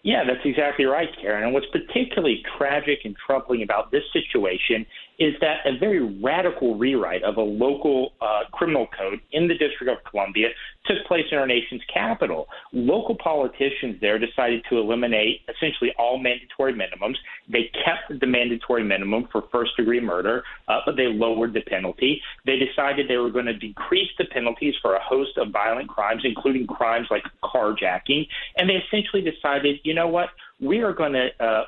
Yeah, 0.06 0.24
that's 0.24 0.46
exactly 0.46 0.86
right, 0.86 1.10
Karen. 1.20 1.44
And 1.44 1.52
what's 1.52 1.66
particularly 1.72 2.44
tragic 2.60 3.00
and 3.06 3.16
troubling 3.18 3.64
about 3.64 3.90
this 3.90 4.04
situation 4.14 4.86
is 5.20 5.34
that 5.42 5.66
a 5.66 5.78
very 5.78 6.02
radical 6.22 6.78
rewrite 6.78 7.24
of 7.24 7.38
a 7.38 7.42
local 7.42 8.14
uh, 8.22 8.42
criminal 8.52 8.88
code 8.98 9.20
in 9.32 9.48
the 9.48 9.54
District 9.54 9.92
of 9.92 9.98
Columbia 10.10 10.50
took 10.86 10.98
place 11.08 11.26
in 11.32 11.38
our 11.38 11.48
nation's 11.48 11.82
capital. 11.92 12.48
Local 12.74 13.16
politicians 13.16 13.98
there 14.02 14.20
decided 14.20 14.64
to 14.70 14.78
eliminate 14.78 15.42
essentially 15.50 15.92
all 15.98 16.20
mandatory 16.20 16.74
minimums. 16.74 17.16
They 17.50 17.72
kept 17.86 18.20
the 18.20 18.28
mandatory 18.28 18.84
minimum 18.84 19.28
for 19.32 19.44
first 19.52 19.76
degree 19.78 20.00
murder, 20.00 20.44
uh, 20.68 20.82
but 20.86 20.96
they 20.96 21.08
lowered 21.08 21.54
the 21.54 21.62
penalty. 21.62 22.22
They 22.46 22.58
decided 22.58 23.08
they 23.08 23.18
were 23.18 23.32
going 23.32 23.46
to 23.46 23.58
decrease 23.58 24.10
the 24.18 24.26
penalties 24.26 24.76
for 24.82 24.96
a 24.96 25.04
host 25.04 25.38
of 25.38 25.52
violent 25.52 25.90
crimes, 25.90 26.22
including 26.24 26.68
crimes 26.68 27.08
like 27.10 27.24
carjacking. 27.44 28.28
And 28.58 28.70
they 28.70 28.76
essentially 28.76 29.22
decided, 29.22 29.80
you 29.84 29.94
know 29.94 30.08
what? 30.08 30.30
We 30.60 30.82
are 30.82 30.94
going 30.94 31.14
to 31.14 31.30
uh, 31.44 31.64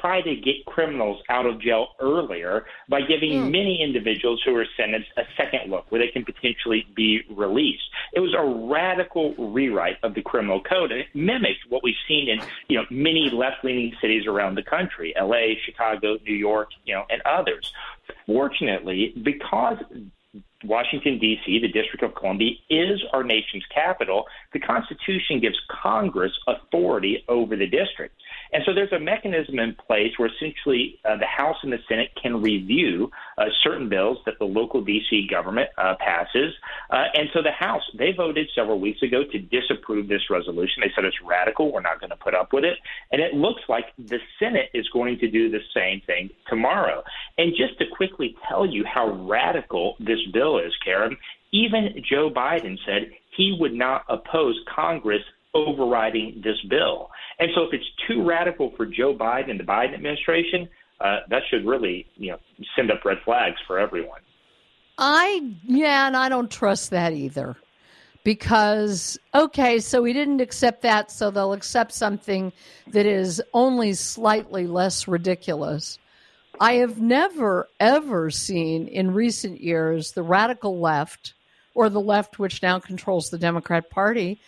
try 0.00 0.20
to 0.20 0.36
get 0.36 0.64
criminals 0.66 1.22
out 1.30 1.46
of 1.46 1.60
jail 1.60 1.88
earlier 2.00 2.66
by 2.88 3.00
giving 3.00 3.32
mm. 3.32 3.50
many 3.50 3.82
individuals 3.82 4.42
who 4.44 4.54
are 4.54 4.66
sentenced 4.76 5.08
a 5.16 5.22
second 5.36 5.70
look 5.70 5.90
where 5.90 6.00
they 6.00 6.08
can 6.08 6.24
potentially 6.24 6.86
be 6.94 7.22
released. 7.30 7.82
It 8.12 8.20
was 8.20 8.34
a 8.34 8.44
radical 8.70 9.34
rewrite 9.36 9.96
of 10.02 10.14
the 10.14 10.22
criminal 10.22 10.62
code 10.62 10.92
and 10.92 11.00
it 11.00 11.06
mimicked 11.14 11.64
what 11.68 11.82
we've 11.82 11.94
seen 12.06 12.28
in, 12.28 12.40
you 12.68 12.76
know, 12.76 12.84
many 12.90 13.30
left-leaning 13.30 13.94
cities 14.00 14.26
around 14.26 14.56
the 14.56 14.62
country, 14.62 15.14
LA, 15.18 15.54
Chicago, 15.64 16.18
New 16.26 16.34
York, 16.34 16.68
you 16.84 16.94
know, 16.94 17.04
and 17.08 17.22
others. 17.22 17.72
Fortunately, 18.26 19.14
because 19.22 19.78
Washington, 20.64 21.18
D.C., 21.18 21.58
the 21.58 21.68
District 21.68 22.02
of 22.02 22.14
Columbia, 22.14 22.52
is 22.68 23.02
our 23.12 23.24
nation's 23.24 23.64
capital. 23.74 24.26
The 24.52 24.60
Constitution 24.60 25.40
gives 25.40 25.58
Congress 25.70 26.32
authority 26.46 27.24
over 27.28 27.56
the 27.56 27.66
district. 27.66 28.19
And 28.52 28.62
so 28.66 28.74
there's 28.74 28.92
a 28.92 28.98
mechanism 28.98 29.58
in 29.58 29.74
place 29.74 30.12
where 30.16 30.28
essentially 30.28 30.98
uh, 31.04 31.16
the 31.16 31.26
House 31.26 31.56
and 31.62 31.72
the 31.72 31.78
Senate 31.88 32.10
can 32.20 32.42
review 32.42 33.10
uh, 33.38 33.44
certain 33.62 33.88
bills 33.88 34.18
that 34.26 34.38
the 34.38 34.44
local 34.44 34.82
D.C. 34.82 35.28
government 35.30 35.70
uh, 35.78 35.94
passes. 36.00 36.52
Uh, 36.90 37.04
and 37.14 37.28
so 37.32 37.42
the 37.42 37.52
House, 37.52 37.82
they 37.96 38.12
voted 38.12 38.48
several 38.54 38.80
weeks 38.80 39.02
ago 39.02 39.22
to 39.24 39.38
disapprove 39.38 40.08
this 40.08 40.22
resolution. 40.30 40.82
They 40.82 40.92
said 40.94 41.04
it's 41.04 41.20
radical. 41.22 41.72
We're 41.72 41.80
not 41.80 42.00
going 42.00 42.10
to 42.10 42.16
put 42.16 42.34
up 42.34 42.52
with 42.52 42.64
it. 42.64 42.78
And 43.12 43.20
it 43.20 43.34
looks 43.34 43.62
like 43.68 43.86
the 43.98 44.18
Senate 44.38 44.70
is 44.74 44.88
going 44.88 45.18
to 45.18 45.30
do 45.30 45.50
the 45.50 45.60
same 45.74 46.00
thing 46.06 46.30
tomorrow. 46.48 47.02
And 47.38 47.52
just 47.56 47.78
to 47.78 47.86
quickly 47.86 48.36
tell 48.48 48.66
you 48.66 48.84
how 48.84 49.10
radical 49.28 49.96
this 50.00 50.20
bill 50.32 50.58
is, 50.58 50.72
Karen, 50.84 51.16
even 51.52 52.02
Joe 52.08 52.30
Biden 52.30 52.78
said 52.86 53.10
he 53.36 53.56
would 53.58 53.74
not 53.74 54.04
oppose 54.08 54.58
Congress 54.72 55.22
overriding 55.54 56.40
this 56.44 56.56
bill. 56.68 57.10
And 57.38 57.50
so 57.54 57.62
if 57.62 57.72
it's 57.72 57.84
too 58.06 58.22
radical 58.22 58.72
for 58.76 58.86
Joe 58.86 59.14
Biden 59.14 59.50
and 59.50 59.60
the 59.60 59.64
Biden 59.64 59.94
administration, 59.94 60.68
uh, 61.00 61.20
that 61.30 61.42
should 61.50 61.66
really, 61.66 62.06
you 62.16 62.32
know, 62.32 62.38
send 62.76 62.90
up 62.90 63.04
red 63.04 63.18
flags 63.24 63.56
for 63.66 63.78
everyone. 63.78 64.20
I 64.98 65.54
yeah, 65.64 66.06
and 66.06 66.16
I 66.16 66.28
don't 66.28 66.50
trust 66.50 66.90
that 66.90 67.12
either. 67.14 67.56
Because 68.22 69.18
okay, 69.34 69.78
so 69.78 70.02
we 70.02 70.12
didn't 70.12 70.42
accept 70.42 70.82
that, 70.82 71.10
so 71.10 71.30
they'll 71.30 71.54
accept 71.54 71.92
something 71.92 72.52
that 72.88 73.06
is 73.06 73.42
only 73.54 73.94
slightly 73.94 74.66
less 74.66 75.08
ridiculous. 75.08 75.98
I 76.60 76.74
have 76.74 77.00
never 77.00 77.68
ever 77.80 78.30
seen 78.30 78.88
in 78.88 79.14
recent 79.14 79.62
years 79.62 80.12
the 80.12 80.22
radical 80.22 80.78
left 80.78 81.32
or 81.74 81.88
the 81.88 82.00
left 82.00 82.38
which 82.38 82.62
now 82.62 82.78
controls 82.78 83.30
the 83.30 83.38
Democrat 83.38 83.88
Party 83.88 84.38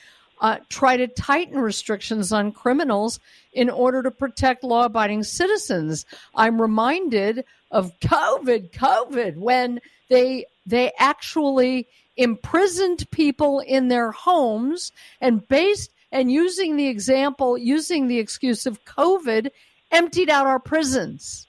uh, 0.43 0.59
try 0.69 0.97
to 0.97 1.07
tighten 1.07 1.59
restrictions 1.59 2.33
on 2.33 2.51
criminals 2.51 3.21
in 3.53 3.71
order 3.71 4.03
to 4.03 4.11
protect 4.11 4.65
law 4.65 4.85
abiding 4.85 5.23
citizens. 5.23 6.05
I'm 6.35 6.61
reminded 6.61 7.45
of 7.71 7.99
COVID, 8.01 8.73
COVID, 8.73 9.37
when 9.37 9.81
they 10.11 10.45
they 10.67 10.93
actually 10.99 11.87
imprisoned 12.17 13.09
people 13.11 13.61
in 13.61 13.89
their 13.89 14.11
homes 14.11 14.93
and 15.21 15.47
based 15.49 15.91
and 16.11 16.31
using 16.31 16.77
the 16.77 16.89
example, 16.89 17.57
using 17.57 18.09
the 18.09 18.19
excuse 18.19 18.67
of 18.67 18.85
COVID, 18.85 19.49
emptied 19.93 20.29
out 20.29 20.47
our 20.47 20.59
prisons. 20.59 21.47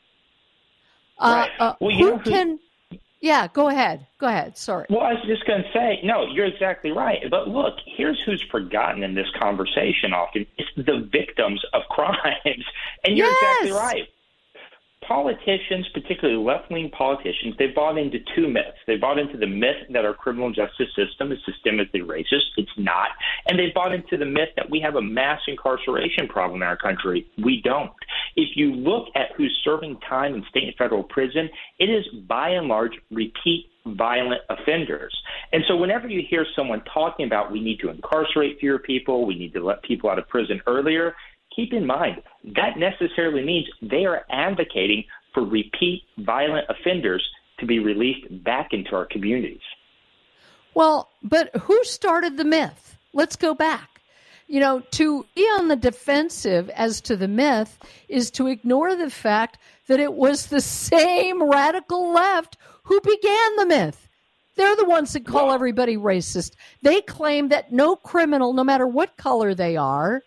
Uh. 1.17 1.47
Uh, 1.59 1.73
well, 1.81 1.91
who, 1.97 2.17
who 2.17 2.19
can 2.19 2.59
yeah, 3.23 3.47
go 3.47 3.69
ahead. 3.69 4.05
Go 4.17 4.27
ahead. 4.27 4.57
Sorry. 4.57 4.85
Well, 4.89 4.99
I 4.99 5.13
was 5.13 5.23
just 5.25 5.45
going 5.45 5.63
to 5.63 5.71
say, 5.71 6.01
no, 6.03 6.25
you're 6.25 6.45
exactly 6.45 6.91
right. 6.91 7.23
But 7.31 7.47
look, 7.47 7.75
here's 7.85 8.21
who's 8.21 8.43
forgotten 8.51 9.01
in 9.01 9.15
this 9.15 9.27
conversation 9.39 10.11
often. 10.11 10.45
It's 10.57 10.69
the 10.75 11.07
victims 11.09 11.63
of 11.71 11.83
crimes. 11.89 12.65
And 13.05 13.17
you're 13.17 13.27
yes. 13.27 13.57
exactly 13.61 13.71
right 13.71 14.09
politicians, 15.07 15.87
particularly 15.93 16.41
left 16.43 16.71
wing 16.71 16.89
politicians, 16.95 17.55
they 17.57 17.67
bought 17.67 17.97
into 17.97 18.19
two 18.35 18.47
myths. 18.47 18.77
They 18.87 18.97
bought 18.97 19.19
into 19.19 19.37
the 19.37 19.47
myth 19.47 19.87
that 19.91 20.05
our 20.05 20.13
criminal 20.13 20.51
justice 20.51 20.89
system 20.95 21.31
is 21.31 21.39
systemically 21.47 22.01
racist. 22.01 22.53
It's 22.57 22.71
not. 22.77 23.09
And 23.47 23.57
they 23.57 23.71
bought 23.73 23.93
into 23.93 24.17
the 24.17 24.25
myth 24.25 24.49
that 24.55 24.69
we 24.69 24.79
have 24.81 24.95
a 24.95 25.01
mass 25.01 25.41
incarceration 25.47 26.27
problem 26.27 26.61
in 26.61 26.67
our 26.67 26.77
country. 26.77 27.27
We 27.43 27.61
don't. 27.63 27.91
If 28.35 28.55
you 28.55 28.73
look 28.73 29.07
at 29.15 29.31
who's 29.37 29.57
serving 29.63 29.99
time 30.07 30.35
in 30.35 30.43
state 30.49 30.63
and 30.63 30.75
federal 30.75 31.03
prison, 31.03 31.49
it 31.79 31.89
is 31.89 32.05
by 32.27 32.49
and 32.49 32.67
large 32.67 32.93
repeat 33.11 33.69
violent 33.85 34.41
offenders. 34.49 35.13
And 35.51 35.63
so 35.67 35.75
whenever 35.75 36.07
you 36.07 36.21
hear 36.29 36.45
someone 36.55 36.81
talking 36.93 37.25
about 37.25 37.51
we 37.51 37.59
need 37.59 37.79
to 37.79 37.89
incarcerate 37.89 38.57
fewer 38.59 38.79
people, 38.79 39.25
we 39.25 39.35
need 39.35 39.53
to 39.53 39.63
let 39.63 39.83
people 39.83 40.09
out 40.09 40.19
of 40.19 40.27
prison 40.29 40.61
earlier, 40.67 41.15
keep 41.55 41.73
in 41.73 41.85
mind 41.85 42.21
that 42.55 42.77
necessarily 42.77 43.43
means 43.43 43.67
they 43.81 44.05
are 44.05 44.25
advocating 44.29 45.03
for 45.33 45.43
repeat 45.45 46.03
violent 46.19 46.67
offenders 46.69 47.23
to 47.59 47.65
be 47.65 47.79
released 47.79 48.43
back 48.43 48.69
into 48.71 48.95
our 48.95 49.05
communities. 49.05 49.61
Well, 50.75 51.09
but 51.21 51.55
who 51.55 51.83
started 51.83 52.37
the 52.37 52.43
myth? 52.43 52.97
Let's 53.13 53.35
go 53.35 53.53
back. 53.53 53.89
You 54.47 54.59
know, 54.59 54.81
to 54.91 55.25
be 55.35 55.41
on 55.41 55.67
the 55.67 55.75
defensive 55.75 56.69
as 56.71 56.99
to 57.01 57.15
the 57.15 57.27
myth 57.27 57.79
is 58.09 58.29
to 58.31 58.47
ignore 58.47 58.95
the 58.95 59.09
fact 59.09 59.57
that 59.87 59.99
it 59.99 60.13
was 60.13 60.47
the 60.47 60.61
same 60.61 61.41
radical 61.41 62.13
left 62.13 62.57
who 62.83 62.99
began 63.01 63.55
the 63.55 63.65
myth. 63.65 64.09
They're 64.55 64.75
the 64.75 64.85
ones 64.85 65.13
that 65.13 65.25
call 65.25 65.51
everybody 65.51 65.97
racist. 65.97 66.55
They 66.81 67.01
claim 67.01 67.49
that 67.49 67.71
no 67.71 67.95
criminal, 67.95 68.53
no 68.53 68.63
matter 68.63 68.85
what 68.85 69.17
color 69.17 69.55
they 69.55 69.77
are, 69.77 70.21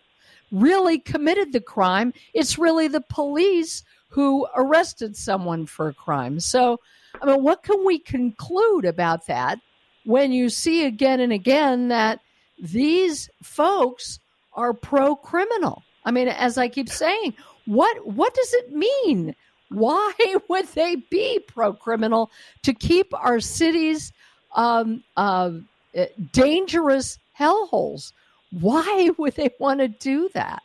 really 0.51 0.99
committed 0.99 1.53
the 1.53 1.61
crime. 1.61 2.12
It's 2.34 2.59
really 2.59 2.88
the 2.88 3.01
police 3.01 3.82
who 4.09 4.47
arrested 4.57 5.16
someone 5.16 5.66
for 5.66 5.88
a 5.88 5.94
crime. 5.94 6.40
So, 6.40 6.80
I 7.20 7.26
mean, 7.26 7.42
what 7.42 7.62
can 7.62 7.84
we 7.84 7.99
conclude 7.99 8.84
about 8.84 9.26
that 9.26 9.59
when 10.05 10.32
you 10.32 10.49
see 10.49 10.84
again 10.84 11.20
and 11.20 11.32
again 11.32 11.88
that 11.88 12.20
these 12.59 13.28
folks 13.42 14.18
are 14.55 14.72
pro 14.72 15.16
criminal? 15.16 15.82
I 16.05 16.12
mean, 16.12 16.28
as 16.28 16.57
I 16.57 16.68
keep 16.68 16.88
saying, 16.88 17.34
what 17.66 18.07
what 18.07 18.34
does 18.34 18.53
it 18.55 18.72
mean? 18.72 19.34
Why 19.68 20.12
would 20.49 20.68
they 20.68 20.97
be 21.11 21.40
pro 21.40 21.72
criminal 21.72 22.30
to 22.62 22.72
keep 22.72 23.12
our 23.12 23.40
cities 23.40 24.12
um, 24.55 25.03
uh, 25.16 25.51
dangerous 26.32 27.18
hellholes? 27.38 28.12
Why 28.61 29.11
would 29.19 29.35
they 29.35 29.51
want 29.59 29.81
to 29.81 29.89
do 29.89 30.29
that? 30.35 30.63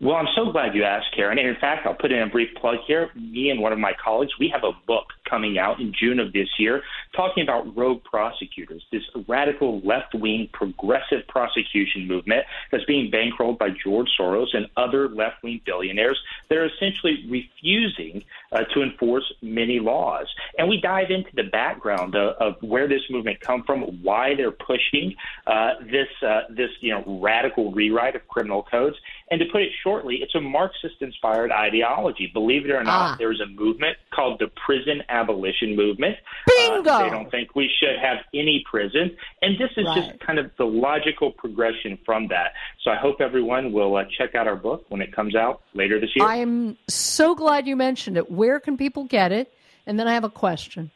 Well, 0.00 0.16
I'm 0.16 0.26
so 0.34 0.50
glad 0.50 0.74
you 0.74 0.84
asked, 0.84 1.14
Karen. 1.14 1.38
And 1.38 1.48
in 1.48 1.56
fact, 1.60 1.86
I'll 1.86 1.94
put 1.94 2.12
in 2.12 2.22
a 2.22 2.26
brief 2.26 2.48
plug 2.60 2.76
here. 2.86 3.10
Me 3.14 3.50
and 3.50 3.60
one 3.60 3.72
of 3.72 3.78
my 3.78 3.92
colleagues, 4.02 4.32
we 4.38 4.48
have 4.48 4.64
a 4.64 4.72
book 4.86 5.06
coming 5.28 5.58
out 5.58 5.80
in 5.80 5.92
June 5.92 6.18
of 6.18 6.32
this 6.32 6.48
year 6.58 6.82
talking 7.14 7.42
about 7.42 7.76
rogue 7.76 8.02
prosecutors, 8.04 8.84
this 8.92 9.02
radical 9.28 9.80
left 9.80 10.14
wing 10.14 10.48
progressive 10.52 11.26
prosecution 11.28 12.06
movement 12.06 12.44
that's 12.70 12.84
being 12.84 13.10
bankrolled 13.10 13.58
by 13.58 13.70
George 13.70 14.08
Soros 14.18 14.54
and 14.54 14.66
other 14.76 15.08
left 15.08 15.42
wing 15.42 15.60
billionaires 15.64 16.20
that 16.48 16.58
are 16.58 16.66
essentially 16.66 17.24
refusing 17.28 18.24
uh, 18.52 18.64
to 18.74 18.82
enforce 18.82 19.32
many 19.42 19.80
laws. 19.80 20.26
And 20.58 20.68
we 20.68 20.80
dive 20.80 21.10
into 21.10 21.30
the 21.34 21.44
background 21.44 22.14
of, 22.14 22.36
of 22.36 22.62
where 22.62 22.88
this 22.88 23.02
movement 23.10 23.40
come 23.40 23.62
from, 23.64 23.82
why 24.02 24.34
they're 24.34 24.50
pushing 24.50 25.14
uh, 25.46 25.74
this 25.80 26.08
uh, 26.26 26.42
this 26.50 26.70
you 26.80 26.92
know 26.92 27.20
radical 27.22 27.72
rewrite 27.72 28.16
of 28.16 28.26
criminal 28.28 28.62
codes, 28.62 28.96
and 29.30 29.40
to 29.40 29.46
put 29.46 29.62
it 29.62 29.72
shortly, 29.82 30.16
it's 30.16 30.34
a 30.34 30.40
Marxist 30.40 30.96
inspired 31.00 31.50
ideology. 31.50 32.30
Believe 32.32 32.64
it 32.66 32.70
or 32.70 32.84
not, 32.84 33.12
ah. 33.12 33.16
there's 33.18 33.40
a 33.40 33.46
movement 33.46 33.96
called 34.10 34.38
the 34.38 34.48
Prison 34.64 35.02
Abolition 35.14 35.76
Movement. 35.76 36.16
Bingo! 36.46 36.90
Uh, 36.90 37.02
they 37.04 37.10
don't 37.10 37.30
think 37.30 37.54
we 37.54 37.70
should 37.80 37.98
have 38.00 38.18
any 38.34 38.64
prison. 38.70 39.16
And 39.42 39.56
this 39.58 39.70
is 39.76 39.86
right. 39.86 40.10
just 40.10 40.20
kind 40.20 40.38
of 40.38 40.50
the 40.58 40.64
logical 40.64 41.30
progression 41.30 41.98
from 42.04 42.28
that. 42.28 42.52
So 42.82 42.90
I 42.90 42.96
hope 42.96 43.20
everyone 43.20 43.72
will 43.72 43.96
uh, 43.96 44.04
check 44.18 44.34
out 44.34 44.46
our 44.46 44.56
book 44.56 44.84
when 44.88 45.00
it 45.00 45.14
comes 45.14 45.34
out 45.34 45.62
later 45.74 46.00
this 46.00 46.10
year. 46.14 46.26
I'm 46.26 46.76
so 46.88 47.34
glad 47.34 47.66
you 47.66 47.76
mentioned 47.76 48.16
it. 48.16 48.30
Where 48.30 48.58
can 48.60 48.76
people 48.76 49.04
get 49.04 49.32
it? 49.32 49.52
And 49.86 49.98
then 49.98 50.08
I 50.08 50.14
have 50.14 50.24
a 50.24 50.30
question. 50.30 50.90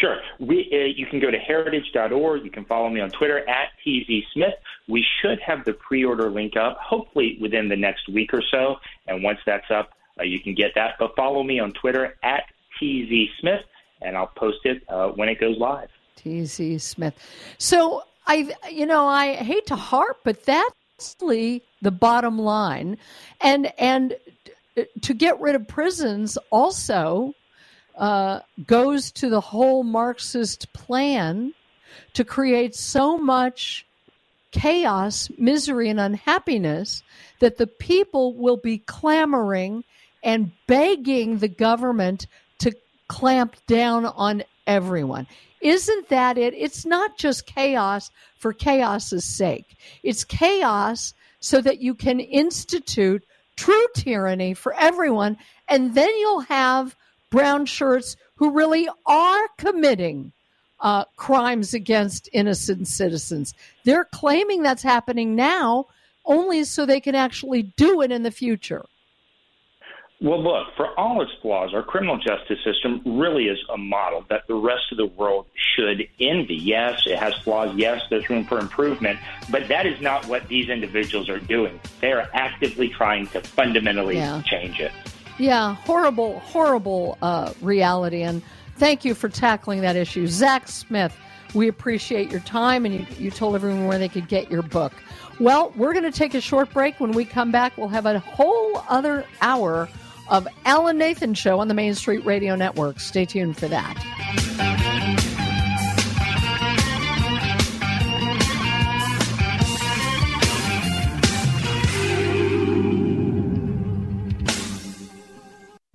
Sure. 0.00 0.18
We, 0.38 0.68
uh, 0.72 0.92
you 0.94 1.06
can 1.06 1.20
go 1.20 1.30
to 1.30 1.38
heritage.org. 1.38 2.44
You 2.44 2.50
can 2.50 2.64
follow 2.66 2.90
me 2.90 3.00
on 3.00 3.10
Twitter 3.10 3.48
at 3.48 3.68
TZ 3.82 4.24
Smith. 4.32 4.54
We 4.88 5.04
should 5.22 5.40
have 5.40 5.64
the 5.64 5.72
pre 5.72 6.04
order 6.04 6.30
link 6.30 6.56
up, 6.56 6.76
hopefully 6.78 7.38
within 7.40 7.68
the 7.68 7.76
next 7.76 8.08
week 8.08 8.34
or 8.34 8.42
so. 8.50 8.76
And 9.06 9.22
once 9.22 9.38
that's 9.46 9.70
up, 9.70 9.90
uh, 10.20 10.24
you 10.24 10.40
can 10.40 10.54
get 10.54 10.72
that. 10.74 10.94
But 10.98 11.16
follow 11.16 11.42
me 11.42 11.60
on 11.60 11.72
Twitter 11.72 12.14
at 12.22 12.44
TZ 12.78 13.30
Smith, 13.40 13.62
and 14.02 14.16
I'll 14.16 14.32
post 14.36 14.58
it 14.64 14.82
uh, 14.88 15.08
when 15.08 15.28
it 15.28 15.40
goes 15.40 15.56
live. 15.58 15.88
TZ 16.16 16.82
Smith. 16.82 17.14
So 17.58 18.02
I, 18.26 18.52
you 18.70 18.86
know, 18.86 19.06
I 19.06 19.34
hate 19.34 19.66
to 19.66 19.76
harp, 19.76 20.20
but 20.24 20.44
that's 20.44 21.14
the 21.20 21.62
bottom 21.82 22.38
line. 22.38 22.98
And, 23.40 23.72
and 23.78 24.16
to 25.02 25.14
get 25.14 25.40
rid 25.40 25.54
of 25.54 25.68
prisons 25.68 26.36
also 26.50 27.34
uh, 27.96 28.40
goes 28.66 29.10
to 29.12 29.28
the 29.28 29.40
whole 29.40 29.82
Marxist 29.82 30.72
plan 30.72 31.54
to 32.14 32.24
create 32.24 32.74
so 32.74 33.16
much 33.16 33.86
chaos, 34.50 35.30
misery, 35.38 35.88
and 35.88 36.00
unhappiness 36.00 37.02
that 37.40 37.58
the 37.58 37.66
people 37.66 38.34
will 38.34 38.56
be 38.56 38.78
clamoring 38.78 39.84
and 40.22 40.50
begging 40.66 41.38
the 41.38 41.48
government 41.48 42.26
to 43.08 43.14
clamp 43.14 43.56
down 43.66 44.06
on 44.06 44.42
everyone. 44.66 45.26
Isn't 45.60 46.08
that 46.08 46.38
it? 46.38 46.54
It's 46.54 46.84
not 46.86 47.16
just 47.18 47.46
chaos 47.46 48.10
for 48.38 48.52
chaos's 48.52 49.24
sake. 49.24 49.76
It's 50.02 50.24
chaos 50.24 51.14
so 51.40 51.60
that 51.60 51.80
you 51.80 51.94
can 51.94 52.20
institute 52.20 53.24
true 53.56 53.86
tyranny 53.94 54.54
for 54.54 54.74
everyone, 54.74 55.36
and 55.68 55.94
then 55.94 56.10
you'll 56.18 56.40
have 56.40 56.94
brown 57.30 57.66
shirts 57.66 58.16
who 58.36 58.50
really 58.50 58.88
are 59.06 59.48
committing 59.58 60.32
uh, 60.80 61.04
crimes 61.16 61.72
against 61.72 62.28
innocent 62.32 62.86
citizens. 62.86 63.54
They're 63.84 64.04
claiming 64.04 64.62
that's 64.62 64.82
happening 64.82 65.34
now 65.34 65.86
only 66.24 66.64
so 66.64 66.84
they 66.84 67.00
can 67.00 67.14
actually 67.14 67.62
do 67.62 68.02
it 68.02 68.12
in 68.12 68.22
the 68.22 68.30
future. 68.30 68.84
Well, 70.18 70.42
look, 70.42 70.74
for 70.76 70.98
all 70.98 71.20
its 71.20 71.32
flaws, 71.42 71.74
our 71.74 71.82
criminal 71.82 72.16
justice 72.16 72.58
system 72.64 73.02
really 73.04 73.48
is 73.48 73.58
a 73.70 73.76
model 73.76 74.24
that 74.30 74.46
the 74.46 74.54
rest 74.54 74.90
of 74.90 74.96
the 74.96 75.06
world 75.06 75.44
should 75.54 76.08
envy. 76.18 76.54
Yes, 76.54 77.02
it 77.04 77.18
has 77.18 77.34
flaws. 77.34 77.76
Yes, 77.76 78.02
there's 78.08 78.28
room 78.30 78.44
for 78.44 78.58
improvement, 78.58 79.18
but 79.50 79.68
that 79.68 79.84
is 79.84 80.00
not 80.00 80.26
what 80.26 80.48
these 80.48 80.70
individuals 80.70 81.28
are 81.28 81.38
doing. 81.38 81.78
They 82.00 82.12
are 82.12 82.30
actively 82.32 82.88
trying 82.88 83.26
to 83.28 83.42
fundamentally 83.42 84.16
yeah. 84.16 84.40
change 84.46 84.80
it. 84.80 84.90
Yeah, 85.38 85.74
horrible, 85.74 86.38
horrible 86.40 87.18
uh, 87.20 87.52
reality. 87.60 88.22
And 88.22 88.42
thank 88.76 89.04
you 89.04 89.14
for 89.14 89.28
tackling 89.28 89.82
that 89.82 89.96
issue. 89.96 90.26
Zach 90.26 90.66
Smith, 90.66 91.14
we 91.52 91.68
appreciate 91.68 92.30
your 92.30 92.40
time, 92.40 92.86
and 92.86 92.94
you, 92.94 93.06
you 93.18 93.30
told 93.30 93.54
everyone 93.54 93.86
where 93.86 93.98
they 93.98 94.08
could 94.08 94.28
get 94.28 94.50
your 94.50 94.62
book. 94.62 94.94
Well, 95.38 95.74
we're 95.76 95.92
going 95.92 96.10
to 96.10 96.18
take 96.18 96.32
a 96.32 96.40
short 96.40 96.72
break. 96.72 97.00
When 97.00 97.12
we 97.12 97.26
come 97.26 97.52
back, 97.52 97.76
we'll 97.76 97.88
have 97.88 98.06
a 98.06 98.18
whole 98.18 98.82
other 98.88 99.26
hour 99.42 99.90
of 100.28 100.46
Alan 100.64 100.98
Nathan 100.98 101.34
Show 101.34 101.60
on 101.60 101.68
the 101.68 101.74
Main 101.74 101.94
Street 101.94 102.24
Radio 102.24 102.56
Network. 102.56 103.00
Stay 103.00 103.24
tuned 103.24 103.56
for 103.56 103.68
that. 103.68 104.65